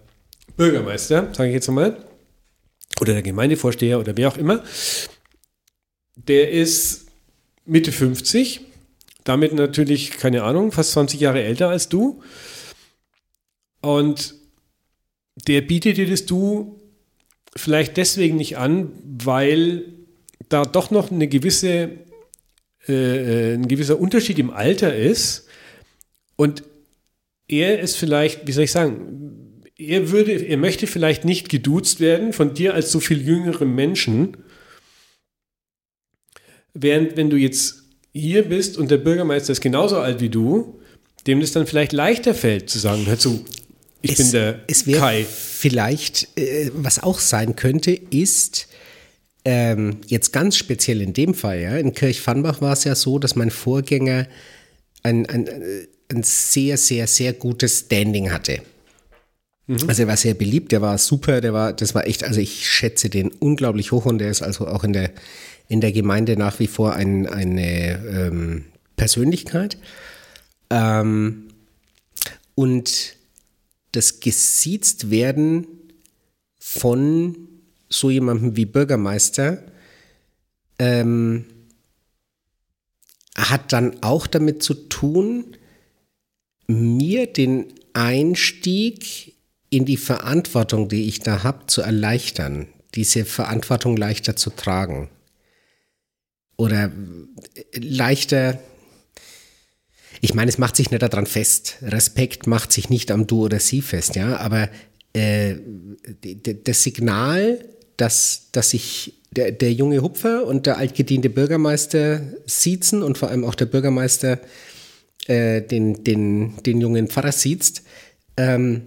Bürgermeister, 0.56 1.32
sage 1.34 1.50
ich 1.50 1.54
jetzt 1.54 1.68
mal, 1.68 2.02
oder 3.00 3.12
der 3.12 3.22
Gemeindevorsteher 3.22 4.00
oder 4.00 4.16
wer 4.16 4.28
auch 4.28 4.38
immer, 4.38 4.64
der 6.16 6.50
ist 6.50 7.05
Mitte 7.66 7.92
50, 7.92 8.60
damit 9.24 9.52
natürlich, 9.52 10.12
keine 10.12 10.44
Ahnung, 10.44 10.72
fast 10.72 10.92
20 10.92 11.20
Jahre 11.20 11.42
älter 11.42 11.68
als 11.68 11.88
du. 11.88 12.22
Und 13.80 14.34
der 15.46 15.60
bietet 15.60 15.96
dir 15.96 16.08
das 16.08 16.26
Du 16.26 16.80
vielleicht 17.54 17.96
deswegen 17.96 18.36
nicht 18.36 18.56
an, 18.56 18.90
weil 19.02 19.84
da 20.48 20.64
doch 20.64 20.90
noch 20.90 21.10
eine 21.10 21.26
gewisse, 21.26 21.90
äh, 22.86 23.54
ein 23.54 23.68
gewisser 23.68 23.98
Unterschied 23.98 24.38
im 24.38 24.50
Alter 24.50 24.94
ist. 24.94 25.48
Und 26.36 26.62
er 27.48 27.80
ist 27.80 27.96
vielleicht, 27.96 28.46
wie 28.46 28.52
soll 28.52 28.64
ich 28.64 28.72
sagen, 28.72 29.62
er 29.78 30.10
würde, 30.10 30.32
er 30.32 30.56
möchte 30.56 30.86
vielleicht 30.86 31.24
nicht 31.24 31.48
geduzt 31.48 32.00
werden 32.00 32.32
von 32.32 32.54
dir 32.54 32.74
als 32.74 32.90
so 32.90 33.00
viel 33.00 33.20
jüngerem 33.20 33.74
Menschen, 33.74 34.36
während 36.80 37.16
wenn 37.16 37.30
du 37.30 37.36
jetzt 37.36 37.82
hier 38.12 38.48
bist 38.48 38.78
und 38.78 38.90
der 38.90 38.98
Bürgermeister 38.98 39.52
ist 39.52 39.60
genauso 39.60 39.98
alt 39.98 40.20
wie 40.20 40.28
du, 40.28 40.78
dem 41.26 41.40
das 41.40 41.52
dann 41.52 41.66
vielleicht 41.66 41.92
leichter 41.92 42.34
fällt 42.34 42.70
zu 42.70 42.78
sagen, 42.78 43.06
hör 43.06 43.18
zu, 43.18 43.44
ich 44.02 44.12
es, 44.12 44.18
bin 44.18 44.32
der 44.32 44.60
es 44.66 44.86
wäre 44.86 45.00
Kai. 45.00 45.26
vielleicht, 45.28 46.28
äh, 46.38 46.70
was 46.74 47.02
auch 47.02 47.18
sein 47.18 47.56
könnte, 47.56 47.92
ist, 47.92 48.68
ähm, 49.44 49.98
jetzt 50.06 50.32
ganz 50.32 50.56
speziell 50.56 51.00
in 51.00 51.12
dem 51.12 51.34
Fall, 51.34 51.60
ja, 51.60 51.76
in 51.76 51.94
Kirchvanbach 51.94 52.60
war 52.60 52.72
es 52.72 52.84
ja 52.84 52.94
so, 52.94 53.18
dass 53.18 53.36
mein 53.36 53.50
Vorgänger 53.50 54.26
ein, 55.02 55.26
ein, 55.26 55.48
ein 56.08 56.22
sehr, 56.22 56.76
sehr, 56.76 57.06
sehr 57.06 57.32
gutes 57.32 57.80
Standing 57.80 58.32
hatte. 58.32 58.60
Also 59.68 60.02
er 60.02 60.08
war 60.08 60.16
sehr 60.16 60.34
beliebt, 60.34 60.70
der 60.70 60.80
war 60.80 60.96
super, 60.96 61.40
der 61.40 61.52
war, 61.52 61.72
das 61.72 61.92
war 61.92 62.06
echt, 62.06 62.22
also 62.22 62.40
ich 62.40 62.68
schätze 62.70 63.08
den 63.10 63.28
unglaublich 63.28 63.90
hoch 63.90 64.06
und 64.06 64.18
der 64.18 64.30
ist 64.30 64.40
also 64.40 64.68
auch 64.68 64.84
in 64.84 64.92
der, 64.92 65.10
in 65.68 65.80
der 65.80 65.92
Gemeinde 65.92 66.36
nach 66.36 66.58
wie 66.58 66.66
vor 66.66 66.94
ein, 66.94 67.26
eine 67.26 67.96
ähm, 68.06 68.64
Persönlichkeit. 68.96 69.78
Ähm, 70.70 71.48
und 72.54 73.16
das 73.92 74.20
gesiezt 74.20 75.10
werden 75.10 75.66
von 76.58 77.36
so 77.88 78.10
jemandem 78.10 78.56
wie 78.56 78.66
Bürgermeister 78.66 79.62
ähm, 80.78 81.46
hat 83.36 83.72
dann 83.72 84.02
auch 84.02 84.26
damit 84.26 84.62
zu 84.62 84.74
tun, 84.74 85.56
mir 86.66 87.26
den 87.26 87.66
Einstieg 87.92 89.34
in 89.70 89.84
die 89.84 89.96
Verantwortung, 89.96 90.88
die 90.88 91.06
ich 91.06 91.20
da 91.20 91.42
habe, 91.42 91.66
zu 91.66 91.82
erleichtern, 91.82 92.66
diese 92.94 93.24
Verantwortung 93.24 93.96
leichter 93.96 94.36
zu 94.36 94.50
tragen. 94.50 95.08
Oder 96.56 96.90
äh, 97.54 97.78
leichter, 97.78 98.58
ich 100.20 100.34
meine, 100.34 100.48
es 100.48 100.58
macht 100.58 100.76
sich 100.76 100.90
nicht 100.90 101.02
daran 101.02 101.26
fest. 101.26 101.76
Respekt 101.82 102.46
macht 102.46 102.72
sich 102.72 102.88
nicht 102.90 103.10
am 103.10 103.26
Du 103.26 103.44
oder 103.44 103.60
Sie 103.60 103.82
fest, 103.82 104.16
ja, 104.16 104.36
aber 104.36 104.68
äh, 105.12 105.56
das 106.64 106.82
Signal, 106.82 107.64
dass, 107.96 108.48
dass 108.52 108.70
sich 108.70 109.14
der, 109.30 109.52
der 109.52 109.72
junge 109.72 110.02
Hupfer 110.02 110.46
und 110.46 110.66
der 110.66 110.78
altgediente 110.78 111.30
Bürgermeister 111.30 112.22
siezen 112.46 113.02
und 113.02 113.18
vor 113.18 113.28
allem 113.28 113.44
auch 113.44 113.54
der 113.54 113.66
Bürgermeister 113.66 114.40
äh, 115.26 115.62
den, 115.62 116.04
den, 116.04 116.62
den 116.62 116.80
jungen 116.80 117.08
Pfarrer 117.08 117.32
siezt, 117.32 117.82
ähm, 118.36 118.86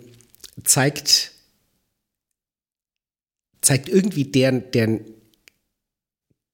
zeigt, 0.64 1.32
zeigt 3.62 3.90
irgendwie 3.90 4.26
deren, 4.26 4.72
deren 4.72 5.02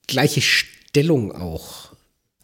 gleiche 0.07 0.41
Stellung 0.95 1.33
auch. 1.33 1.91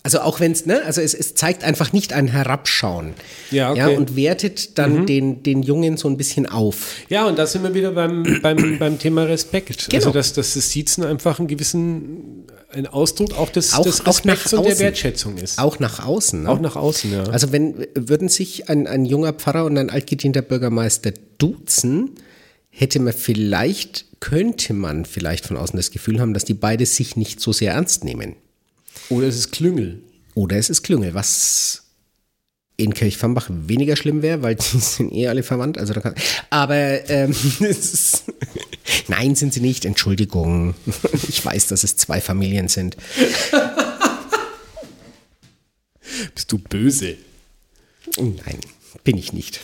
Also 0.03 0.19
auch 0.19 0.41
wenn 0.41 0.51
es, 0.51 0.65
ne, 0.65 0.81
also 0.83 0.99
es, 0.99 1.13
es 1.13 1.35
zeigt 1.35 1.63
einfach 1.63 1.93
nicht 1.93 2.11
ein 2.11 2.27
Herabschauen. 2.27 3.13
Ja, 3.49 3.69
okay. 3.71 3.79
ja 3.79 3.87
und 3.89 4.15
wertet 4.17 4.77
dann 4.77 5.05
den, 5.05 5.41
den 5.43 5.63
Jungen 5.63 5.95
so 5.95 6.09
ein 6.09 6.17
bisschen 6.17 6.47
auf. 6.47 6.95
Ja, 7.07 7.27
und 7.27 7.39
da 7.39 7.45
sind 7.47 7.63
wir 7.63 7.73
wieder 7.73 7.91
beim, 7.91 8.39
beim, 8.41 8.77
beim 8.79 8.99
Thema 8.99 9.23
Respekt. 9.23 9.89
Genau. 9.89 9.95
Also, 9.95 10.11
dass, 10.11 10.33
dass 10.33 10.55
das 10.55 10.69
Siezen 10.69 11.05
einfach 11.05 11.39
einen 11.39 11.47
gewissen, 11.47 12.45
ein 12.73 12.87
Ausdruck 12.87 13.37
auch 13.37 13.49
des, 13.51 13.73
Auch- 13.73 13.83
des 13.83 14.01
auch 14.01 14.25
nach 14.25 14.33
Respekts 14.33 14.53
und 14.53 14.63
der 14.63 14.71
außen. 14.73 14.85
Wertschätzung 14.85 15.37
ist. 15.37 15.59
Auch 15.59 15.79
nach 15.79 16.05
außen. 16.05 16.43
Ne? 16.43 16.49
Auch 16.49 16.59
nach 16.59 16.75
außen, 16.75 17.13
ja. 17.13 17.23
Also 17.25 17.53
wenn 17.53 17.87
würden 17.95 18.27
sich 18.27 18.69
ein, 18.69 18.87
ein 18.87 19.05
junger 19.05 19.31
Pfarrer 19.31 19.63
und 19.63 19.77
ein 19.77 19.89
altgedienter 19.91 20.41
Bürgermeister 20.41 21.13
duzen, 21.37 22.15
hätte 22.72 22.99
man 22.99 23.13
vielleicht, 23.13 24.05
könnte 24.19 24.74
man 24.74 25.05
vielleicht 25.05 25.45
von 25.45 25.57
außen 25.57 25.78
das 25.78 25.91
Gefühl 25.91 26.19
haben, 26.19 26.34
dass 26.34 26.45
die 26.45 26.53
beide 26.53 26.86
sich 26.86 27.15
nicht 27.15 27.39
so 27.39 27.53
sehr 27.53 27.74
ernst 27.74 28.03
nehmen. 28.03 28.36
Oder 29.09 29.28
es 29.28 29.36
ist 29.36 29.51
Klüngel. 29.51 30.01
Oder 30.34 30.57
es 30.57 30.69
ist 30.69 30.82
Klüngel, 30.82 31.13
was 31.13 31.84
in 32.78 32.93
Kirchvambach 32.93 33.47
weniger 33.49 33.95
schlimm 33.95 34.22
wäre, 34.22 34.41
weil 34.41 34.55
die 34.55 34.63
sind 34.80 35.13
eh 35.13 35.28
alle 35.28 35.43
verwandt. 35.43 35.78
Also 35.78 35.93
da 35.93 36.01
kann, 36.01 36.15
aber 36.49 37.09
ähm, 37.09 37.32
es 37.59 37.93
ist, 37.93 38.24
nein, 39.07 39.36
sind 39.36 39.53
sie 39.53 39.61
nicht. 39.61 39.86
Entschuldigung. 39.86 40.74
Ich 41.28 41.45
weiß, 41.45 41.67
dass 41.67 41.84
es 41.84 41.95
zwei 41.95 42.19
Familien 42.19 42.67
sind. 42.67 42.97
Bist 46.36 46.51
du 46.51 46.57
böse? 46.57 47.17
Nein, 48.17 48.59
bin 49.03 49.17
ich 49.17 49.34
nicht. 49.34 49.61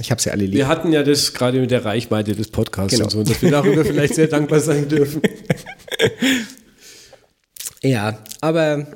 Ich 0.00 0.10
habe 0.10 0.20
sie 0.22 0.30
alle 0.30 0.44
lieb. 0.44 0.54
Wir 0.54 0.68
hatten 0.68 0.92
ja 0.92 1.02
das 1.02 1.32
gerade 1.34 1.60
mit 1.60 1.70
der 1.70 1.84
Reichweite 1.84 2.36
des 2.36 2.48
Podcasts 2.48 2.92
Genau. 2.92 3.04
und 3.06 3.10
so, 3.10 3.22
dass 3.24 3.42
wir 3.42 3.50
darüber 3.50 3.84
vielleicht 3.84 4.14
sehr 4.14 4.28
dankbar 4.28 4.60
sein 4.60 4.88
dürfen. 4.88 5.22
Ja, 7.82 8.18
aber 8.42 8.86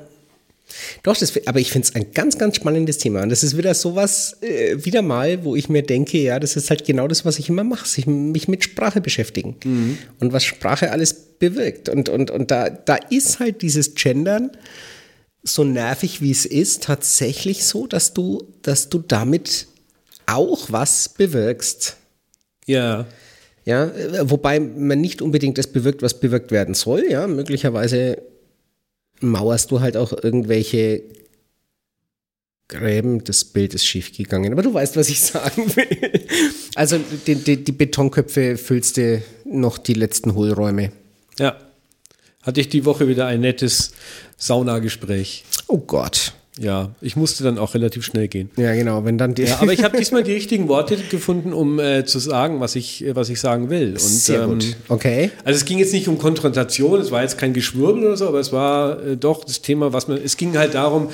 doch, 1.03 1.17
das, 1.17 1.33
aber 1.47 1.59
ich 1.59 1.71
finde 1.71 1.87
es 1.87 1.95
ein 1.95 2.11
ganz, 2.13 2.37
ganz 2.37 2.55
spannendes 2.57 2.97
Thema. 2.97 3.23
Und 3.23 3.29
das 3.29 3.43
ist 3.43 3.57
wieder 3.57 3.73
sowas, 3.73 4.37
äh, 4.41 4.83
wieder 4.83 5.01
mal, 5.01 5.43
wo 5.43 5.55
ich 5.55 5.69
mir 5.69 5.81
denke, 5.83 6.17
ja, 6.19 6.39
das 6.39 6.55
ist 6.55 6.69
halt 6.69 6.85
genau 6.85 7.07
das, 7.07 7.25
was 7.25 7.39
ich 7.39 7.49
immer 7.49 7.63
mache, 7.63 7.87
sich 7.87 8.05
mich 8.07 8.47
mit 8.47 8.63
Sprache 8.63 9.01
beschäftigen. 9.01 9.97
Und 10.19 10.33
was 10.33 10.43
Sprache 10.43 10.91
alles 10.91 11.13
bewirkt. 11.39 11.89
Und, 11.89 12.09
und, 12.09 12.29
und 12.31 12.51
da, 12.51 12.69
da 12.69 12.95
ist 13.09 13.39
halt 13.39 13.61
dieses 13.61 13.95
Gendern, 13.95 14.51
so 15.43 15.63
nervig 15.63 16.21
wie 16.21 16.31
es 16.31 16.45
ist, 16.45 16.83
tatsächlich 16.83 17.65
so, 17.65 17.87
dass 17.87 18.13
du, 18.13 18.43
dass 18.63 18.89
du 18.89 18.99
damit 18.99 19.67
auch 20.27 20.71
was 20.71 21.09
bewirkst. 21.09 21.97
Ja. 22.65 23.05
Ja, 23.65 23.91
wobei 24.29 24.59
man 24.59 25.01
nicht 25.01 25.21
unbedingt 25.21 25.57
das 25.57 25.67
bewirkt, 25.67 26.03
was 26.03 26.19
bewirkt 26.19 26.51
werden 26.51 26.75
soll. 26.75 27.05
Ja, 27.09 27.25
möglicherweise 27.25 28.21
mauerst 29.21 29.71
du 29.71 29.79
halt 29.79 29.97
auch 29.97 30.13
irgendwelche 30.13 31.01
Gräben. 32.67 33.23
Das 33.23 33.43
Bild 33.43 33.73
ist 33.73 33.85
schief 33.85 34.15
gegangen, 34.15 34.53
aber 34.53 34.61
du 34.61 34.73
weißt, 34.73 34.95
was 34.95 35.09
ich 35.09 35.21
sagen 35.21 35.75
will. 35.75 36.27
Also 36.75 36.99
die, 37.25 37.35
die, 37.35 37.63
die 37.63 37.71
Betonköpfe 37.71 38.57
füllst 38.57 38.97
du 38.97 39.21
noch 39.45 39.77
die 39.77 39.93
letzten 39.93 40.35
Hohlräume. 40.35 40.91
Ja. 41.39 41.59
Hatte 42.43 42.61
ich 42.61 42.69
die 42.69 42.85
Woche 42.85 43.07
wieder 43.07 43.25
ein 43.25 43.41
nettes 43.41 43.93
Saunagespräch. 44.37 45.43
Oh 45.67 45.79
Gott. 45.79 46.33
Ja, 46.59 46.91
ich 47.01 47.17
musste 47.17 47.43
dann 47.43 47.57
auch 47.57 47.73
relativ 47.73 48.05
schnell 48.05 48.29
gehen. 48.29 48.49
Ja, 48.55 48.73
genau, 48.73 49.03
wenn 49.03 49.17
dann 49.17 49.35
die. 49.35 49.43
Ja, 49.43 49.59
aber 49.59 49.73
ich 49.73 49.83
habe 49.83 49.97
diesmal 49.97 50.23
die 50.23 50.31
richtigen 50.31 50.69
Worte 50.69 50.95
gefunden, 50.95 51.51
um 51.51 51.79
äh, 51.79 52.05
zu 52.05 52.19
sagen, 52.19 52.61
was 52.61 52.75
ich, 52.75 53.03
äh, 53.03 53.15
was 53.15 53.29
ich 53.29 53.41
sagen 53.41 53.69
will. 53.69 53.91
Und, 53.91 53.99
Sehr 53.99 54.43
ähm, 54.43 54.51
gut. 54.51 54.77
Okay. 54.87 55.31
Also 55.43 55.57
es 55.57 55.65
ging 55.65 55.79
jetzt 55.79 55.91
nicht 55.91 56.07
um 56.07 56.17
Konfrontation, 56.17 57.01
es 57.01 57.11
war 57.11 57.23
jetzt 57.23 57.37
kein 57.37 57.53
Geschwurbel 57.53 58.05
oder 58.05 58.17
so, 58.17 58.27
aber 58.27 58.39
es 58.39 58.53
war 58.53 59.03
äh, 59.03 59.17
doch 59.17 59.43
das 59.43 59.61
Thema, 59.61 59.91
was 59.91 60.07
man, 60.07 60.17
es 60.23 60.37
ging 60.37 60.57
halt 60.57 60.75
darum, 60.75 61.09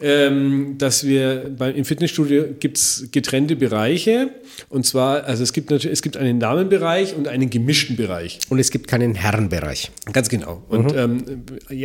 ähm, 0.00 0.76
dass 0.78 1.06
wir 1.06 1.50
beim, 1.56 1.74
im 1.74 1.84
Fitnessstudio 1.84 2.44
gibt's 2.58 3.08
getrennte 3.10 3.56
Bereiche 3.56 4.30
und 4.68 4.84
zwar, 4.84 5.24
also 5.24 5.42
es 5.42 5.52
gibt 5.52 5.70
natürlich, 5.70 5.92
es 5.92 6.02
gibt 6.02 6.16
einen 6.16 6.40
Damenbereich 6.40 7.14
und 7.14 7.28
einen 7.28 7.50
gemischten 7.50 7.96
Bereich. 7.96 8.38
Und 8.48 8.58
es 8.58 8.70
gibt 8.70 8.88
keinen 8.88 9.14
Herrenbereich. 9.14 9.90
Ganz 10.12 10.28
genau. 10.28 10.62
Und 10.68 10.94
ähm, 10.94 11.44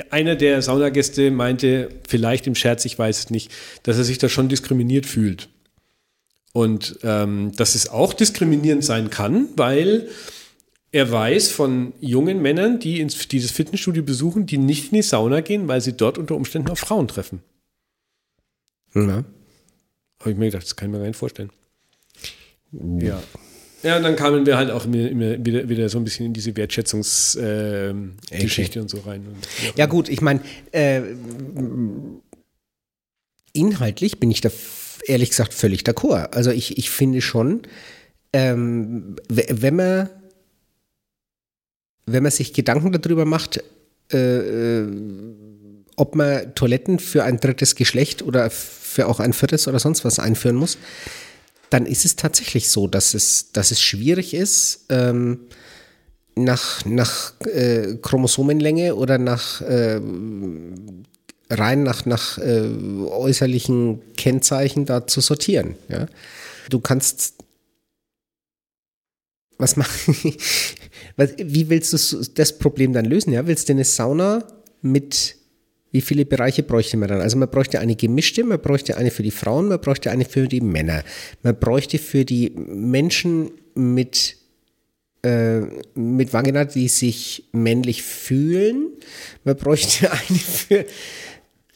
einer 0.10 0.36
der 0.36 0.62
Saunagäste 0.62 1.32
meinte, 1.32 1.90
vielleicht 2.08 2.48
im 2.48 2.56
Scherz, 2.56 2.86
ich 2.86 2.98
weiß 2.98 3.20
es 3.20 3.30
nicht, 3.30 3.52
dass 3.84 3.98
er 3.98 4.04
sich 4.04 4.18
da 4.18 4.30
schon 4.30 4.50
diskriminiert 4.50 5.06
fühlt. 5.06 5.50
Und 6.54 7.00
ähm, 7.04 7.52
dass 7.56 7.76
es 7.76 7.90
auch 7.90 8.14
diskriminierend 8.14 8.84
sein 8.84 9.10
kann, 9.10 9.50
weil 9.58 10.08
er 10.92 11.12
weiß 11.12 11.50
von 11.50 11.92
jungen 12.00 12.42
Männern, 12.42 12.80
die 12.80 13.02
ins, 13.02 13.28
dieses 13.28 13.52
Fitnessstudio 13.52 14.04
besuchen, 14.04 14.46
die 14.46 14.58
nicht 14.58 14.92
in 14.92 14.96
die 14.96 15.02
Sauna 15.02 15.42
gehen, 15.42 15.68
weil 15.68 15.82
sie 15.82 15.94
dort 15.94 16.18
unter 16.18 16.36
Umständen 16.36 16.70
auf 16.70 16.80
Frauen 16.80 17.10
treffen. 17.10 17.42
Ja. 18.96 19.24
Habe 20.20 20.32
ich 20.32 20.38
mir 20.38 20.46
gedacht, 20.46 20.64
das 20.64 20.76
kann 20.76 20.90
ich 20.90 20.94
mir 20.94 21.00
gar 21.00 21.08
nicht 21.08 21.18
vorstellen. 21.18 21.52
Ja. 22.72 23.22
Ja, 23.84 23.98
und 23.98 24.04
dann 24.04 24.16
kamen 24.16 24.48
wir 24.48 24.58
halt 24.58 24.72
auch 24.72 24.86
immer, 24.86 25.46
wieder, 25.46 25.70
wieder 25.70 25.90
so 25.90 26.00
ein 26.00 26.04
bisschen 26.04 26.26
in 26.26 26.34
diese 26.34 26.58
Wertschätzungsgeschichte 26.58 27.90
ähm, 27.92 28.18
Geschichte 28.32 28.82
und 28.82 28.90
so 28.90 29.00
rein. 29.02 29.28
Und, 29.28 29.48
Ja 29.76 29.86
gut, 29.86 30.10
ich 30.10 30.22
meine, 30.22 30.40
äh, 30.72 31.02
inhaltlich 33.54 34.20
bin 34.20 34.32
ich 34.32 34.42
da 34.42 34.50
ehrlich 35.06 35.30
gesagt 35.30 35.54
völlig 35.54 35.84
d'accord. 35.84 36.34
Also 36.34 36.50
ich, 36.50 36.80
ich 36.80 36.90
finde 36.90 37.22
schon, 37.22 37.62
ähm, 38.34 39.18
wenn 39.30 39.76
man 39.76 40.10
wenn 42.08 42.24
man 42.24 42.32
sich 42.32 42.54
Gedanken 42.54 42.92
darüber 42.92 43.26
macht, 43.26 43.64
äh, 44.12 44.18
äh, 44.18 44.88
ob 45.96 46.16
man 46.16 46.54
Toiletten 46.56 47.00
für 47.00 47.24
ein 47.24 47.40
drittes 47.40 47.76
Geschlecht 47.76 48.22
oder 48.22 48.50
für 48.50 49.08
auch 49.08 49.20
ein 49.20 49.34
viertes 49.34 49.68
oder 49.68 49.80
sonst 49.80 50.06
was 50.06 50.20
einführen 50.20 50.56
muss, 50.56 50.78
dann 51.70 51.86
ist 51.86 52.06
es 52.06 52.16
tatsächlich 52.16 52.70
so, 52.70 52.88
dass 52.88 53.14
es, 53.14 53.52
dass 53.52 53.72
es 53.72 53.82
schwierig 53.82 54.34
ist, 54.34 54.86
ähm, 54.90 55.40
nach, 56.36 56.86
nach 56.86 57.34
äh, 57.46 57.96
Chromosomenlänge 58.02 58.96
oder 58.96 59.18
nach 59.18 59.62
äh, 59.62 60.02
rein 61.50 61.84
nach, 61.84 62.06
nach 62.06 62.38
äh, 62.38 62.68
äußerlichen 63.08 64.02
Kennzeichen 64.18 64.86
da 64.86 65.08
zu 65.08 65.22
sortieren. 65.22 65.76
Ja? 65.90 66.08
Du 66.70 66.80
kannst 66.80 67.36
was 69.58 69.78
machen? 69.78 70.16
Wie 71.38 71.70
willst 71.70 71.94
du 71.94 72.26
das 72.34 72.58
Problem 72.58 72.92
dann 72.92 73.06
lösen? 73.06 73.32
Ja, 73.32 73.48
willst 73.48 73.70
du 73.70 73.74
eine 73.74 73.86
Sauna 73.86 74.46
mit 74.82 75.38
wie 75.96 76.02
viele 76.02 76.26
Bereiche 76.26 76.62
bräuchte 76.62 76.98
man 76.98 77.08
dann? 77.08 77.22
Also 77.22 77.38
man 77.38 77.50
bräuchte 77.50 77.80
eine 77.80 77.96
gemischte, 77.96 78.44
man 78.44 78.60
bräuchte 78.60 78.98
eine 78.98 79.12
für 79.12 79.24
die 79.24 79.32
Frauen, 79.32 79.70
man 79.70 79.80
bräuchte 79.80 80.12
eine 80.12 80.26
für 80.26 80.46
die 80.46 80.60
Männer. 80.60 81.06
Man 81.42 81.58
bräuchte 81.58 82.00
für 82.00 82.26
die 82.26 82.52
Menschen 82.54 83.52
mit 83.76 84.36
äh, 85.24 85.62
mit 85.94 86.34
Vagina, 86.34 86.66
die 86.66 86.90
sich 86.90 87.46
männlich 87.54 88.04
fühlen. 88.04 88.90
Man 89.46 89.56
bräuchte 89.56 90.12
eine 90.30 90.38
für. 90.38 90.86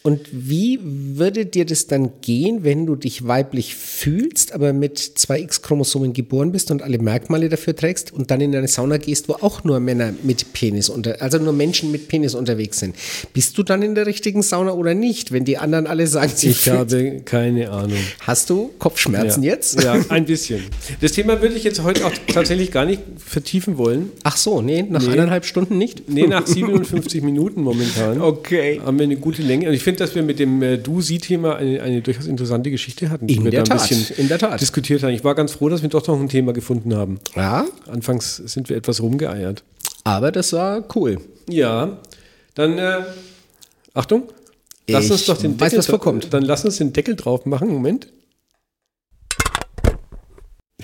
Und 0.02 0.22
wie 0.32 0.80
würde 0.82 1.46
dir 1.46 1.66
das 1.66 1.88
dann 1.88 2.12
gehen, 2.22 2.64
wenn 2.64 2.86
du 2.86 2.96
dich 2.96 3.28
weiblich 3.28 3.76
fühlst, 3.76 4.54
aber 4.54 4.72
mit 4.72 4.98
zwei 4.98 5.42
X-Chromosomen 5.42 6.14
geboren 6.14 6.54
bist 6.54 6.72
und 6.72 6.82
alle 6.82 7.00
Merkmale 7.00 7.50
dafür 7.50 7.76
trägst 7.76 8.14
und 8.14 8.32
dann 8.32 8.40
in 8.40 8.56
eine 8.56 8.70
Sauna 8.70 8.96
gehst, 8.96 9.28
wo 9.28 9.34
auch 9.34 9.66
nur 9.66 9.82
Männer 9.82 10.14
mit 10.24 10.54
Penis 10.54 10.88
unter, 10.88 11.22
also 11.22 11.38
nur 11.38 11.52
Menschen 11.52 11.92
mit 11.92 12.08
Penis 12.08 12.34
unterwegs 12.34 12.80
sind? 12.80 12.96
Bist 13.34 13.58
du 13.58 13.64
dann 13.64 13.82
in 13.82 13.94
der 13.94 14.06
richtigen 14.06 14.42
Sauna 14.42 14.72
oder 14.72 14.94
nicht, 14.94 15.34
wenn 15.34 15.44
die 15.44 15.58
anderen 15.58 15.86
alle 15.86 16.08
sagen, 16.08 16.32
sie 16.34 16.50
Ich 16.50 16.70
habe 16.70 17.22
keine 17.26 17.70
Ahnung. 17.70 17.98
Hast 18.22 18.50
du 18.50 18.72
Kopfschmerzen 18.80 19.44
ja. 19.44 19.52
jetzt? 19.54 19.84
Ja, 19.84 20.00
ein 20.08 20.24
bisschen. 20.24 20.64
Das 21.02 21.12
Thema 21.12 21.42
würde 21.42 21.56
ich 21.56 21.66
jetzt 21.66 21.84
heute 21.84 22.06
auch 22.06 22.14
tatsächlich 22.28 22.72
gar 22.72 22.86
nicht 22.86 23.02
vertiefen 23.18 23.78
wollen. 23.78 24.12
Ach 24.24 24.38
so, 24.38 24.62
nee, 24.62 24.82
nach 24.84 25.02
Nee. 25.02 25.12
eineinhalb 25.14 25.46
Stunden 25.46 25.78
nicht? 25.78 26.08
Nee, 26.10 26.26
nach 26.28 26.48
57 26.48 27.22
Minuten 27.22 27.62
momentan. 27.62 28.22
Okay. 28.30 28.80
Haben 28.86 29.00
wir 29.00 29.04
eine 29.06 29.18
gute 29.18 29.42
Länge. 29.42 29.68
Und 29.68 29.74
ich 29.74 29.84
finde, 29.90 30.04
dass 30.04 30.16
wir 30.16 30.24
mit 30.24 30.40
dem 30.40 30.62
äh, 30.62 30.78
Du-Sie-Thema 30.78 31.56
eine, 31.58 31.82
eine 31.82 32.02
durchaus 32.02 32.28
interessante 32.28 32.72
Geschichte 32.72 33.10
hatten, 33.10 33.28
die 33.28 33.36
In 33.36 33.44
wir 33.44 33.52
da 33.52 33.60
ein 33.60 33.66
Tat, 33.66 33.90
bisschen 33.90 34.18
in 34.18 34.28
der 34.28 34.38
Tat. 34.40 34.60
diskutiert 34.62 35.04
haben. 35.04 35.12
Ich 35.14 35.24
war 35.24 35.36
ganz 35.36 35.54
froh, 35.54 35.70
dass 35.70 35.82
wir 35.82 35.90
doch 35.90 36.06
noch 36.08 36.20
ein 36.20 36.30
Thema 36.30 36.54
gefunden 36.54 36.96
haben. 36.96 37.20
Ja, 37.36 37.66
Anfangs 37.88 38.38
sind 38.38 38.70
wir 38.70 38.78
etwas 38.78 39.02
rumgeeiert. 39.02 39.64
aber 40.04 40.32
das 40.32 40.54
war 40.54 40.84
cool. 40.96 41.18
Ja, 41.50 42.00
dann 42.56 42.78
äh, 42.78 42.98
Achtung. 43.94 44.24
Lass 44.88 45.06
Ich 45.06 45.12
uns 45.12 45.26
doch 45.26 45.38
den 45.38 45.52
weiß, 45.60 45.70
Deckel 45.72 45.78
was 45.80 45.86
vorkommt. 45.88 46.34
Dann 46.34 46.44
lass 46.44 46.66
uns 46.66 46.78
den 46.78 46.94
Deckel 46.94 47.16
drauf 47.16 47.46
machen. 47.46 47.68
Moment. 47.70 48.08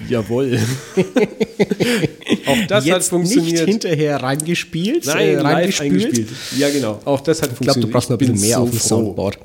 Jawohl. 0.10 0.60
Auch 2.46 2.68
das 2.68 2.84
hat 2.84 2.86
Jetzt 2.86 3.10
funktioniert. 3.10 3.54
nicht 3.68 3.70
hinterher 3.70 4.22
reingespielt, 4.22 5.06
Nein, 5.06 5.20
äh, 5.20 5.34
live 5.36 5.46
reingespült. 5.80 6.04
eingespielt. 6.06 6.30
Ja, 6.58 6.70
genau. 6.70 7.00
Auch 7.06 7.22
das 7.22 7.42
hat 7.42 7.52
Ich 7.54 7.60
glaube, 7.60 7.66
funktioniert. 7.80 7.90
du 7.90 7.92
brauchst 7.94 8.10
noch 8.10 8.16
ein 8.16 8.20
bisschen 8.20 8.42
mehr 8.42 8.58
so 8.58 8.64
auf 8.64 8.70
dem. 8.72 8.80
Soundboard. 8.80 9.40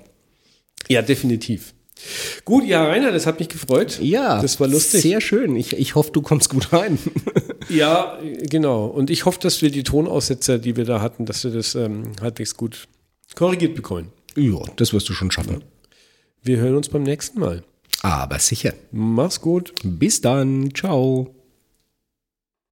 Ja, 0.89 1.03
definitiv. 1.03 1.73
Gut, 2.47 2.65
ja, 2.65 2.83
Rainer, 2.85 3.13
das 3.13 3.27
hat 3.27 3.39
mich 3.39 3.49
gefreut. 3.49 3.99
Ja, 4.03 4.41
Das 4.41 4.59
war 4.59 4.67
lustig. 4.69 5.03
Sehr 5.03 5.21
schön. 5.21 5.55
Ich, 5.55 5.75
ich 5.75 5.95
hoffe, 5.95 6.11
du 6.13 6.23
kommst 6.23 6.49
gut 6.51 6.73
rein. 6.73 6.99
Ja, 7.69 8.19
genau. 8.49 8.87
Und 8.87 9.11
ich 9.11 9.27
hoffe, 9.27 9.39
dass 9.41 9.63
wir 9.63 9.71
die 9.71 9.85
Tonaussetzer, 9.85 10.59
die 10.59 10.77
wir 10.77 10.85
da 10.85 11.01
hatten, 11.01 11.25
dass 11.25 11.45
wir 11.45 11.53
das 11.53 11.77
ähm, 11.77 12.11
halbwegs 12.21 12.57
gut 12.57 12.89
korrigiert 13.37 13.77
bekommen. 13.77 14.09
ja, 14.35 14.59
das 14.75 14.93
wirst 14.93 15.09
du 15.09 15.13
schon 15.13 15.31
schaffen. 15.31 15.63
Wir 16.43 16.57
hören 16.57 16.75
uns 16.75 16.89
beim 16.89 17.05
nächsten 17.05 17.39
Mal. 17.39 17.63
Aber 18.03 18.39
sicher. 18.39 18.73
Mach's 18.93 19.41
gut. 19.41 19.75
Bis 19.85 20.21
dann. 20.21 20.75
Ciao. 20.75 21.35